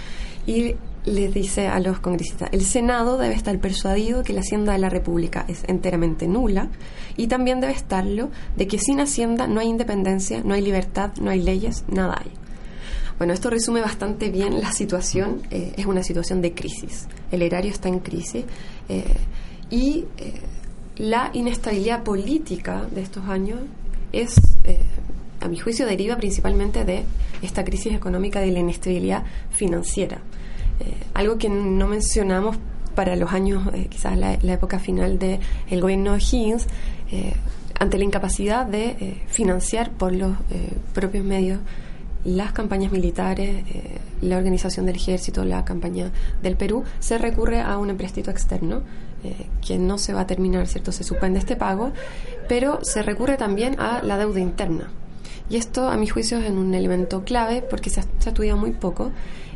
y 0.48 0.76
les 1.06 1.34
dice 1.34 1.68
a 1.68 1.80
los 1.80 2.00
congresistas, 2.00 2.50
el 2.52 2.65
Senado 2.65 3.18
debe 3.18 3.36
estar 3.36 3.58
persuadido 3.60 4.24
que 4.24 4.34
la 4.34 4.41
Hacienda 4.41 4.74
de 4.74 4.80
la 4.80 4.89
República 4.89 5.46
es 5.48 5.63
enteramente 5.68 6.28
nula 6.28 6.70
y 7.15 7.28
también 7.28 7.62
debe 7.62 7.74
estarlo 7.74 8.30
de 8.56 8.68
que 8.68 8.80
sin 8.80 9.00
Hacienda 9.00 9.48
no 9.48 9.60
hay 9.60 9.68
independencia, 9.68 10.41
no 10.44 10.54
hay 10.54 10.62
libertad, 10.62 11.12
no 11.22 11.30
hay 11.30 11.41
leyes, 11.41 11.86
nada 11.88 12.22
hay. 12.24 12.32
Bueno, 13.18 13.34
esto 13.34 13.50
resume 13.50 13.80
bastante 13.80 14.30
bien 14.30 14.60
la 14.60 14.74
situación. 14.74 15.41
Eh, 15.50 15.74
es 15.78 15.86
una 15.86 16.04
situación 16.04 16.41
de 16.41 16.54
crisis. 16.54 17.08
El 17.32 17.41
erario 17.41 17.72
está 17.72 17.88
en 17.88 18.00
crisis 18.00 18.44
eh, 18.89 19.04
y 19.70 20.06
eh, 20.18 20.34
la 20.98 21.30
inestabilidad 21.34 22.04
política 22.04 22.86
de 22.94 23.02
estos 23.02 23.26
años 23.26 23.60
es, 24.12 24.36
a 25.41 25.48
mi 25.48 25.58
juicio, 25.58 25.86
deriva 25.86 26.15
principalmente 26.18 26.84
de 26.86 27.04
esta 27.41 27.63
crisis 27.63 27.94
económica 27.94 28.39
de 28.39 28.52
la 28.52 28.60
inestabilidad 28.60 29.24
financiera. 29.50 30.22
Algo 31.13 31.38
que 31.38 31.49
no 31.49 31.88
mencionamos 31.88 32.57
para 32.95 33.15
los 33.15 33.32
años, 33.34 33.63
quizás 33.89 34.17
la, 34.17 34.34
época 34.34 34.80
final 34.80 35.19
del 35.19 35.39
el 35.69 35.82
gobierno 35.82 36.13
de 36.13 36.19
Higgins, 36.19 36.67
ante 37.80 37.97
la 37.97 38.03
incapacidad 38.03 38.65
de 38.65 39.21
financiar 39.28 39.91
por 39.91 40.13
los 40.13 40.36
propios 40.93 41.23
medios 41.26 41.59
las 42.26 42.51
campañas 42.51 42.91
militares, 42.91 43.63
eh, 43.67 43.99
la 44.21 44.38
organización 44.38 44.88
del 44.88 44.95
ejército, 44.95 45.45
la 45.45 45.63
campaña 45.63 46.11
del 46.41 46.57
Perú, 46.57 46.84
se 46.99 47.17
recurre 47.17 47.61
a 47.61 47.78
un 47.78 47.91
empréstito 47.91 48.32
externo 48.32 48.82
eh, 49.23 49.45
que 49.65 49.78
no 49.78 49.97
se 49.99 50.13
va 50.13 50.21
a 50.21 50.28
terminar, 50.28 50.67
¿cierto? 50.67 50.91
Se 50.91 51.03
suspende 51.03 51.39
este 51.39 51.55
pago, 51.55 51.93
pero 52.49 52.80
se 52.84 53.03
recurre 53.03 53.38
también 53.38 53.80
a 53.80 54.01
la 54.01 54.17
deuda 54.17 54.39
interna. 54.39 54.89
Y 55.49 55.57
esto, 55.57 55.88
a 55.88 55.97
mi 55.97 56.07
juicio, 56.07 56.39
es 56.39 56.49
un 56.49 56.73
elemento 56.73 57.23
clave 57.23 57.61
porque 57.61 57.91
se 57.91 57.99
ha, 57.99 58.03
estudiado 58.03 58.57
muy 58.57 58.71
poco 58.71 59.11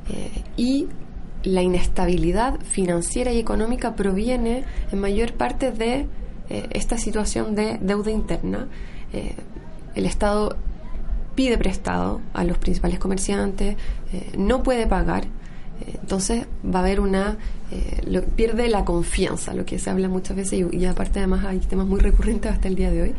eh, 0.07 0.43
y 0.55 0.87
la 1.43 1.61
inestabilidad 1.61 2.59
financiera 2.61 3.31
y 3.31 3.39
económica 3.39 3.95
proviene 3.95 4.63
en 4.91 4.99
mayor 4.99 5.33
parte 5.33 5.71
de 5.71 6.07
esta 6.71 6.97
situación 6.97 7.55
de 7.55 7.77
deuda 7.79 8.11
interna. 8.11 8.67
el 9.95 10.05
Estado 10.05 10.57
pide 11.35 11.57
prestado 11.57 12.21
a 12.33 12.43
los 12.43 12.57
principales 12.57 12.99
comerciantes, 12.99 13.77
no 14.37 14.63
puede 14.63 14.87
pagar, 14.87 15.25
entonces 16.01 16.47
va 16.65 16.79
a 16.79 16.83
haber 16.83 16.99
una 16.99 17.37
pierde 18.35 18.67
la 18.67 18.83
confianza 18.83 19.53
lo 19.53 19.65
que 19.65 19.79
se 19.79 19.89
habla 19.89 20.09
muchas 20.09 20.35
veces 20.35 20.65
y, 20.71 20.85
aparte 20.85 21.19
además 21.19 21.45
hay 21.45 21.59
temas 21.59 21.85
muy 21.85 21.99
recurrentes 21.99 22.51
hasta 22.51 22.67
el 22.67 22.75
día 22.75 22.91
de 22.91 23.03
hoy 23.03 23.15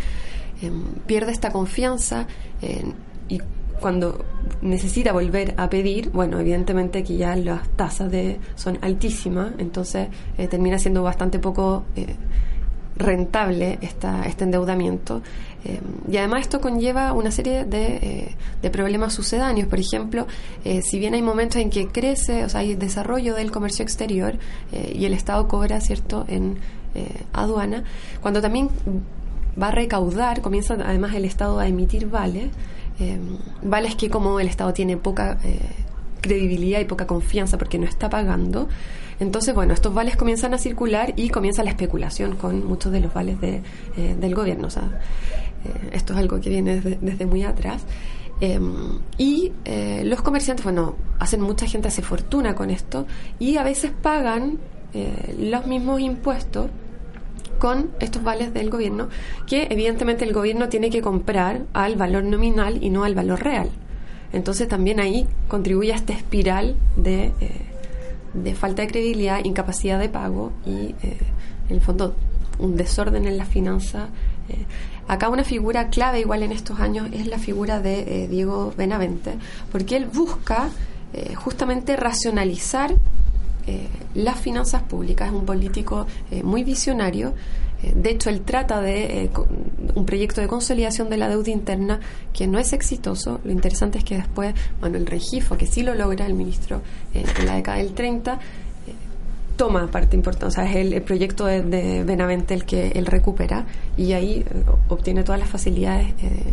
em, 0.60 0.82
pierde 1.06 1.32
esta 1.32 1.52
confianza 1.52 2.26
y 3.28 3.40
cuando 3.80 4.24
necesita 4.62 5.12
volver 5.12 5.54
a 5.56 5.68
pedir, 5.68 6.10
bueno, 6.10 6.38
evidentemente 6.38 7.02
que 7.02 7.16
ya 7.16 7.34
las 7.36 7.68
tasas 7.70 8.10
de 8.10 8.38
son 8.54 8.78
altísimas, 8.82 9.52
entonces 9.58 10.08
eh, 10.38 10.48
termina 10.48 10.78
siendo 10.78 11.02
bastante 11.02 11.38
poco 11.38 11.84
eh, 11.96 12.14
rentable 12.96 13.78
esta, 13.80 14.26
este 14.26 14.44
endeudamiento. 14.44 15.22
Eh, 15.64 15.80
y 16.10 16.16
además 16.18 16.42
esto 16.42 16.60
conlleva 16.60 17.12
una 17.12 17.30
serie 17.30 17.64
de, 17.64 18.34
de 18.60 18.70
problemas 18.70 19.14
sucedáneos. 19.14 19.68
Por 19.68 19.80
ejemplo, 19.80 20.26
si 20.82 20.98
bien 20.98 21.14
hay 21.14 21.22
momentos 21.22 21.56
en 21.56 21.70
que 21.70 21.88
crece, 21.88 22.44
o 22.44 22.48
sea, 22.48 22.60
hay 22.60 22.74
desarrollo 22.74 23.34
del 23.34 23.50
comercio 23.50 23.82
exterior 23.82 24.34
y 24.72 25.04
el 25.04 25.12
Estado 25.14 25.48
cobra, 25.48 25.80
¿cierto?, 25.80 26.24
en 26.28 26.58
aduana, 27.32 27.84
cuando 28.20 28.42
también 28.42 28.68
va 29.60 29.68
a 29.68 29.70
recaudar, 29.70 30.40
comienza 30.40 30.74
además 30.74 31.14
el 31.14 31.24
Estado 31.24 31.58
a 31.58 31.66
emitir 31.66 32.08
vales, 32.08 32.50
eh, 33.00 33.18
vales 33.62 33.96
que 33.96 34.10
como 34.10 34.38
el 34.40 34.48
Estado 34.48 34.72
tiene 34.72 34.96
poca 34.96 35.38
eh, 35.42 35.58
credibilidad 36.20 36.80
y 36.80 36.84
poca 36.84 37.06
confianza 37.06 37.56
porque 37.58 37.78
no 37.78 37.86
está 37.86 38.10
pagando, 38.10 38.68
entonces, 39.20 39.54
bueno, 39.54 39.74
estos 39.74 39.92
vales 39.92 40.16
comienzan 40.16 40.54
a 40.54 40.58
circular 40.58 41.12
y 41.14 41.28
comienza 41.28 41.62
la 41.62 41.70
especulación 41.70 42.36
con 42.36 42.66
muchos 42.66 42.90
de 42.90 43.00
los 43.00 43.12
vales 43.12 43.38
de, 43.38 43.62
eh, 43.96 44.16
del 44.18 44.34
gobierno. 44.34 44.68
O 44.68 44.70
sea, 44.70 44.84
eh, 45.64 45.90
esto 45.92 46.14
es 46.14 46.18
algo 46.18 46.40
que 46.40 46.48
viene 46.48 46.80
desde, 46.80 47.26
muy 47.26 47.42
atrás. 47.42 47.82
y 49.18 49.52
los 50.04 50.22
comerciantes, 50.22 50.64
bueno, 50.64 50.96
hacen 51.18 51.42
mucha 51.42 51.66
gente 51.66 51.88
hace 51.88 52.00
fortuna 52.00 52.54
con 52.54 52.70
esto 52.70 53.06
y 53.38 53.58
a 53.58 53.62
veces 53.62 53.92
pagan 54.02 54.58
los 55.38 55.66
mismos 55.66 56.00
impuestos 56.00 56.70
con 57.60 57.90
estos 58.00 58.24
vales 58.24 58.52
del 58.52 58.70
gobierno, 58.70 59.08
que 59.46 59.68
evidentemente 59.70 60.24
el 60.24 60.32
gobierno 60.32 60.68
tiene 60.68 60.90
que 60.90 61.02
comprar 61.02 61.62
al 61.74 61.94
valor 61.94 62.24
nominal 62.24 62.82
y 62.82 62.90
no 62.90 63.04
al 63.04 63.14
valor 63.14 63.44
real. 63.44 63.70
Entonces 64.32 64.66
también 64.66 64.98
ahí 64.98 65.26
contribuye 65.46 65.92
a 65.92 65.96
esta 65.96 66.14
espiral 66.14 66.74
de, 66.96 67.26
eh, 67.40 67.60
de 68.34 68.54
falta 68.54 68.82
de 68.82 68.88
credibilidad, 68.88 69.44
incapacidad 69.44 70.00
de 70.00 70.08
pago 70.08 70.52
y, 70.64 70.94
eh, 71.02 71.18
en 71.68 71.76
el 71.76 71.80
fondo, 71.82 72.16
un 72.58 72.76
desorden 72.76 73.26
en 73.26 73.36
la 73.36 73.44
finanza. 73.44 74.08
Eh. 74.48 74.64
Acá 75.06 75.28
una 75.28 75.44
figura 75.44 75.90
clave 75.90 76.20
igual 76.20 76.42
en 76.42 76.52
estos 76.52 76.80
años 76.80 77.08
es 77.12 77.26
la 77.26 77.38
figura 77.38 77.80
de 77.80 78.26
Diego 78.28 78.72
Benavente, 78.76 79.34
porque 79.70 79.96
él 79.96 80.06
busca 80.06 80.70
justamente 81.34 81.96
racionalizar 81.96 82.94
eh, 83.70 83.86
las 84.14 84.40
finanzas 84.40 84.82
públicas, 84.82 85.28
es 85.28 85.34
un 85.34 85.46
político 85.46 86.04
eh, 86.32 86.42
muy 86.42 86.64
visionario. 86.64 87.34
Eh, 87.84 87.92
de 87.94 88.10
hecho, 88.10 88.28
él 88.28 88.40
trata 88.40 88.80
de 88.80 89.30
un 89.94 90.04
proyecto 90.04 90.40
de 90.40 90.48
consolidación 90.48 91.08
de 91.08 91.16
la 91.16 91.28
deuda 91.28 91.50
interna 91.50 92.00
que 92.32 92.48
no 92.48 92.58
es 92.58 92.72
exitoso. 92.72 93.40
Lo 93.44 93.52
interesante 93.52 93.98
es 93.98 94.04
que 94.04 94.16
después 94.16 94.54
Manuel 94.80 95.06
Regifo, 95.06 95.56
que 95.56 95.66
sí 95.66 95.84
lo 95.84 95.94
logra, 95.94 96.26
el 96.26 96.34
ministro 96.34 96.82
en 97.14 97.46
la 97.46 97.54
década 97.54 97.78
del 97.78 97.92
30, 97.94 98.40
toma 99.56 99.86
parte 99.88 100.16
importante, 100.16 100.46
o 100.46 100.50
sea, 100.50 100.68
es 100.68 100.74
el, 100.76 101.00
proyecto 101.02 101.46
de, 101.46 102.02
Benavente 102.02 102.54
el 102.54 102.64
que 102.64 102.88
él 102.88 103.06
recupera 103.06 103.66
y 103.96 104.14
ahí 104.14 104.44
obtiene 104.88 105.22
todas 105.22 105.38
las 105.38 105.50
facilidades 105.50 106.08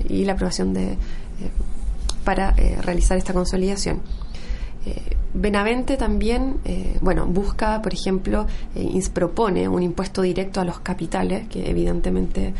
y 0.09 0.25
la 0.25 0.33
aprobación 0.33 0.73
de, 0.73 0.97
para 2.25 2.51
realizar 2.81 3.17
esta 3.17 3.33
consolidación. 3.33 4.01
Eh, 4.87 5.01
Benavente 5.33 5.97
también, 5.97 6.55
eh, 6.65 6.97
bueno, 7.01 7.25
busca, 7.27 7.81
por 7.81 7.93
ejemplo, 7.93 8.47
eh, 8.75 9.03
propone 9.13 9.67
un 9.67 9.83
impuesto 9.83 10.21
directo 10.21 10.61
a 10.61 10.65
los 10.65 10.79
capitales, 10.79 11.47
que 11.47 11.69
evidentemente 11.69 12.53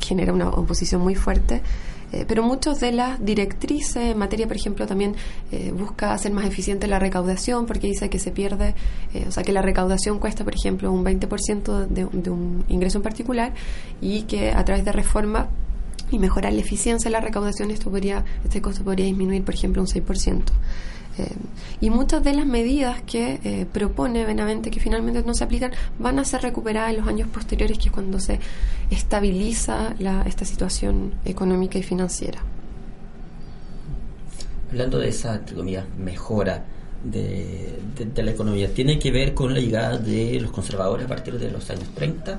genera 0.00 0.32
una 0.32 0.48
oposición 0.48 1.02
muy 1.02 1.14
fuerte, 1.14 1.60
pero 2.26 2.42
muchas 2.42 2.80
de 2.80 2.92
las 2.92 3.22
directrices 3.22 3.96
en 3.96 4.18
materia, 4.18 4.46
por 4.46 4.56
ejemplo, 4.56 4.86
también 4.86 5.14
busca 5.78 6.14
hacer 6.14 6.32
más 6.32 6.46
eficiente 6.46 6.86
la 6.86 6.98
recaudación, 6.98 7.66
porque 7.66 7.88
dice 7.88 8.08
que 8.08 8.18
se 8.18 8.30
pierde, 8.30 8.74
o 9.26 9.30
sea, 9.30 9.42
que 9.42 9.52
la 9.52 9.60
recaudación 9.60 10.18
cuesta, 10.18 10.42
por 10.42 10.54
ejemplo, 10.54 10.90
un 10.90 11.04
20% 11.04 11.86
de, 11.86 12.06
de 12.10 12.30
un 12.30 12.64
ingreso 12.68 12.96
en 12.96 13.02
particular 13.02 13.52
y 14.00 14.22
que 14.22 14.52
a 14.52 14.64
través 14.64 14.86
de 14.86 14.92
reforma 14.92 15.48
y 16.10 16.18
mejorar 16.18 16.52
la 16.52 16.60
eficiencia 16.60 17.10
de 17.10 17.12
la 17.12 17.20
recaudación, 17.20 17.70
esto 17.70 17.90
podría, 17.90 18.24
este 18.42 18.62
costo 18.62 18.82
podría 18.82 19.04
disminuir, 19.04 19.44
por 19.44 19.54
ejemplo, 19.54 19.82
un 19.82 19.88
6%. 19.88 20.42
Eh, 21.18 21.28
y 21.80 21.90
muchas 21.90 22.22
de 22.22 22.32
las 22.32 22.46
medidas 22.46 23.02
que 23.02 23.40
eh, 23.44 23.66
propone 23.72 24.24
Benavente 24.24 24.70
que 24.70 24.80
finalmente 24.80 25.22
no 25.22 25.34
se 25.34 25.44
aplican 25.44 25.72
van 25.98 26.18
a 26.18 26.24
ser 26.24 26.42
recuperadas 26.42 26.90
en 26.90 26.98
los 26.98 27.08
años 27.08 27.28
posteriores, 27.28 27.78
que 27.78 27.86
es 27.86 27.92
cuando 27.92 28.20
se 28.20 28.40
estabiliza 28.90 29.94
esta 30.26 30.44
situación 30.44 31.14
económica 31.24 31.78
y 31.78 31.82
financiera. 31.82 32.40
Hablando 34.70 34.98
de 34.98 35.08
esa, 35.08 35.34
entre 35.36 35.56
mejora 35.98 36.64
de, 37.02 37.78
la 38.16 38.30
economía, 38.30 38.72
¿tiene 38.72 38.98
que 38.98 39.10
ver 39.10 39.34
con 39.34 39.54
la 39.54 39.60
llegada 39.60 39.98
de 39.98 40.38
los 40.40 40.50
conservadores 40.50 41.06
a 41.06 41.08
partir 41.08 41.38
de 41.38 41.50
los 41.50 41.70
años 41.70 41.88
30 41.94 42.38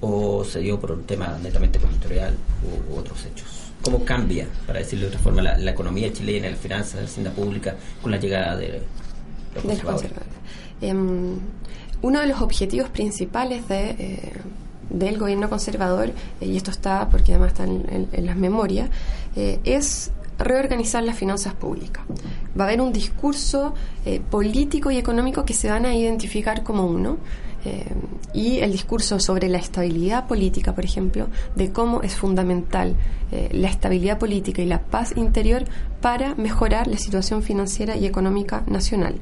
o 0.00 0.44
se 0.44 0.60
dio 0.60 0.78
por 0.78 0.92
un 0.92 1.04
tema 1.04 1.38
netamente 1.42 1.78
coyuntural 1.78 2.34
u 2.90 2.96
otros 2.96 3.24
hechos? 3.24 3.55
Cómo 3.90 4.04
cambia, 4.04 4.46
para 4.66 4.80
decirlo 4.80 5.04
de 5.04 5.08
otra 5.08 5.20
forma, 5.20 5.42
la, 5.42 5.70
economía 5.70 6.12
chilena, 6.12 6.50
la 6.50 6.56
finanzas, 6.56 6.96
la 6.96 7.06
hacienda 7.06 7.30
pública 7.30 7.76
con 8.02 8.10
la 8.10 8.18
llegada 8.18 8.56
de 8.56 8.82
los 9.54 9.64
conservadores. 9.64 10.10
Em, 10.80 11.38
uno 12.02 12.20
de 12.20 12.26
los 12.26 12.40
objetivos 12.42 12.88
principales 12.90 13.68
de, 13.68 13.90
eh, 13.90 14.32
del 14.90 15.18
gobierno 15.18 15.48
conservador, 15.48 16.12
eh, 16.40 16.46
y 16.46 16.56
esto 16.56 16.70
está 16.70 17.08
porque 17.08 17.32
además 17.32 17.52
está 17.52 17.64
en, 17.64 18.08
las 18.26 18.36
memorias, 18.36 18.90
eh, 19.36 19.60
es 19.64 20.10
reorganizar 20.38 21.02
las 21.02 21.16
finanzas 21.16 21.54
públicas. 21.54 22.04
Va 22.58 22.64
a 22.64 22.66
haber 22.66 22.80
un 22.80 22.92
discurso 22.92 23.74
político 24.30 24.90
y 24.90 24.98
económico 24.98 25.46
que 25.46 25.54
se 25.54 25.70
van 25.70 25.86
a 25.86 25.94
identificar 25.94 26.62
como 26.62 26.86
uno. 26.86 27.16
Eh, 27.66 27.84
y 28.32 28.58
el 28.60 28.70
discurso 28.70 29.18
sobre 29.18 29.48
la 29.48 29.58
estabilidad 29.58 30.28
política, 30.28 30.72
por 30.72 30.84
ejemplo, 30.84 31.26
de 31.56 31.72
cómo 31.72 32.00
es 32.02 32.14
fundamental 32.14 32.94
eh, 33.32 33.48
la 33.52 33.68
estabilidad 33.68 34.18
política 34.18 34.62
y 34.62 34.66
la 34.66 34.82
paz 34.82 35.16
interior 35.16 35.64
para 36.00 36.36
mejorar 36.36 36.86
la 36.86 36.96
situación 36.96 37.42
financiera 37.42 37.96
y 37.96 38.06
económica 38.06 38.62
nacional. 38.68 39.16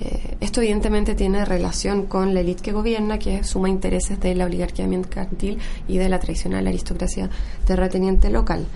Eh, 0.00 0.36
esto 0.40 0.60
evidentemente 0.60 1.14
tiene 1.14 1.46
relación 1.46 2.04
con 2.06 2.34
la 2.34 2.40
élite 2.40 2.62
que 2.62 2.72
gobierna, 2.72 3.18
que 3.18 3.42
suma 3.42 3.70
intereses 3.70 4.20
de 4.20 4.34
la 4.34 4.44
oligarquía 4.44 4.86
mercantil 4.86 5.58
y 5.88 5.96
de 5.96 6.10
la 6.10 6.18
tradicional 6.18 6.66
aristocracia 6.66 7.30
terrateniente 7.64 8.28
local. 8.28 8.66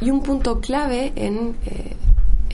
y 0.00 0.10
un 0.10 0.22
punto 0.22 0.60
clave 0.60 1.12
en 1.16 1.56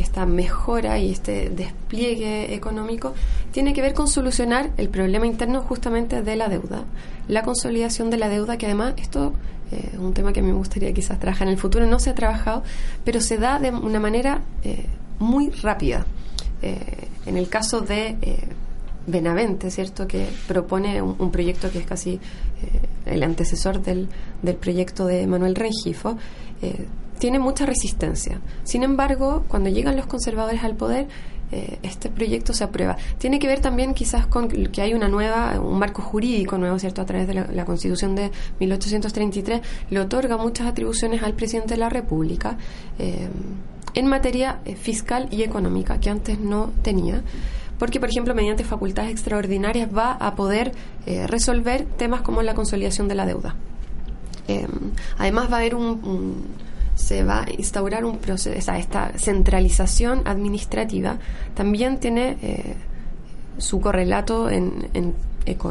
esta 0.01 0.27
mejora 0.27 0.99
y 0.99 1.13
este 1.13 1.51
despliegue 1.51 2.55
económico 2.55 3.15
tiene 3.53 3.73
que 3.73 3.83
ver 3.83 3.95
con 3.95 4.09
solucionar 4.09 4.71
el 4.77 4.89
problema 4.89 5.27
interno 5.27 5.63
justamente 5.63 6.23
de 6.23 6.37
la 6.37 6.49
deuda, 6.49 6.85
la 7.29 7.43
consolidación 7.43 8.11
de 8.11 8.17
la 8.17 8.29
deuda, 8.29 8.57
que 8.57 8.67
además 8.67 8.95
esto 8.97 9.35
es 9.71 9.95
eh, 9.95 9.99
un 9.99 10.13
tema 10.15 10.33
que 10.33 10.43
me 10.43 10.53
gustaría 10.53 10.93
quizás 10.93 11.19
trabajar 11.19 11.47
en 11.49 11.53
el 11.53 11.59
futuro, 11.59 11.87
no 11.87 11.99
se 11.99 12.11
ha 12.11 12.15
trabajado, 12.15 12.63
pero 13.05 13.21
se 13.21 13.39
da 13.39 13.59
de 13.59 13.71
una 13.71 14.01
manera 14.01 14.43
eh, 14.65 14.87
muy 15.19 15.51
rápida. 15.51 16.07
Eh, 16.63 17.09
en 17.27 17.37
el 17.37 17.49
caso 17.49 17.81
de 17.81 18.17
Benavente, 19.07 19.71
¿cierto?, 19.71 20.07
que 20.07 20.29
propone 20.47 21.01
un, 21.01 21.31
proyecto 21.31 21.71
que 21.71 21.79
es 21.79 21.87
casi 21.87 22.21
el 23.07 23.23
antecesor 23.23 23.83
del, 23.83 24.09
del, 24.43 24.57
proyecto 24.57 25.07
de 25.07 25.27
Manuel 25.27 25.55
Rengifo, 25.55 26.17
tiene 27.21 27.39
mucha 27.39 27.67
resistencia. 27.67 28.41
Sin 28.65 28.83
embargo, 28.83 29.45
cuando 29.47 29.69
llegan 29.69 29.95
los 29.95 30.07
conservadores 30.07 30.65
al 30.65 30.75
poder, 30.75 31.07
eh, 31.53 31.79
este 31.83 32.09
proyecto 32.09 32.55
se 32.55 32.65
aprueba. 32.65 32.97
Tiene 33.19 33.39
que 33.39 33.47
ver 33.47 33.61
también 33.61 33.93
quizás 33.93 34.27
con 34.27 34.49
que 34.49 34.83
hay 34.83 34.95
una 34.95 35.07
nueva, 35.07 35.61
un 35.61 35.79
marco 35.79 36.01
jurídico 36.01 36.57
nuevo, 36.59 36.79
¿cierto? 36.79 37.03
A 37.03 37.07
través 37.07 37.29
de 37.29 37.35
la, 37.35 37.65
Constitución 37.65 38.15
de 38.17 38.31
1833, 38.59 39.61
le 39.91 40.01
otorga 40.01 40.39
muchas 40.39 40.67
atribuciones 40.67 41.23
al 41.23 41.35
presidente 41.35 41.75
de 41.75 41.81
la 41.81 41.91
República 41.91 42.57
eh, 42.99 43.29
en 43.95 44.07
materia 44.07 44.61
eh, 44.65 44.75
fiscal 44.75 45.29
y 45.31 45.43
económica, 45.43 46.01
que 46.01 46.09
antes 46.09 46.41
no 46.41 46.73
tenía 46.83 47.23
porque, 47.79 47.99
por 47.99 48.11
ejemplo, 48.11 48.35
mediante 48.35 48.63
facultades 48.63 49.11
extraordinarias 49.11 49.89
va 49.89 50.13
a 50.13 50.35
poder 50.35 50.73
resolver 51.27 51.87
temas 51.97 52.21
como 52.21 52.43
la 52.43 52.53
consolidación 52.53 53.09
de 53.09 53.15
la 53.15 53.25
deuda. 53.25 53.57
además 55.17 55.51
va 55.51 55.55
a 55.55 55.61
haber 55.61 55.75
un 55.75 56.45
se 57.01 57.25
va 57.25 57.43
a 57.43 57.51
instaurar 57.51 58.05
un 58.05 58.19
proceso, 58.19 58.71
o 58.71 58.75
esta 58.75 59.13
centralización 59.17 60.23
administrativa 60.27 61.19
también 61.55 61.99
tiene 61.99 62.37
eh, 62.43 62.77
su 63.59 63.81
correlato 63.81 64.51
en, 64.51 65.15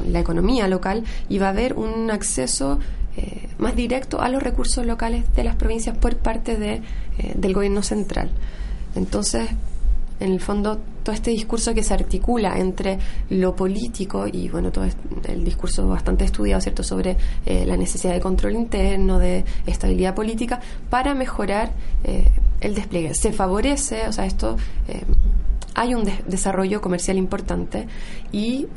la 0.08 0.20
economía 0.20 0.68
local 0.68 1.06
y 1.30 1.38
va 1.38 1.48
a 1.48 1.50
haber 1.52 1.74
un 1.74 2.12
acceso 2.12 2.80
eh, 3.16 3.48
más 3.60 3.76
directo 3.76 4.20
a 4.20 4.28
los 4.28 4.44
recursos 4.44 4.86
locales 4.86 5.24
de 5.36 5.44
las 5.44 5.56
provincias 5.56 5.96
por 5.98 6.18
parte 6.18 6.58
de, 6.58 6.82
del 7.36 7.54
gobierno 7.54 7.82
central. 7.82 8.30
Entonces, 8.96 9.48
en 10.20 10.32
el 10.32 10.40
fondo 10.40 10.80
todo 11.04 11.16
este 11.16 11.32
discurso 11.32 11.74
que 11.74 11.84
se 11.84 11.94
articula 11.94 12.58
entre 12.58 13.00
lo 13.30 13.56
político 13.56 14.28
y 14.28 14.50
bueno 14.50 14.72
todo 14.72 14.86
el 15.28 15.44
discurso 15.44 15.88
bastante 15.88 16.26
estudiado 16.26 16.62
cierto 16.62 16.84
sobre 16.84 17.18
eh, 17.46 17.66
la 17.66 17.78
necesidad 17.78 18.14
de 18.14 18.20
control 18.20 18.56
interno 18.56 19.20
de 19.20 19.46
estabilidad 19.66 20.14
política 20.14 20.60
para 20.90 21.14
mejorar 21.14 21.72
eh, 22.04 22.30
el 22.62 22.76
despliegue 22.76 23.14
se 23.14 23.32
favorece 23.32 24.08
o 24.08 24.14
sea 24.14 24.26
esto 24.26 24.58
eh, 24.88 25.02
hay 25.76 25.96
un 25.96 26.04
desarrollo 26.28 26.82
comercial 26.82 27.18
importante 27.18 27.88
y 28.34 28.68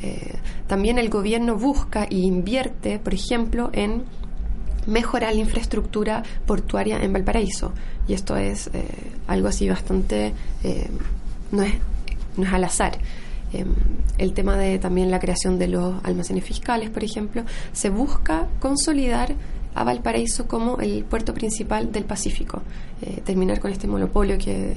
también 0.69 0.99
el 0.99 1.09
gobierno 1.09 1.57
busca 1.57 2.05
e 2.05 2.19
invierte, 2.19 3.01
por 3.01 3.13
ejemplo, 3.13 3.71
en 3.73 4.05
mejorar 4.87 5.35
la 5.35 5.41
infraestructura 5.41 6.23
portuaria 6.47 7.03
en 7.03 7.13
Valparaíso. 7.13 7.73
Y 8.07 8.13
esto 8.13 8.37
es 8.37 8.71
algo 9.27 9.49
así 9.49 9.69
bastante 9.69 10.33
no 11.53 11.63
es, 11.63 11.75
no 12.37 12.45
es 12.45 12.53
al 12.53 12.65
azar. 12.65 12.99
Em, 13.53 13.69
el 14.19 14.33
tema 14.33 14.57
de 14.57 14.79
también 14.79 15.11
la 15.11 15.21
creación 15.21 15.59
de 15.59 15.69
los 15.69 16.03
almacenes 16.05 16.45
fiscales, 16.45 16.91
por 16.91 17.05
ejemplo, 17.05 17.45
se 17.73 17.91
busca 17.91 18.49
consolidar 18.61 19.35
a 19.75 19.85
Valparaíso 19.85 20.47
como 20.47 20.79
el 20.81 21.05
puerto 21.05 21.33
principal 21.33 21.93
del 21.93 22.05
Pacífico, 22.05 22.63
eh, 23.01 23.23
terminar 23.25 23.59
con 23.59 23.71
este 23.71 23.87
monopolio 23.87 24.37
que 24.39 24.73
eh, 24.73 24.77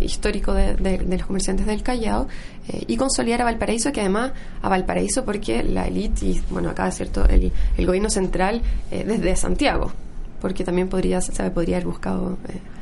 histórico 0.00 0.52
de, 0.52 1.04
los 1.08 1.26
comerciantes 1.26 1.66
del 1.66 1.82
Callao 1.82 2.26
eh, 2.68 2.84
y 2.86 2.96
consolidar 2.96 3.42
a 3.42 3.44
Valparaíso, 3.44 3.92
que 3.92 4.00
además 4.00 4.32
a 4.60 4.68
Valparaíso 4.68 5.24
porque 5.24 5.62
la 5.62 5.86
élite 5.86 6.26
y 6.26 6.42
bueno 6.50 6.70
acá 6.70 6.90
cierto 6.90 7.24
el, 7.28 7.52
el 7.76 7.86
gobierno 7.86 8.10
central 8.10 8.62
desde 8.90 9.36
Santiago, 9.36 9.92
porque 10.40 10.64
también 10.64 10.88
podría 10.88 11.20
se 11.20 11.32
podría 11.50 11.76
haber 11.76 11.86
buscado 11.86 12.36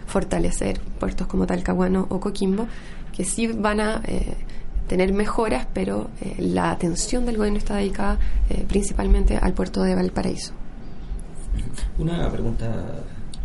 fortalecer 0.06 0.80
puertos 0.98 1.26
como 1.26 1.46
Talcahuano 1.46 2.06
o 2.08 2.20
Coquimbo 2.20 2.66
que 3.14 3.24
sí 3.24 3.46
van 3.48 3.80
a 3.80 4.02
eh, 4.06 4.36
tener 4.88 5.12
mejoras, 5.12 5.66
pero 5.72 6.10
eh, 6.20 6.36
la 6.38 6.70
atención 6.70 7.26
del 7.26 7.36
gobierno 7.36 7.58
está 7.58 7.76
dedicada 7.76 8.18
eh, 8.48 8.64
principalmente 8.68 9.36
al 9.36 9.52
puerto 9.52 9.82
de 9.82 9.94
Valparaíso. 9.94 10.52
Una 11.98 12.30
pregunta 12.30 12.70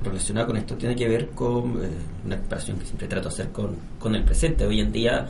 relacionada 0.04 0.48
con 0.48 0.58
esto 0.58 0.76
tiene 0.76 0.96
que 0.96 1.08
ver 1.08 1.30
con 1.30 1.80
una 2.26 2.38
comparación 2.38 2.78
que 2.78 2.86
siempre 2.86 3.08
trato 3.08 3.30
de 3.30 3.34
hacer 3.34 3.50
con, 3.50 3.76
con 4.00 4.16
el 4.16 4.24
presente. 4.24 4.66
Hoy 4.66 4.80
en 4.80 4.92
día 4.92 5.28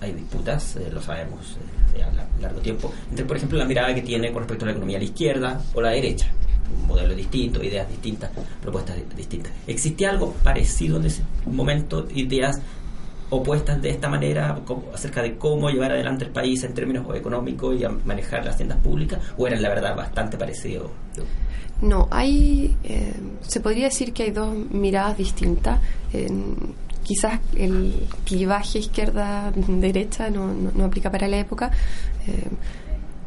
hay 0.00 0.12
disputas, 0.12 0.78
lo 0.92 1.00
sabemos 1.00 1.56
hace 1.88 2.42
largo 2.42 2.60
tiempo, 2.60 2.92
entre 3.08 3.24
por 3.24 3.38
ejemplo 3.38 3.58
la 3.58 3.64
mirada 3.64 3.94
que 3.94 4.02
tiene 4.02 4.30
con 4.30 4.42
respecto 4.42 4.64
a 4.64 4.66
la 4.66 4.72
economía 4.72 4.98
la 4.98 5.04
izquierda 5.04 5.62
o 5.74 5.80
la 5.80 5.90
derecha 5.90 6.30
un 6.70 6.86
modelo 6.86 7.14
distinto, 7.14 7.62
ideas 7.62 7.88
distintas, 7.88 8.30
propuestas 8.60 8.96
distintas. 9.16 9.52
¿Existía 9.66 10.10
algo 10.10 10.32
parecido 10.42 10.98
en 10.98 11.06
ese 11.06 11.22
momento, 11.46 12.06
ideas 12.14 12.60
opuestas 13.30 13.82
de 13.82 13.90
esta 13.90 14.08
manera 14.08 14.56
acerca 14.94 15.22
de 15.22 15.36
cómo 15.36 15.68
llevar 15.70 15.92
adelante 15.92 16.24
el 16.24 16.30
país 16.30 16.62
en 16.64 16.74
términos 16.74 17.06
económicos 17.14 17.76
y 17.80 17.84
manejar 18.06 18.44
las 18.44 18.56
tiendas 18.56 18.78
públicas 18.78 19.20
o 19.36 19.46
eran 19.46 19.62
la 19.62 19.68
verdad 19.68 19.96
bastante 19.96 20.36
parecidos? 20.36 20.90
No, 21.82 22.08
hay, 22.10 22.76
eh, 22.84 23.14
se 23.42 23.60
podría 23.60 23.86
decir 23.86 24.12
que 24.12 24.24
hay 24.24 24.30
dos 24.30 24.56
miradas 24.70 25.16
distintas. 25.16 25.80
quizás 27.02 27.40
el 27.54 28.08
clivaje 28.24 28.80
izquierda-derecha 28.80 30.28
no, 30.30 30.52
no, 30.52 30.84
aplica 30.84 31.10
para 31.10 31.28
la 31.28 31.38
época. 31.38 31.70
Eh, 32.26 32.48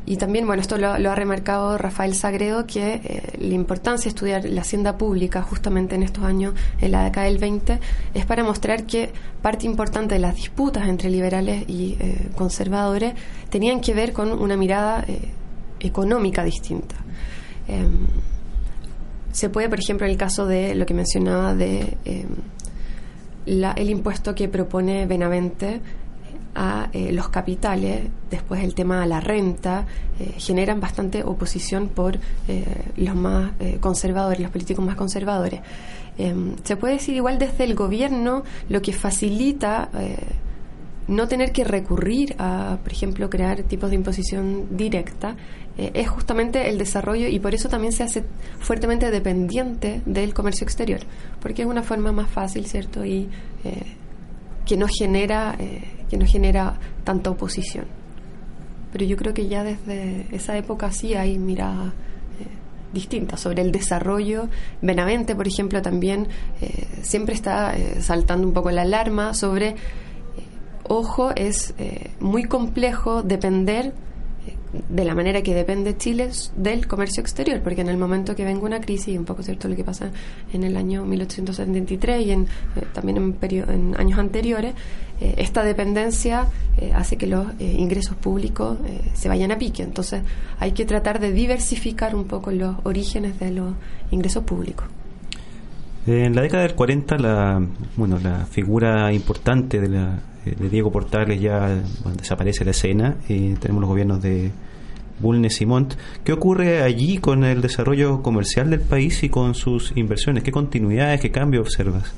y 0.10 0.18
también, 0.18 0.48
bueno, 0.48 0.60
esto 0.60 0.80
lo, 0.80 0.90
ha 0.90 1.16
remarcado 1.16 1.78
Rafael 1.78 2.16
Sagredo, 2.16 2.66
que 2.66 2.94
eh, 2.96 3.22
la 3.38 3.54
importancia 3.54 4.06
de 4.06 4.10
estudiar 4.10 4.44
la 4.46 4.62
hacienda 4.62 4.98
pública 4.98 5.44
justamente 5.44 5.94
en 5.94 6.02
estos 6.02 6.24
años, 6.24 6.56
en 6.82 6.94
la 6.94 7.04
década 7.04 7.28
del 7.28 7.38
20, 7.38 7.80
es 8.16 8.26
para 8.26 8.44
mostrar 8.44 8.88
que 8.88 9.12
parte 9.44 9.68
importante 9.68 10.16
de 10.16 10.20
las 10.20 10.36
disputas 10.36 10.88
entre 10.88 11.12
liberales 11.12 11.64
y 11.70 11.96
eh, 12.00 12.28
conservadores 12.36 13.14
tenían 13.52 13.82
que 13.82 13.94
ver 13.94 14.12
con 14.12 14.32
una 14.32 14.58
mirada 14.58 15.06
eh, 15.08 15.30
económica 15.80 16.44
distinta. 16.44 16.96
Em, 17.68 18.08
se 19.32 19.50
puede, 19.52 19.70
por 19.70 19.80
ejemplo, 19.80 20.08
en 20.08 20.12
el 20.14 20.18
caso 20.18 20.48
de 20.48 20.74
lo 20.74 20.88
que 20.88 20.96
mencionaba 20.96 21.54
de 21.54 21.98
em, 22.06 22.30
el 23.46 23.90
impuesto 23.92 24.34
que 24.34 24.48
propone 24.48 25.06
Benavente, 25.06 25.82
a 26.56 26.90
eh, 26.94 27.12
los 27.12 27.30
capitales, 27.30 28.08
después 28.30 28.64
el 28.64 28.74
tema 28.74 29.02
de 29.02 29.08
la 29.08 29.20
renta, 29.20 29.86
eh, 30.20 30.34
generan 30.38 30.80
bastante 30.80 31.24
oposición 31.24 31.90
por 31.90 32.18
eh, 32.48 32.66
los 32.98 33.16
más 33.16 33.52
conservadores, 33.80 34.40
los 34.42 34.52
políticos 34.52 34.84
más 34.84 34.96
conservadores. 34.96 35.62
Em, 36.18 36.56
se 36.64 36.76
puede 36.76 36.96
decir 36.96 37.16
igual 37.16 37.40
desde 37.40 37.64
el 37.64 37.76
gobierno 37.76 38.44
lo 38.68 38.82
que 38.82 38.94
facilita 38.94 39.90
no 41.08 41.28
tener 41.28 41.52
que 41.52 41.64
recurrir 41.64 42.36
a, 42.38 42.78
por 42.84 42.92
ejemplo, 42.92 43.30
crear 43.30 43.64
tipos 43.64 43.90
de 43.90 43.96
imposición 43.96 44.78
directa, 44.78 45.36
es 45.76 46.10
justamente 46.10 46.70
el 46.70 46.78
desarrollo 46.78 47.28
y 47.28 47.40
por 47.40 47.56
eso 47.56 47.68
también 47.70 47.94
se 47.94 48.04
hace 48.04 48.24
fuertemente 48.60 49.10
dependiente 49.10 50.02
del 50.06 50.34
comercio 50.34 50.66
exterior, 50.66 51.00
porque 51.40 51.64
es 51.64 51.68
una 51.68 51.84
forma 51.84 52.12
más 52.12 52.30
fácil, 52.30 52.66
¿cierto? 52.68 53.06
Y 53.06 53.30
que 54.70 54.78
no 54.78 54.86
genera 54.88 55.58
que 56.10 56.18
no 56.18 56.26
genera 56.26 56.78
tanta 57.04 57.30
oposición. 57.30 57.86
Pero 58.92 59.06
yo 59.06 59.16
creo 59.16 59.34
que 59.34 59.48
ya 59.48 59.64
desde 59.64 60.26
esa 60.32 60.58
época 60.58 60.92
sí 60.92 61.14
hay 61.14 61.38
miradas 61.38 61.94
eh, 61.94 62.48
distintas 62.92 63.40
sobre 63.40 63.62
el 63.62 63.72
desarrollo. 63.72 64.50
Benavente, 64.82 65.36
por 65.36 65.48
ejemplo, 65.48 65.82
también 65.82 66.28
eh, 66.60 66.88
siempre 67.04 67.36
está 67.36 67.78
eh, 67.78 68.02
saltando 68.02 68.48
un 68.48 68.54
poco 68.54 68.72
la 68.72 68.82
alarma 68.82 69.36
sobre, 69.36 69.76
ojo, 70.88 71.32
es 71.36 71.76
muy 72.20 72.46
complejo 72.46 73.22
depender 73.22 73.94
de 74.90 75.04
la 75.04 75.16
manera 75.16 75.42
que 75.42 75.54
depende 75.54 75.98
Chile 75.98 76.30
del 76.56 76.88
comercio 76.88 77.22
exterior, 77.22 77.62
porque 77.62 77.82
en 77.82 77.90
el 77.90 77.98
momento 77.98 78.36
que 78.36 78.46
venga 78.46 78.66
una 78.66 78.80
crisis, 78.80 79.18
un 79.18 79.26
poco 79.26 79.44
cierto 79.44 79.68
lo 79.68 79.76
que 79.76 79.84
pasa 79.84 80.12
en 80.54 80.64
el 80.64 80.78
año 80.78 81.06
1873 81.06 82.26
y 82.26 82.32
en, 82.32 82.42
eh, 82.76 82.86
también 82.94 83.18
en, 83.18 83.38
en, 83.42 83.96
años 84.00 84.20
anteriores, 84.20 84.74
eh, 85.22 85.36
esta 85.38 85.64
dependencia 85.64 86.48
eh, 86.78 86.92
hace 86.94 87.18
que 87.18 87.28
los 87.28 87.46
ingresos 87.60 88.16
públicos 88.16 88.78
se 89.14 89.28
vayan 89.28 89.52
a 89.52 89.58
pique. 89.58 89.84
Entonces 89.84 90.22
hay 90.60 90.72
que 90.72 90.86
tratar 90.86 91.20
de 91.20 91.32
diversificar 91.32 92.16
un 92.16 92.26
poco 92.26 92.52
los 92.52 92.76
orígenes 92.84 93.40
de 93.40 93.52
los 93.52 93.74
ingresos 94.12 94.44
públicos. 94.44 94.88
En 96.08 96.34
la 96.34 96.42
década 96.42 96.64
del 96.64 96.76
40, 96.76 97.18
la, 97.18 97.62
bueno, 97.96 98.18
la 98.20 98.46
figura 98.46 99.12
importante 99.14 99.80
de 99.80 99.90
la 99.90 100.20
de 100.46 100.70
Diego 100.70 100.92
Portales 100.92 101.40
ya 101.40 101.82
desaparece 102.18 102.66
la 102.66 102.72
escena 102.72 103.18
y 103.28 103.54
tenemos 103.56 103.82
los 103.82 103.90
gobiernos 103.90 104.22
de 104.22 104.52
Bulnes 105.20 105.60
y 105.62 105.66
Montt. 105.66 105.96
¿Qué 106.24 106.34
ocurre 106.34 106.82
allí 106.82 107.18
con 107.18 107.44
el 107.44 107.62
desarrollo 107.62 108.22
comercial 108.22 108.70
del 108.70 108.82
país 108.82 109.24
y 109.24 109.30
con 109.30 109.54
sus 109.54 109.96
inversiones? 109.96 110.44
¿Qué 110.44 110.52
continuidades, 110.52 111.22
qué 111.22 111.32
cambios 111.32 111.68
observas? 111.68 112.14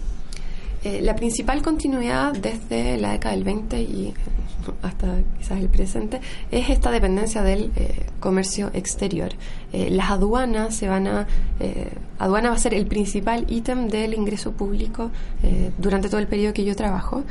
Eh, 0.84 1.00
la 1.04 1.16
principal 1.16 1.62
continuidad 1.62 2.34
desde 2.34 2.98
la 2.98 3.12
década 3.12 3.36
del 3.36 3.44
20 3.44 3.82
y 3.82 4.14
hasta 4.82 5.20
quizás 5.38 5.60
el 5.60 5.70
presente 5.70 6.20
es 6.50 6.72
esta 6.72 6.90
dependencia 6.90 7.44
del 7.44 7.72
eh, 7.76 8.08
comercio 8.20 8.72
exterior. 8.74 9.30
Eh, 9.74 9.92
las 9.92 10.10
aduanas 10.10 10.76
se 10.76 10.88
van 10.88 11.08
a 11.08 11.28
aduana 12.18 12.50
va 12.50 12.56
a 12.56 12.60
ser 12.60 12.74
el 12.74 12.88
principal 12.88 13.46
ítem 13.48 13.90
del 13.90 14.16
ingreso 14.16 14.54
público 14.54 15.12
durante 15.78 16.10
todo 16.10 16.20
el 16.20 16.28
periodo 16.28 16.54
que 16.54 16.64
yo 16.64 16.76
trabajo. 16.76 17.24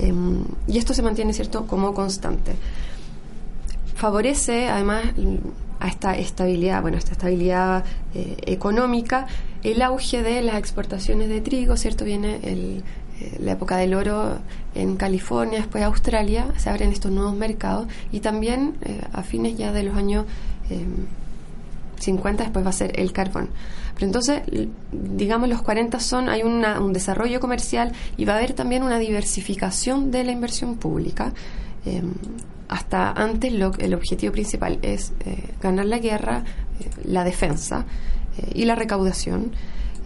Em, 0.00 0.44
y 0.66 0.78
esto 0.78 0.94
se 0.94 1.02
mantiene, 1.02 1.32
¿cierto?, 1.32 1.66
como 1.66 1.94
constante. 1.94 2.52
Favorece, 3.94 4.68
además, 4.68 5.04
a 5.78 5.88
esta 5.88 6.16
estabilidad, 6.16 6.80
bueno, 6.82 6.96
esta 6.96 7.12
estabilidad 7.12 7.84
eh, 8.14 8.36
económica, 8.46 9.26
el 9.62 9.82
auge 9.82 10.22
de 10.22 10.42
las 10.42 10.56
exportaciones 10.56 11.28
de 11.28 11.40
trigo, 11.40 11.76
¿cierto? 11.76 12.04
Viene 12.04 12.38
eh, 12.42 12.82
la 13.40 13.52
época 13.52 13.76
del 13.76 13.94
oro 13.94 14.38
en 14.74 14.96
California, 14.96 15.58
después 15.58 15.84
Australia, 15.84 16.46
se 16.56 16.70
abren 16.70 16.92
estos 16.92 17.10
nuevos 17.10 17.34
mercados 17.34 17.88
y 18.10 18.20
también 18.20 18.74
eh, 18.82 19.00
a 19.12 19.22
fines 19.22 19.58
ya 19.58 19.72
de 19.72 19.82
los 19.82 19.96
años 19.96 20.24
50 22.00 22.28
em, 22.42 22.46
después 22.48 22.64
va 22.64 22.70
a 22.70 22.72
ser 22.72 22.98
el 22.98 23.12
carbón. 23.12 23.50
Pero 23.94 24.06
entonces, 24.06 24.42
digamos, 24.90 25.48
los 25.48 25.62
40 25.62 26.00
son, 26.00 26.28
hay 26.28 26.42
un 26.42 26.92
desarrollo 26.92 27.38
comercial 27.38 27.92
y 28.16 28.24
va 28.24 28.34
a 28.34 28.36
haber 28.38 28.54
también 28.54 28.82
una 28.82 28.98
diversificación 28.98 30.10
de 30.10 30.24
la 30.24 30.32
inversión 30.32 30.76
pública. 30.76 31.32
Em, 31.84 32.12
hasta 32.68 33.10
antes 33.10 33.52
lo, 33.52 33.72
el 33.78 33.94
objetivo 33.94 34.32
principal 34.32 34.78
es 34.82 35.12
eh, 35.26 35.54
ganar 35.60 35.86
la 35.86 35.98
guerra, 35.98 36.44
eh, 36.78 36.88
la 37.04 37.24
defensa 37.24 37.84
eh, 38.38 38.52
y 38.54 38.64
la 38.64 38.76
recaudación. 38.76 39.52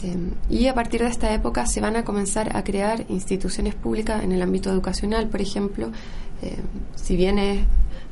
Em, 0.03 0.31
y 0.49 0.67
a 0.67 0.75
partir 0.75 1.03
de 1.03 1.09
esta 1.09 1.33
época 1.35 1.67
se 1.67 1.81
van 1.81 1.97
a 1.97 2.05
comenzar 2.05 2.57
a 2.57 2.65
crear 2.65 3.05
instituciones 3.09 3.75
públicas 3.75 4.23
en 4.25 4.33
el 4.33 4.41
ámbito 4.41 4.71
educacional, 4.71 5.29
por 5.29 5.41
ejemplo, 5.41 5.91
si 6.95 7.17
bien 7.17 7.39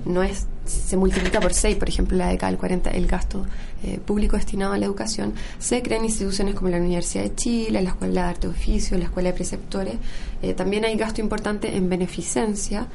no 0.04 0.22
es 0.22 0.46
se 0.64 0.96
multiplica 0.96 1.40
por 1.40 1.52
6, 1.52 1.76
por 1.76 1.88
ejemplo, 1.88 2.16
la 2.16 2.28
década 2.28 2.50
del 2.50 2.58
40, 2.58 2.90
el 2.90 3.06
gasto 3.06 3.44
eh, 3.82 3.98
público 4.04 4.36
destinado 4.36 4.72
a 4.72 4.78
la 4.78 4.86
educación, 4.86 5.34
se 5.58 5.82
crean 5.82 6.04
instituciones 6.04 6.54
como 6.54 6.70
la 6.70 6.76
Universidad 6.76 7.24
de 7.24 7.34
Chile, 7.34 7.82
la 7.82 7.90
Escuela 7.90 8.22
de 8.22 8.28
Arte 8.28 8.48
Oficio, 8.48 8.96
la 8.96 9.04
Escuela 9.04 9.30
de 9.30 9.34
Preceptores. 9.34 9.94
Eh, 10.42 10.54
también 10.54 10.84
hay 10.84 10.96
gasto 10.96 11.20
importante 11.20 11.76
en 11.76 11.88
beneficencia 11.88 12.86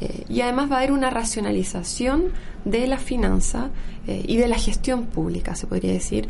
eh, 0.00 0.24
y 0.28 0.40
además 0.40 0.70
va 0.70 0.76
a 0.76 0.78
haber 0.78 0.92
una 0.92 1.10
racionalización 1.10 2.26
de 2.64 2.86
la 2.86 2.98
finanza 2.98 3.70
y 4.08 4.36
de 4.36 4.46
la 4.46 4.56
gestión 4.56 5.06
pública, 5.06 5.56
se 5.56 5.66
podría 5.66 5.92
decir, 5.92 6.28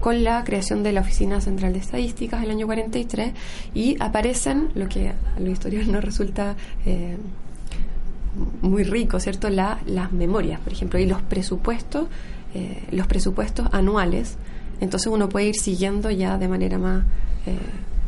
con 0.00 0.22
la 0.22 0.44
creación 0.44 0.82
de 0.82 0.92
la 0.92 1.00
Oficina 1.00 1.40
Central 1.40 1.72
de 1.72 1.78
Estadísticas 1.78 2.42
el 2.44 2.50
año 2.50 2.66
43 2.66 3.32
y 3.72 3.96
aparecen 4.00 4.68
lo 4.74 4.86
que 4.86 5.08
a 5.08 5.40
los 5.40 5.48
historiadores 5.48 5.90
no 5.90 6.02
resulta 6.02 6.56
muy 8.62 8.84
rico, 8.84 9.20
¿cierto? 9.20 9.48
La, 9.50 9.80
las 9.86 10.12
memorias, 10.12 10.60
por 10.60 10.72
ejemplo, 10.72 10.98
y 10.98 11.06
los 11.06 11.22
presupuestos, 11.22 12.06
eh, 12.54 12.82
los 12.90 13.06
presupuestos 13.06 13.68
anuales. 13.72 14.36
Entonces 14.80 15.12
uno 15.12 15.28
puede 15.28 15.48
ir 15.48 15.56
siguiendo 15.56 16.10
ya 16.10 16.38
de 16.38 16.48
manera 16.48 16.78
más 16.78 17.04
eh, 17.46 17.56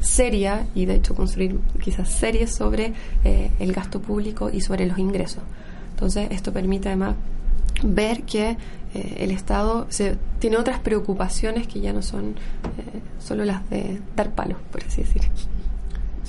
seria 0.00 0.66
y 0.74 0.86
de 0.86 0.96
hecho 0.96 1.14
construir 1.14 1.58
quizás 1.82 2.08
series 2.08 2.54
sobre 2.54 2.92
eh, 3.24 3.50
el 3.58 3.72
gasto 3.72 4.00
público 4.00 4.50
y 4.50 4.60
sobre 4.60 4.86
los 4.86 4.98
ingresos. 4.98 5.42
Entonces 5.90 6.28
esto 6.30 6.52
permite 6.52 6.88
además 6.88 7.16
ver 7.84 8.22
que 8.22 8.56
el 8.94 9.30
Estado 9.30 9.86
se, 9.88 10.18
tiene 10.38 10.58
otras 10.58 10.78
preocupaciones 10.78 11.66
que 11.66 11.80
ya 11.80 11.94
no 11.94 12.02
son 12.02 12.34
solo 13.18 13.44
las 13.46 13.68
de 13.70 14.02
dar 14.14 14.34
palos, 14.34 14.58
por 14.70 14.84
así 14.84 15.02
decir 15.02 15.22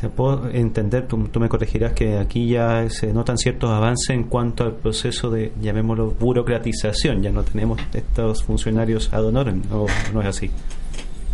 puedo 0.09 0.49
entender, 0.49 1.07
tú, 1.07 1.17
me 1.17 1.49
corregirás, 1.49 1.93
que 1.93 2.17
aquí 2.17 2.47
ya 2.47 2.89
se 2.89 3.13
notan 3.13 3.37
ciertos 3.37 3.69
avances 3.69 4.09
en 4.09 4.23
cuanto 4.23 4.63
al 4.63 4.73
proceso 4.73 5.29
de, 5.29 5.51
llamémoslo, 5.61 6.11
burocratización. 6.11 7.21
Ya 7.21 7.31
no 7.31 7.43
tenemos 7.43 7.79
estos 7.93 8.43
funcionarios 8.43 9.13
ad 9.13 9.25
honorem, 9.25 9.61
¿no, 9.69 9.85
no 10.13 10.21
es 10.21 10.27
así? 10.27 10.51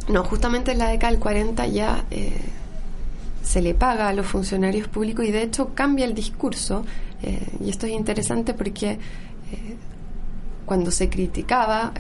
No, 0.10 0.24
justamente 0.24 0.72
en 0.72 0.80
la 0.80 0.90
década 0.90 1.12
del 1.12 1.20
40 1.20 1.68
ya 1.68 2.04
eh, 2.10 2.34
se 3.44 3.62
le 3.62 3.76
paga 3.76 4.10
a 4.10 4.14
los 4.14 4.26
funcionarios 4.26 4.88
públicos 4.88 5.24
y 5.24 5.32
de 5.32 5.44
hecho 5.44 5.76
cambia 5.76 6.06
el 6.06 6.16
discurso. 6.16 6.84
Eh, 7.22 7.48
y 7.64 7.70
esto 7.70 7.86
es 7.86 7.94
interesante 7.94 8.56
porque 8.56 8.92
eh, 8.92 8.98
cuando 10.66 10.90
se 10.90 11.10
criticaba 11.10 11.94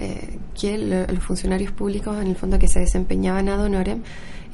que 0.59 0.77
los 0.77 1.23
funcionarios 1.23 1.71
públicos, 1.71 2.17
en 2.21 2.27
el 2.27 2.35
fondo 2.35 2.59
que 2.59 2.67
se 2.67 2.79
desempeñaban 2.79 3.49
ad 3.49 3.61
honorem, 3.61 4.01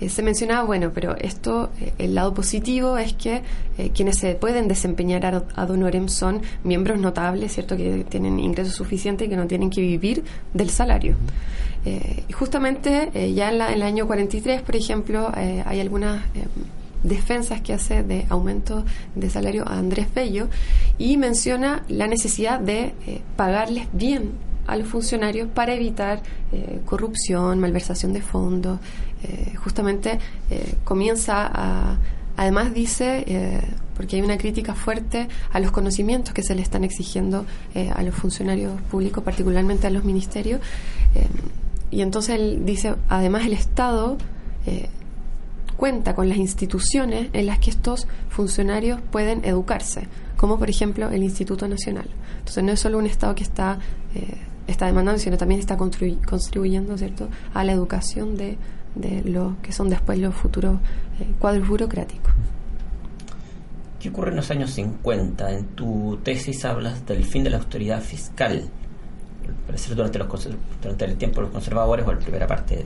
eh, 0.02 0.10
se 0.10 0.22
mencionaba, 0.22 0.64
bueno, 0.64 0.92
pero 0.94 1.16
esto, 1.16 1.70
eh, 1.80 1.94
el 2.00 2.16
lado 2.16 2.34
positivo 2.34 2.98
es 2.98 3.14
que 3.14 3.44
eh, 3.78 3.92
quienes 3.94 4.18
se 4.18 4.36
pueden 4.36 4.68
desempeñar 4.68 5.26
ad 5.26 5.70
honorem 5.70 6.10
son 6.10 6.42
miembros 6.64 7.00
notables, 7.00 7.54
¿cierto? 7.54 7.78
Que 7.78 8.06
tienen 8.10 8.40
ingresos 8.40 8.74
suficientes 8.76 9.28
y 9.28 9.30
que 9.30 9.38
no 9.38 9.48
tienen 9.48 9.70
que 9.70 9.82
vivir 9.82 10.24
del 10.54 10.70
salario. 10.70 11.16
y 11.86 12.34
justamente 12.34 13.12
ya 13.36 13.52
en, 13.52 13.62
el 13.62 13.84
año 13.84 14.08
43, 14.08 14.64
por 14.64 14.76
ejemplo, 14.76 15.32
hay 15.36 15.80
algunas 15.80 16.24
defensas 17.04 17.62
que 17.62 17.74
hace 17.74 18.02
de 18.02 18.26
aumento 18.30 18.84
de 19.14 19.30
salario 19.30 19.68
a 19.68 19.78
Andrés 19.78 20.08
Bello 20.16 20.48
y 20.98 21.18
menciona 21.18 21.84
la 21.88 22.08
necesidad 22.08 22.60
de 22.60 22.94
pagarles 23.36 23.86
bien 23.94 24.32
a 24.68 24.78
los 24.78 24.88
funcionarios 24.88 25.48
para 25.50 25.74
evitar 25.74 26.22
eh, 26.52 26.82
corrupción, 26.86 27.60
malversación 27.60 28.14
de 28.14 28.22
fondos. 28.22 28.80
Eh, 29.24 29.56
justamente 29.56 30.20
eh, 30.50 30.76
comienza 30.84 31.50
a, 31.54 31.98
además 32.38 32.74
dice, 32.74 33.64
porque 33.96 34.18
hay 34.18 34.22
una 34.22 34.38
crítica 34.38 34.76
fuerte 34.76 35.28
a 35.52 35.60
los 35.60 35.72
conocimientos 35.72 36.34
que 36.34 36.44
se 36.44 36.54
le 36.54 36.62
están 36.62 36.84
exigiendo 36.84 37.46
a 37.96 38.04
los 38.04 38.14
funcionarios 38.14 38.82
públicos, 38.82 39.24
particularmente 39.24 39.88
a 39.88 39.90
los 39.90 40.04
ministerios, 40.04 40.60
y 41.92 42.02
entonces 42.02 42.36
él 42.36 42.66
dice, 42.66 42.96
además 43.08 43.46
el 43.46 43.54
Estado 43.54 44.18
cuenta 45.78 46.14
con 46.14 46.28
las 46.28 46.38
instituciones 46.38 47.30
en 47.32 47.46
las 47.46 47.60
que 47.60 47.70
estos 47.70 48.06
funcionarios 48.28 49.00
pueden 49.12 49.46
educarse, 49.46 50.10
como 50.36 50.60
por 50.60 50.70
ejemplo 50.70 51.10
el 51.10 51.24
Instituto 51.24 51.70
Nacional. 51.70 52.10
Entonces 52.40 52.64
no 52.66 52.74
es 52.74 52.80
solo 52.82 52.98
un 52.98 53.06
Estado 53.06 53.34
que 53.34 53.44
está 53.44 53.80
está 54.68 54.86
demandando, 54.88 55.20
sino 55.20 55.38
también 55.38 55.60
está 55.60 55.78
contribuyendo 55.78 56.98
¿cierto? 56.98 57.30
a 57.54 57.64
la 57.64 57.72
educación 57.72 58.38
de, 58.38 58.58
de 58.96 59.22
lo 59.24 59.56
que 59.62 59.72
son 59.72 59.90
después 59.90 60.18
los 60.20 60.34
futuros 60.34 60.80
eh, 61.20 61.28
cuadros 61.40 61.68
burocráticos. 61.68 62.34
¿Qué 64.00 64.10
ocurre 64.10 64.32
en 64.32 64.38
los 64.38 64.52
años 64.52 64.72
50? 64.72 65.52
En 65.52 65.66
tu 65.68 66.20
tesis 66.24 66.64
hablas 66.66 67.06
del 67.06 67.24
fin 67.26 67.44
de 67.44 67.50
la 67.50 67.58
autoridad 67.58 68.02
fiscal. 68.02 68.70
Parece 69.66 69.96
durante, 69.96 70.20
los, 70.20 70.50
durante 70.82 71.06
el 71.06 71.18
tiempo 71.18 71.38
de 71.38 71.42
los 71.44 71.52
conservadores 71.52 72.06
o 72.08 72.14
la 72.14 72.20
primera 72.20 72.48
parte 72.48 72.86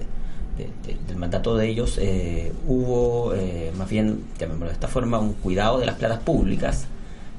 del 1.08 1.16
mandato 1.16 1.56
de 1.56 1.70
ellos 1.70 1.98
eh, 2.02 2.52
hubo 2.68 3.34
eh, 3.34 3.72
más 3.78 3.90
bien, 3.90 4.26
llamémoslo 4.38 4.68
de 4.68 4.74
esta 4.74 4.88
forma, 4.88 5.18
un 5.20 5.34
cuidado 5.34 5.80
de 5.80 5.86
las 5.86 5.96
platas 5.96 6.20
públicas, 6.20 6.86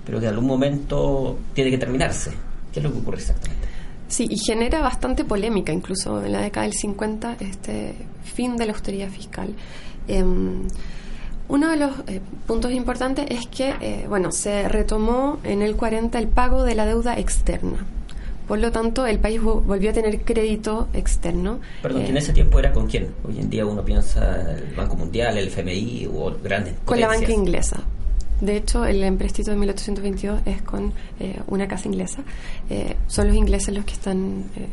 pero 0.06 0.20
que 0.20 0.26
en 0.26 0.30
algún 0.32 0.46
momento 0.46 1.38
tiene 1.54 1.70
que 1.70 1.78
terminarse. 1.78 2.32
¿Qué 2.72 2.80
es 2.80 2.84
lo 2.84 2.92
que 2.92 2.98
ocurre 2.98 3.18
exactamente? 3.18 3.68
Sí, 4.10 4.26
y 4.28 4.36
genera 4.38 4.80
bastante 4.80 5.24
polémica 5.24 5.72
incluso 5.72 6.22
en 6.24 6.32
la 6.32 6.40
década 6.40 6.66
del 6.66 6.74
50 6.74 7.36
este 7.38 7.94
fin 8.24 8.56
de 8.56 8.66
la 8.66 8.72
austeridad 8.72 9.08
fiscal. 9.08 9.54
Em, 10.08 10.64
uno 11.46 11.70
de 11.70 11.76
los 11.76 11.92
eh, 12.08 12.20
puntos 12.46 12.72
importantes 12.72 13.26
es 13.28 13.46
que, 13.46 13.72
eh, 13.80 14.06
bueno, 14.08 14.32
se 14.32 14.68
retomó 14.68 15.38
en 15.44 15.62
el 15.62 15.76
40 15.76 16.18
el 16.18 16.26
pago 16.26 16.64
de 16.64 16.74
la 16.74 16.86
deuda 16.86 17.18
externa. 17.18 17.86
Por 18.48 18.58
lo 18.58 18.72
tanto, 18.72 19.06
el 19.06 19.20
país 19.20 19.40
volvió 19.40 19.90
a 19.90 19.92
tener 19.92 20.22
crédito 20.22 20.88
externo. 20.92 21.60
Perdón, 21.80 22.02
¿en 22.02 22.16
eh, 22.16 22.18
ese 22.18 22.32
tiempo 22.32 22.58
era 22.58 22.72
con 22.72 22.88
quién? 22.88 23.14
Hoy 23.24 23.38
en 23.38 23.48
día 23.48 23.64
uno 23.64 23.84
piensa 23.84 24.56
el 24.58 24.74
Banco 24.74 24.96
Mundial, 24.96 25.38
el 25.38 25.46
FMI 25.46 26.08
o 26.12 26.34
grandes. 26.42 26.74
Con 26.84 26.98
la 26.98 27.06
banca 27.06 27.30
inglesa. 27.30 27.80
De 28.40 28.56
hecho, 28.56 28.84
el 28.84 29.02
empréstito 29.04 29.50
de 29.50 29.56
1822 29.58 30.40
es 30.46 30.62
con 30.62 30.92
eh, 31.18 31.40
una 31.46 31.68
casa 31.68 31.88
inglesa. 31.88 32.22
Eh, 32.70 32.96
son 33.06 33.28
los 33.28 33.36
ingleses 33.36 33.74
los 33.74 33.84
que 33.84 33.92
están, 33.92 34.44
eh, 34.56 34.68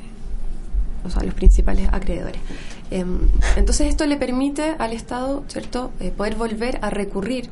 o 1.04 1.10
sea, 1.10 1.24
los 1.24 1.34
principales 1.34 1.90
acreedores. 1.92 2.40
Em, 2.92 3.20
entonces, 3.58 3.88
esto 3.88 4.06
le 4.06 4.18
permite 4.18 4.76
al 4.80 4.94
Estado, 4.94 5.44
¿cierto?, 5.48 5.92
poder 6.16 6.36
volver 6.36 6.80
a 6.82 6.90
recurrir 6.90 7.50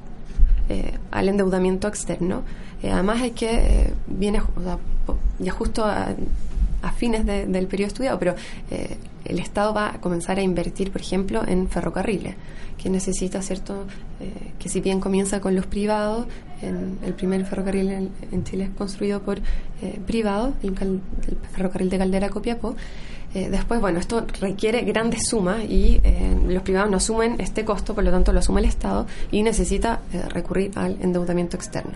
al 1.11 1.30
endeudamiento 1.30 1.88
externo. 1.88 2.43
además, 2.82 3.22
hay 3.22 3.32
que, 3.32 3.93
viene, 4.07 4.41
ya 5.38 5.51
justo 5.51 5.86
a, 5.86 6.16
a 6.86 6.92
fines 6.92 7.26
del 7.26 7.68
periodo 7.68 7.88
estudiado, 7.88 8.20
pero 8.20 8.36
el 9.26 9.40
Estado 9.40 9.74
va 9.74 9.96
a 9.96 10.02
comenzar 10.02 10.38
a 10.38 10.42
invertir, 10.42 10.92
por 10.92 11.02
ejemplo, 11.02 11.44
en 11.48 11.68
ferrocarriles 11.68 12.36
que 12.78 12.90
necesita, 12.90 13.42
¿cierto? 13.42 13.86
Eh, 14.20 14.52
que 14.60 14.70
si 14.70 14.82
bien 14.82 15.00
comienza 15.00 15.42
con 15.42 15.56
los 15.56 15.66
privados, 15.66 16.28
en 16.62 17.00
el 17.04 17.14
primer 17.14 17.46
ferrocarril 17.46 17.90
en, 18.32 18.44
Chile 18.44 18.66
es 18.66 18.70
construido 18.72 19.22
por 19.22 19.40
eh, 19.40 20.00
privados, 20.06 20.54
el, 20.62 21.02
ferrocarril 21.54 21.90
de 21.90 21.98
Caldera 21.98 22.30
Copiapó. 22.30 22.76
Eh, 23.34 23.50
después, 23.50 23.82
bueno, 23.82 24.00
esto 24.00 24.26
requiere 24.40 24.82
grandes 24.82 25.28
sumas 25.28 25.64
y 25.66 26.00
los 26.48 26.64
privados 26.64 26.90
no 26.90 26.98
asumen 26.98 27.36
este 27.40 27.66
costo, 27.66 27.94
por 27.94 28.04
lo 28.04 28.12
tanto 28.12 28.32
lo 28.32 28.40
asume 28.40 28.62
el 28.62 28.68
Estado 28.68 29.08
y 29.32 29.44
necesita 29.44 30.00
recurrir 30.30 30.72
al 30.76 30.98
endeudamiento 31.02 31.58
externo. 31.58 31.94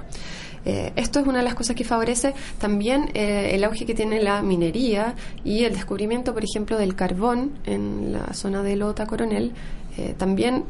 Esto 0.66 1.20
es 1.20 1.28
una 1.28 1.40
de 1.40 1.44
las 1.46 1.56
cosas 1.56 1.76
que 1.76 1.84
favorece 1.84 2.34
también 2.60 3.10
el 3.14 3.64
auge 3.64 3.86
que 3.86 3.94
tiene 3.94 4.22
la 4.22 4.42
minería 4.42 5.16
y 5.44 5.64
el 5.64 5.74
descubrimiento, 5.74 6.34
por 6.34 6.44
ejemplo, 6.44 6.78
del 6.78 6.96
carbón 6.96 7.52
en 7.66 8.12
la 8.14 8.34
zona 8.34 8.62
de 8.62 8.76
Lota 8.76 9.06
Coronel, 9.06 9.54
eh, 10.00 10.16
también 10.18 10.64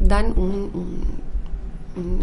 dan 0.00 0.38
un, 0.38 1.24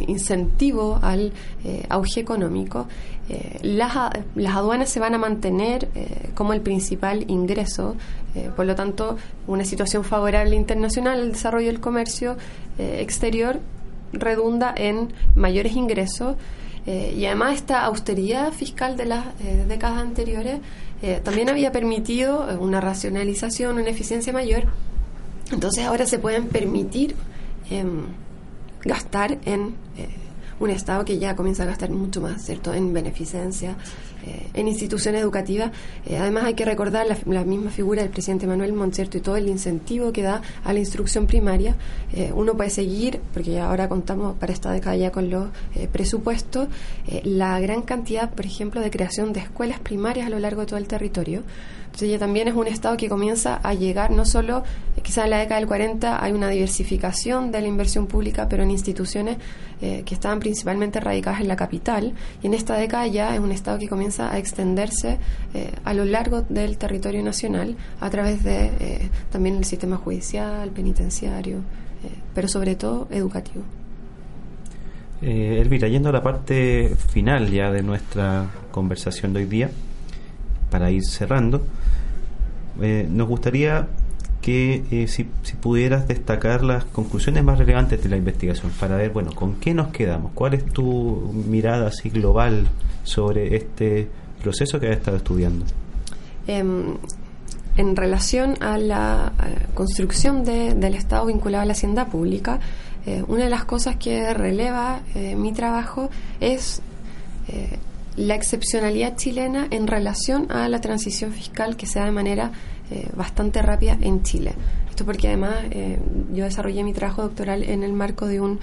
incentivo 0.06 1.00
al 1.02 1.32
eh, 1.64 1.86
auge 1.90 2.20
económico. 2.20 2.88
Eh, 3.30 3.60
las, 3.62 3.96
las, 4.36 4.56
aduanas 4.56 4.90
se 4.90 5.00
van 5.00 5.16
a 5.16 5.18
mantener 5.18 5.88
como 6.36 6.52
el 6.52 6.60
principal 6.60 7.24
ingreso, 7.30 7.96
por 8.56 8.66
lo 8.66 8.76
tanto, 8.76 9.18
una 9.48 9.64
situación 9.64 10.04
favorable 10.04 10.56
internacional 10.56 11.20
al 11.22 11.32
desarrollo 11.32 11.68
del 11.68 11.80
comercio 11.80 12.36
exterior 12.78 13.60
redunda 14.12 14.74
en 14.76 15.14
mayores 15.36 15.74
ingresos. 15.74 16.36
Y 16.86 17.26
además 17.26 17.56
esta 17.56 17.84
austeridad 17.86 18.52
fiscal 18.52 18.98
de 18.98 19.06
las 19.06 19.26
décadas 19.68 20.00
anteriores 20.00 20.60
también 21.24 21.50
había 21.50 21.72
permitido 21.72 22.48
una 22.60 22.82
racionalización, 22.82 23.78
una 23.78 23.90
eficiencia 23.90 24.34
mayor 24.34 24.66
entonces 25.52 25.86
ahora 25.86 26.06
se 26.06 26.18
pueden 26.18 26.48
permitir 26.48 27.16
em, 27.70 28.04
gastar 28.84 29.38
en 29.46 29.76
eh, 29.98 30.08
un 30.60 30.70
Estado 30.70 31.04
que 31.04 31.20
ya 31.20 31.36
comienza 31.36 31.64
a 31.64 31.66
gastar 31.66 31.90
mucho 31.90 32.22
más, 32.22 32.44
¿cierto?, 32.44 32.74
en 32.74 32.94
beneficencia, 32.94 33.76
eh, 34.26 34.50
en 34.54 34.68
instituciones 34.68 35.22
educativas. 35.22 35.72
Eh, 36.06 36.18
además 36.18 36.44
hay 36.46 36.54
que 36.54 36.66
recordar 36.66 37.08
la, 37.26 37.44
misma 37.44 37.72
figura 37.72 38.04
del 38.04 38.12
presidente 38.12 38.46
Manuel 38.46 38.74
Montserto 38.74 39.18
y 39.18 39.22
todo 39.22 39.36
el 39.36 39.48
incentivo 39.48 40.12
que 40.12 40.22
da 40.22 40.42
a 40.64 40.74
la 40.74 40.80
instrucción 40.80 41.26
primaria. 41.26 41.76
Eh, 42.14 42.32
uno 42.34 42.56
puede 42.56 42.70
seguir, 42.70 43.20
porque 43.34 43.60
ahora 43.60 43.90
contamos 43.90 44.38
para 44.38 44.54
esta 44.54 44.72
década 44.72 44.96
ya 44.96 45.12
con 45.12 45.30
los 45.30 45.50
presupuestos, 45.92 46.68
la 47.24 47.60
gran 47.60 47.82
cantidad, 47.82 48.30
por 48.30 48.46
ejemplo, 48.46 48.82
de 48.82 48.92
creación 48.92 49.34
de 49.34 49.40
escuelas 49.40 49.80
primarias 49.80 50.28
a 50.28 50.30
lo 50.30 50.40
largo 50.40 50.62
de 50.62 50.68
todo 50.68 50.78
el 50.78 50.88
territorio. 50.88 51.44
Entonces 51.94 52.20
también 52.20 52.48
es 52.48 52.56
un 52.56 52.68
Estado 52.68 52.98
que 52.98 53.10
comienza 53.10 53.56
a 53.56 53.74
llegar, 53.74 54.12
no 54.12 54.26
solo, 54.26 54.64
quizás 55.04 55.26
en 55.26 55.32
la 55.32 55.38
década 55.38 55.60
del 55.60 55.68
40 55.68 56.24
hay 56.24 56.32
una 56.32 56.50
diversificación 56.50 57.52
de 57.52 57.62
la 57.62 57.68
inversión 57.68 58.08
pública, 58.08 58.48
pero 58.50 58.64
en 58.64 58.72
instituciones 58.72 59.38
que 59.80 60.14
estaban 60.14 60.40
principalmente 60.40 61.00
radicadas 61.00 61.42
en 61.42 61.48
la 61.48 61.56
capital, 61.56 62.14
y 62.44 62.48
en 62.48 62.54
esta 62.54 62.76
década 62.76 63.08
ya 63.08 63.34
es 63.34 63.40
un 63.40 63.52
Estado 63.52 63.80
que 63.80 63.88
comienza 63.88 64.32
a 64.32 64.38
extenderse 64.38 65.18
eh, 65.54 65.72
a 65.84 65.94
lo 65.94 66.06
largo 66.06 66.42
del 66.42 66.78
territorio 66.78 67.22
nacional 67.24 67.76
a 68.00 68.10
través 68.10 68.44
de 68.44 68.72
eh, 68.80 69.10
también 69.32 69.58
el 69.58 69.66
sistema 69.66 69.98
judicial, 69.98 70.70
penitenciario, 70.70 71.58
eh, 71.58 71.62
pero 72.34 72.48
sobre 72.48 72.76
todo 72.76 73.08
educativo. 73.12 73.64
Elvira, 75.22 75.88
yendo 75.88 76.10
a 76.10 76.12
la 76.12 76.24
parte 76.24 76.96
final 76.96 77.52
ya 77.52 77.70
de 77.70 77.84
nuestra 77.84 78.48
conversación 78.72 79.34
de 79.34 79.42
hoy 79.42 79.46
día, 79.46 79.70
para 80.72 80.90
ir 80.90 81.04
cerrando, 81.04 81.62
nos 83.10 83.28
gustaría 83.28 83.88
que 84.42 85.06
si, 85.08 85.28
si, 85.44 85.54
pudieras 85.56 86.08
destacar 86.08 86.64
las 86.64 86.84
conclusiones 86.86 87.44
más 87.44 87.60
relevantes 87.60 88.02
de 88.02 88.10
la 88.10 88.18
investigación 88.18 88.72
para 88.80 88.96
ver, 88.98 89.12
bueno, 89.12 89.34
con 89.34 89.56
qué 89.56 89.74
nos 89.74 89.90
quedamos, 89.90 90.32
cuál 90.34 90.56
es 90.56 90.66
tu 90.66 91.32
mirada 91.48 91.88
así 91.88 92.10
global 92.10 92.68
sobre 93.04 93.56
este 93.56 94.10
proceso 94.42 94.80
que 94.80 94.88
has 94.88 94.98
estado 94.98 95.18
estudiando. 95.18 95.66
Em, 96.48 96.98
en 97.78 97.96
relación 97.96 98.56
a 98.62 98.78
la 98.78 99.32
construcción 99.74 100.44
del 100.44 100.96
Estado 100.96 101.26
vinculado 101.28 101.64
a 101.64 101.66
la 101.66 101.74
hacienda 101.74 102.06
pública, 102.06 102.60
eh, 103.06 103.24
una 103.28 103.46
de 103.46 103.50
las 103.50 103.66
cosas 103.66 103.96
que 103.96 104.34
releva 104.34 105.02
eh, 105.16 105.36
mi 105.36 105.54
trabajo 105.54 106.10
es 106.40 106.82
eh, 107.48 107.80
la 108.18 108.36
excepcionalidad 108.36 109.16
chilena 109.16 109.68
en 109.72 109.88
relación 109.88 110.52
a 110.52 110.68
la 110.70 110.82
transición 110.82 111.32
fiscal 111.32 111.76
que 111.78 111.86
se 111.86 112.00
da 112.00 112.06
de 112.06 112.12
manera 112.12 112.52
bastante 113.16 113.62
rápida 113.62 113.98
en 114.02 114.22
Chile. 114.22 114.54
Esto 114.90 115.06
porque 115.06 115.30
además 115.30 115.56
yo 116.34 116.44
desarrollé 116.44 116.84
mi 116.84 116.92
trabajo 116.92 117.22
doctoral 117.22 117.64
en 117.64 117.84
el 117.84 117.94
marco 117.94 118.28
de 118.28 118.42
un 118.42 118.60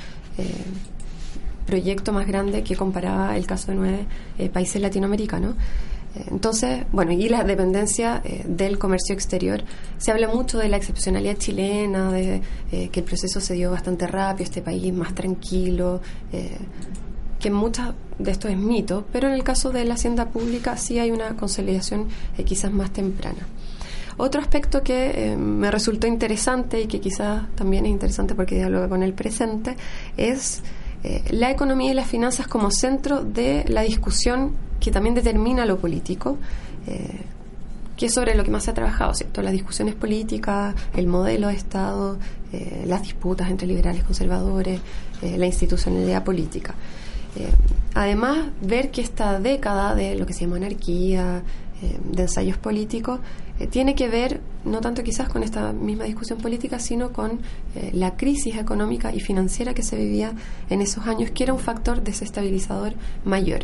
proyecto 1.68 2.14
más 2.14 2.26
grande 2.26 2.62
que 2.62 2.74
comparaba 2.74 3.36
el 3.36 3.46
caso 3.46 3.70
de 3.70 3.74
nueve 3.74 4.06
eh, 4.38 4.48
países 4.48 4.80
latinoamericanos. 4.80 5.54
Eh, 6.14 6.24
entonces, 6.30 6.86
bueno, 6.92 7.12
y 7.12 7.28
la 7.28 7.44
dependencia 7.44 8.22
eh, 8.24 8.42
del 8.48 8.78
comercio 8.78 9.14
exterior. 9.14 9.62
Se 9.98 10.10
habla 10.10 10.28
mucho 10.28 10.56
de 10.58 10.68
la 10.70 10.78
excepcionalidad 10.78 11.36
chilena, 11.36 12.10
de 12.10 12.40
que 12.70 13.00
el 13.00 13.04
proceso 13.04 13.38
se 13.40 13.54
dio 13.54 13.70
bastante 13.70 14.06
rápido, 14.06 14.44
este 14.44 14.62
país 14.62 14.92
más 14.94 15.14
tranquilo, 15.14 16.00
que 17.38 17.50
muchas 17.50 17.94
de 18.18 18.30
esto 18.30 18.48
es 18.48 18.56
mito, 18.56 19.06
pero 19.12 19.28
en 19.28 19.34
el 19.34 19.44
caso 19.44 19.70
de 19.70 19.84
la 19.84 19.94
hacienda 19.94 20.26
pública 20.26 20.76
sí 20.76 20.98
hay 20.98 21.10
una 21.10 21.36
consolidación 21.36 22.08
quizás 22.44 22.72
más 22.72 22.92
temprana. 22.92 23.46
Otro 24.16 24.40
aspecto 24.40 24.82
que 24.82 25.36
me 25.38 25.70
resultó 25.70 26.08
interesante 26.08 26.80
y 26.82 26.86
que 26.88 27.00
quizás 27.00 27.44
también 27.54 27.86
es 27.86 27.92
interesante 27.92 28.34
porque 28.34 28.56
dialoga 28.56 28.88
con 28.88 29.04
el 29.04 29.12
presente 29.12 29.76
es 30.16 30.62
eh, 31.04 31.22
la 31.30 31.50
economía 31.50 31.92
y 31.92 31.94
las 31.94 32.08
finanzas 32.08 32.48
como 32.48 32.72
centro 32.72 33.22
de 33.22 33.64
la 33.68 33.82
discusión 33.82 34.52
que 34.80 34.90
también 34.90 35.14
determina 35.14 35.64
lo 35.64 35.78
político, 35.78 36.36
eh, 36.88 37.20
que 37.96 38.06
es 38.06 38.14
sobre 38.14 38.34
lo 38.34 38.42
que 38.42 38.50
más 38.50 38.64
se 38.64 38.72
ha 38.72 38.74
trabajado, 38.74 39.14
¿cierto? 39.14 39.42
Las 39.42 39.52
discusiones 39.52 39.94
políticas, 39.94 40.74
el 40.94 41.06
modelo 41.06 41.48
de 41.48 41.54
Estado, 41.54 42.18
eh, 42.52 42.84
las 42.86 43.02
disputas 43.02 43.50
entre 43.50 43.68
liberales 43.68 44.02
y 44.02 44.04
conservadores, 44.04 44.80
la 45.20 45.46
institucionalidad 45.46 46.22
política. 46.22 46.74
Además, 47.94 48.50
ver 48.62 48.90
que 48.90 49.00
esta 49.00 49.38
década 49.40 49.94
de 49.94 50.14
lo 50.16 50.26
que 50.26 50.32
se 50.32 50.40
llama 50.42 50.56
anarquía, 50.56 51.42
de 51.80 52.22
ensayos 52.22 52.58
políticos, 52.58 53.20
eh, 53.60 53.66
tiene 53.66 53.94
que 53.94 54.08
ver 54.08 54.40
no 54.64 54.80
tanto 54.80 55.02
quizás 55.02 55.28
con 55.28 55.42
esta 55.42 55.72
misma 55.72 56.04
discusión 56.04 56.38
política, 56.38 56.78
sino 56.78 57.12
con 57.12 57.40
eh, 57.74 57.90
la 57.92 58.16
crisis 58.16 58.56
económica 58.56 59.12
y 59.12 59.20
financiera 59.20 59.74
que 59.74 59.82
se 59.82 59.96
vivía 59.96 60.32
en 60.70 60.80
esos 60.80 61.06
años, 61.06 61.30
que 61.30 61.44
era 61.44 61.52
un 61.52 61.58
factor 61.58 62.02
desestabilizador 62.02 62.94
mayor. 63.24 63.60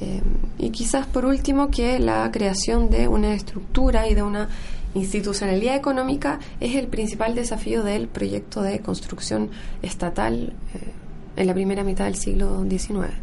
Eh, 0.00 0.20
y 0.58 0.70
quizás 0.70 1.06
por 1.06 1.24
último 1.24 1.70
que 1.70 1.98
la 1.98 2.30
creación 2.30 2.90
de 2.90 3.08
una 3.08 3.34
estructura 3.34 4.08
y 4.08 4.14
de 4.14 4.22
una 4.22 4.48
institucionalidad 4.94 5.76
económica 5.76 6.38
es 6.60 6.76
el 6.76 6.88
principal 6.88 7.34
desafío 7.34 7.82
del 7.82 8.08
proyecto 8.08 8.62
de 8.62 8.80
construcción 8.80 9.50
estatal 9.82 10.54
en 11.38 11.46
la 11.46 11.54
primera 11.54 11.84
mitad 11.84 12.04
del 12.06 12.16
siglo 12.16 12.64
XIX. 12.68 13.14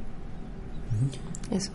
Eso 1.51 1.72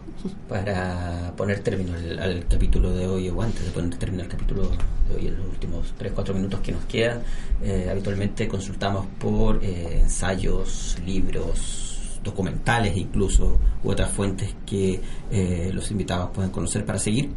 para 0.48 1.32
poner 1.36 1.60
término 1.60 1.94
al, 1.94 2.44
capítulo 2.48 2.92
de 2.92 3.06
hoy, 3.06 3.28
o 3.28 3.40
antes 3.40 3.64
de 3.64 3.70
poner 3.70 3.96
término 3.98 4.22
al 4.22 4.28
capítulo 4.28 4.70
de 5.08 5.16
hoy, 5.16 5.26
en 5.28 5.36
los 5.36 5.46
últimos 5.46 5.94
3-4 5.98 6.34
minutos 6.34 6.60
que 6.60 6.72
nos 6.72 6.84
quedan, 6.84 7.22
eh, 7.62 7.88
habitualmente 7.90 8.46
consultamos 8.48 9.06
por 9.18 9.64
eh, 9.64 10.00
ensayos, 10.02 10.96
libros, 11.06 12.20
documentales 12.22 12.96
incluso, 12.96 13.58
u 13.82 13.90
otras 13.90 14.10
fuentes 14.10 14.54
que 14.66 15.00
eh, 15.30 15.70
los 15.72 15.90
invitados 15.90 16.30
pueden 16.30 16.50
conocer 16.50 16.84
para 16.84 16.98
seguir 16.98 17.30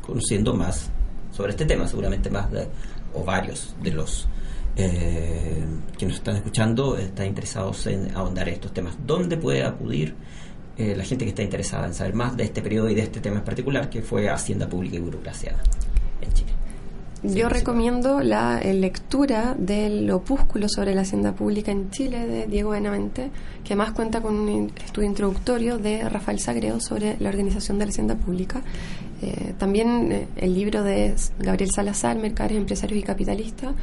conociendo 0.00 0.54
más 0.54 0.90
sobre 1.32 1.50
este 1.50 1.66
tema, 1.66 1.86
seguramente 1.86 2.30
más 2.30 2.50
de, 2.50 2.66
o 3.12 3.24
varios 3.24 3.74
de 3.82 3.90
los 3.90 4.26
que 4.76 6.06
nos 6.06 6.14
están 6.14 6.36
escuchando 6.36 6.96
están 6.96 7.26
interesados 7.26 7.86
en 7.86 8.14
ahondar 8.16 8.48
estos 8.48 8.72
temas. 8.72 8.96
¿Dónde 9.06 9.36
puede 9.36 9.62
acudir? 9.62 10.14
Eh, 10.76 10.94
la 10.96 11.04
gente 11.04 11.24
que 11.24 11.28
está 11.28 11.42
interesada 11.42 11.86
en 11.86 11.94
saber 11.94 12.14
más 12.14 12.36
de 12.36 12.44
este 12.44 12.60
periodo 12.60 12.90
y 12.90 12.96
de 12.96 13.02
este 13.02 13.20
tema 13.20 13.36
en 13.36 13.44
particular, 13.44 13.88
que 13.88 14.02
fue 14.02 14.28
Hacienda 14.28 14.68
Pública 14.68 14.96
y 14.96 14.98
Burocracia 14.98 15.54
en 16.20 16.32
Chile. 16.32 16.52
Yo 17.22 17.48
recomiendo 17.48 18.20
la 18.20 18.60
eh, 18.60 18.74
lectura 18.74 19.54
del 19.56 20.10
opúsculo 20.10 20.68
sobre 20.68 20.94
la 20.94 21.02
hacienda 21.02 21.32
pública 21.32 21.70
en 21.70 21.90
Chile 21.90 22.26
de 22.26 22.46
Diego 22.48 22.70
Benavente, 22.70 23.30
que 23.62 23.74
además 23.74 23.92
cuenta 23.92 24.20
con 24.20 24.34
un 24.34 24.72
estudio 24.84 25.08
introductorio 25.08 25.78
de 25.78 26.08
Rafael 26.08 26.40
Sagreo 26.40 26.80
sobre 26.80 27.16
la 27.20 27.28
organización 27.28 27.78
de 27.78 27.86
la 27.86 27.90
hacienda 27.90 28.16
pública. 28.16 28.60
Eh, 29.22 29.54
también 29.56 30.26
el 30.36 30.54
libro 30.54 30.82
de 30.82 31.14
Gabriel 31.38 31.70
Salazar, 31.70 32.18
Mercaderes, 32.18 32.58
Empresarios 32.58 32.98
y 32.98 33.02
Capitalistas, 33.04 33.74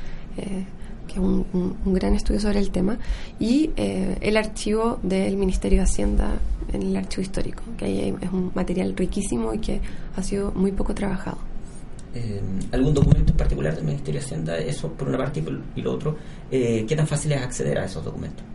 que 1.11 1.19
es 1.19 1.25
un, 1.25 1.75
gran 1.85 2.15
estudio 2.15 2.39
sobre 2.39 2.59
el 2.59 2.71
tema, 2.71 2.97
y 3.39 3.71
eh, 3.75 4.17
el 4.21 4.37
archivo 4.37 4.99
del 5.03 5.35
Ministerio 5.37 5.79
de 5.79 5.83
Hacienda 5.83 6.39
en 6.71 6.83
el 6.83 6.95
archivo 6.95 7.21
histórico, 7.21 7.63
que 7.77 7.85
ahí 7.85 8.15
es 8.21 8.31
un 8.31 8.51
material 8.55 8.95
riquísimo 8.95 9.53
y 9.53 9.59
que 9.59 9.81
ha 10.15 10.23
sido 10.23 10.51
muy 10.51 10.71
poco 10.71 10.93
trabajado. 10.95 11.37
Eh, 12.13 12.41
¿Algún 12.71 12.93
documento 12.93 13.31
en 13.31 13.37
particular 13.37 13.75
del 13.75 13.85
Ministerio 13.85 14.19
de 14.19 14.25
Hacienda? 14.25 14.57
Eso 14.57 14.89
por 14.89 15.07
una 15.07 15.17
parte 15.17 15.43
y, 15.75 15.81
lo 15.81 15.93
otro. 15.93 16.15
Eh, 16.49 16.85
¿Qué 16.87 16.95
tan 16.95 17.07
fácil 17.07 17.31
es 17.33 17.41
acceder 17.41 17.77
a 17.79 17.85
esos 17.85 18.03
documentos? 18.03 18.45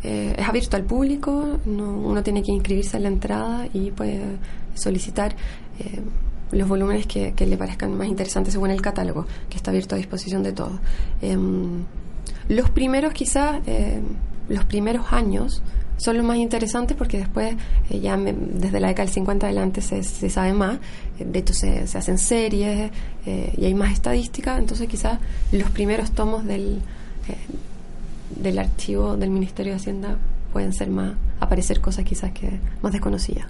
es 0.00 0.48
abierto 0.48 0.76
al 0.76 0.84
público, 0.84 1.58
uno 1.66 2.22
tiene 2.22 2.40
que 2.40 2.52
inscribirse 2.52 2.96
en 2.98 3.02
la 3.02 3.08
entrada 3.08 3.68
y 3.74 3.90
puede 3.90 4.20
solicitar 4.74 5.34
los 6.52 6.68
volúmenes 6.68 7.06
que, 7.06 7.32
le 7.38 7.56
parezcan 7.56 7.96
más 7.96 8.08
interesantes 8.08 8.52
según 8.52 8.70
el 8.70 8.80
catálogo, 8.80 9.26
que 9.48 9.56
está 9.56 9.70
abierto 9.70 9.94
a 9.94 9.98
disposición 9.98 10.42
de 10.42 10.52
todos. 10.52 10.78
Em, 11.22 11.84
los 12.48 12.70
primeros, 12.70 13.12
quizás, 13.12 13.60
em, 13.66 14.02
los 14.48 14.64
primeros 14.64 15.12
años 15.12 15.62
son 15.98 16.16
los 16.16 16.24
más 16.24 16.36
interesantes 16.36 16.96
porque 16.96 17.18
después, 17.18 17.56
eh, 17.90 18.00
ya 18.00 18.16
desde 18.16 18.80
la 18.80 18.88
década 18.88 19.04
del 19.04 19.14
50 19.14 19.46
adelante, 19.46 19.82
se, 19.82 20.02
sabe 20.02 20.52
más. 20.52 20.78
Eh, 21.18 21.24
de 21.24 21.38
hecho, 21.40 21.52
se, 21.52 21.80
hacen 21.80 22.18
series 22.18 22.90
eh, 23.26 23.54
y 23.56 23.64
hay 23.64 23.74
más 23.74 23.92
estadística. 23.92 24.58
Entonces, 24.58 24.88
quizás 24.88 25.18
los 25.52 25.70
primeros 25.70 26.12
tomos 26.12 26.44
del, 26.44 26.80
del 28.36 28.58
archivo 28.58 29.16
del 29.16 29.30
Ministerio 29.30 29.72
de 29.72 29.76
Hacienda 29.76 30.16
pueden 30.52 30.72
ser 30.72 30.88
más, 30.88 31.14
aparecer 31.40 31.80
cosas 31.80 32.04
quizás 32.04 32.32
que 32.32 32.58
más 32.80 32.92
desconocidas. 32.92 33.46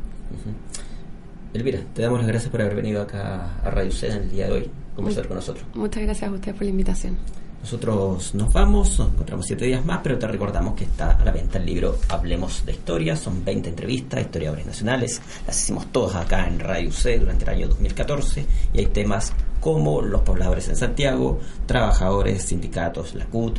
Elvira, 1.54 1.80
te 1.94 2.02
damos 2.02 2.18
las 2.18 2.28
gracias 2.28 2.50
por 2.50 2.60
haber 2.60 2.76
venido 2.76 3.00
acá 3.00 3.58
a 3.64 3.70
Radio 3.70 3.90
C 3.90 4.08
en 4.08 4.16
el 4.18 4.30
día 4.30 4.46
de 4.46 4.52
hoy, 4.52 4.70
conversar 4.94 5.26
con 5.26 5.36
nosotros. 5.36 5.64
Muchas 5.74 6.02
gracias 6.02 6.30
a 6.30 6.32
usted 6.32 6.54
por 6.54 6.64
la 6.64 6.70
invitación. 6.70 7.16
Nosotros 7.60 8.34
nos 8.34 8.52
vamos, 8.52 8.98
nos 8.98 9.08
encontramos 9.12 9.46
siete 9.46 9.64
días 9.64 9.84
más, 9.84 10.00
pero 10.02 10.16
te 10.16 10.28
recordamos 10.28 10.74
que 10.74 10.84
está 10.84 11.12
a 11.12 11.24
la 11.24 11.32
venta 11.32 11.58
el 11.58 11.66
libro 11.66 11.98
Hablemos 12.08 12.64
de 12.64 12.72
Historia. 12.72 13.16
Son 13.16 13.44
20 13.44 13.70
entrevistas, 13.70 14.20
historiadores 14.20 14.66
nacionales. 14.66 15.20
Las 15.46 15.60
hicimos 15.60 15.86
todas 15.90 16.14
acá 16.16 16.46
en 16.46 16.60
Radio 16.60 16.92
C 16.92 17.18
durante 17.18 17.44
el 17.44 17.50
año 17.50 17.68
2014. 17.68 18.46
Y 18.72 18.78
hay 18.78 18.86
temas 18.86 19.32
como 19.60 20.02
los 20.02 20.20
pobladores 20.22 20.68
en 20.68 20.76
Santiago, 20.76 21.40
trabajadores, 21.66 22.44
sindicatos, 22.44 23.14
la 23.14 23.26
CUT, 23.26 23.58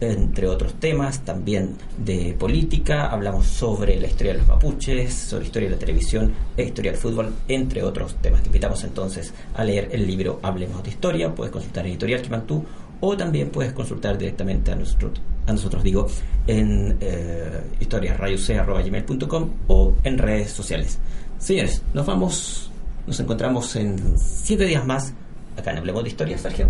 entre 0.00 0.48
otros 0.48 0.74
temas, 0.74 1.20
también 1.24 1.76
de 1.96 2.34
política, 2.38 3.10
hablamos 3.10 3.46
sobre 3.46 3.98
la 3.98 4.06
historia 4.06 4.32
de 4.34 4.38
los 4.40 4.48
mapuches, 4.48 5.14
sobre 5.14 5.46
historia 5.46 5.68
de 5.68 5.74
la 5.74 5.80
televisión 5.80 6.32
historia 6.56 6.92
del 6.92 7.00
fútbol, 7.00 7.32
entre 7.48 7.82
otros 7.82 8.16
temas. 8.16 8.42
Te 8.42 8.48
invitamos 8.48 8.84
entonces 8.84 9.32
a 9.54 9.64
leer 9.64 9.88
el 9.92 10.06
libro 10.06 10.38
Hablemos 10.42 10.82
de 10.82 10.90
Historia, 10.90 11.34
puedes 11.34 11.52
consultar 11.52 11.86
Editorial 11.86 12.22
Quimantú 12.22 12.64
o 13.00 13.16
también 13.16 13.50
puedes 13.50 13.72
consultar 13.72 14.16
directamente 14.16 14.72
a, 14.72 14.74
nuestro, 14.74 15.10
a 15.46 15.52
nosotros, 15.52 15.82
digo, 15.82 16.06
en 16.46 16.96
eh, 17.00 17.62
historiasrayuc.com 17.80 19.50
o 19.68 19.94
en 20.04 20.18
redes 20.18 20.50
sociales. 20.50 20.98
Señores, 21.38 21.82
nos 21.92 22.06
vamos, 22.06 22.70
nos 23.06 23.20
encontramos 23.20 23.76
en 23.76 24.18
siete 24.18 24.64
días 24.64 24.84
más 24.86 25.12
acá 25.56 25.72
en 25.72 25.78
Hablemos 25.78 26.02
de 26.04 26.10
Historia, 26.10 26.38
Sergio, 26.38 26.68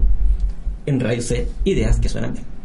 en 0.86 1.00
Radio 1.00 1.22
C, 1.22 1.48
ideas 1.64 1.98
que 1.98 2.08
suenan 2.08 2.32
bien. 2.32 2.55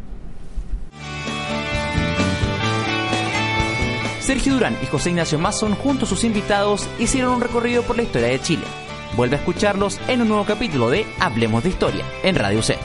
Sergio 4.21 4.53
Durán 4.53 4.77
y 4.81 4.85
José 4.85 5.09
Ignacio 5.09 5.39
Mason, 5.39 5.75
junto 5.75 6.05
a 6.05 6.07
sus 6.07 6.23
invitados, 6.23 6.87
hicieron 6.99 7.33
un 7.33 7.41
recorrido 7.41 7.83
por 7.83 7.97
la 7.97 8.03
historia 8.03 8.29
de 8.29 8.39
Chile. 8.39 8.63
Vuelve 9.17 9.35
a 9.35 9.39
escucharlos 9.39 9.99
en 10.07 10.21
un 10.21 10.29
nuevo 10.29 10.45
capítulo 10.45 10.89
de 10.89 11.05
Hablemos 11.19 11.63
de 11.63 11.69
Historia 11.69 12.05
en 12.23 12.35
Radio 12.35 12.61
C. 12.61 12.77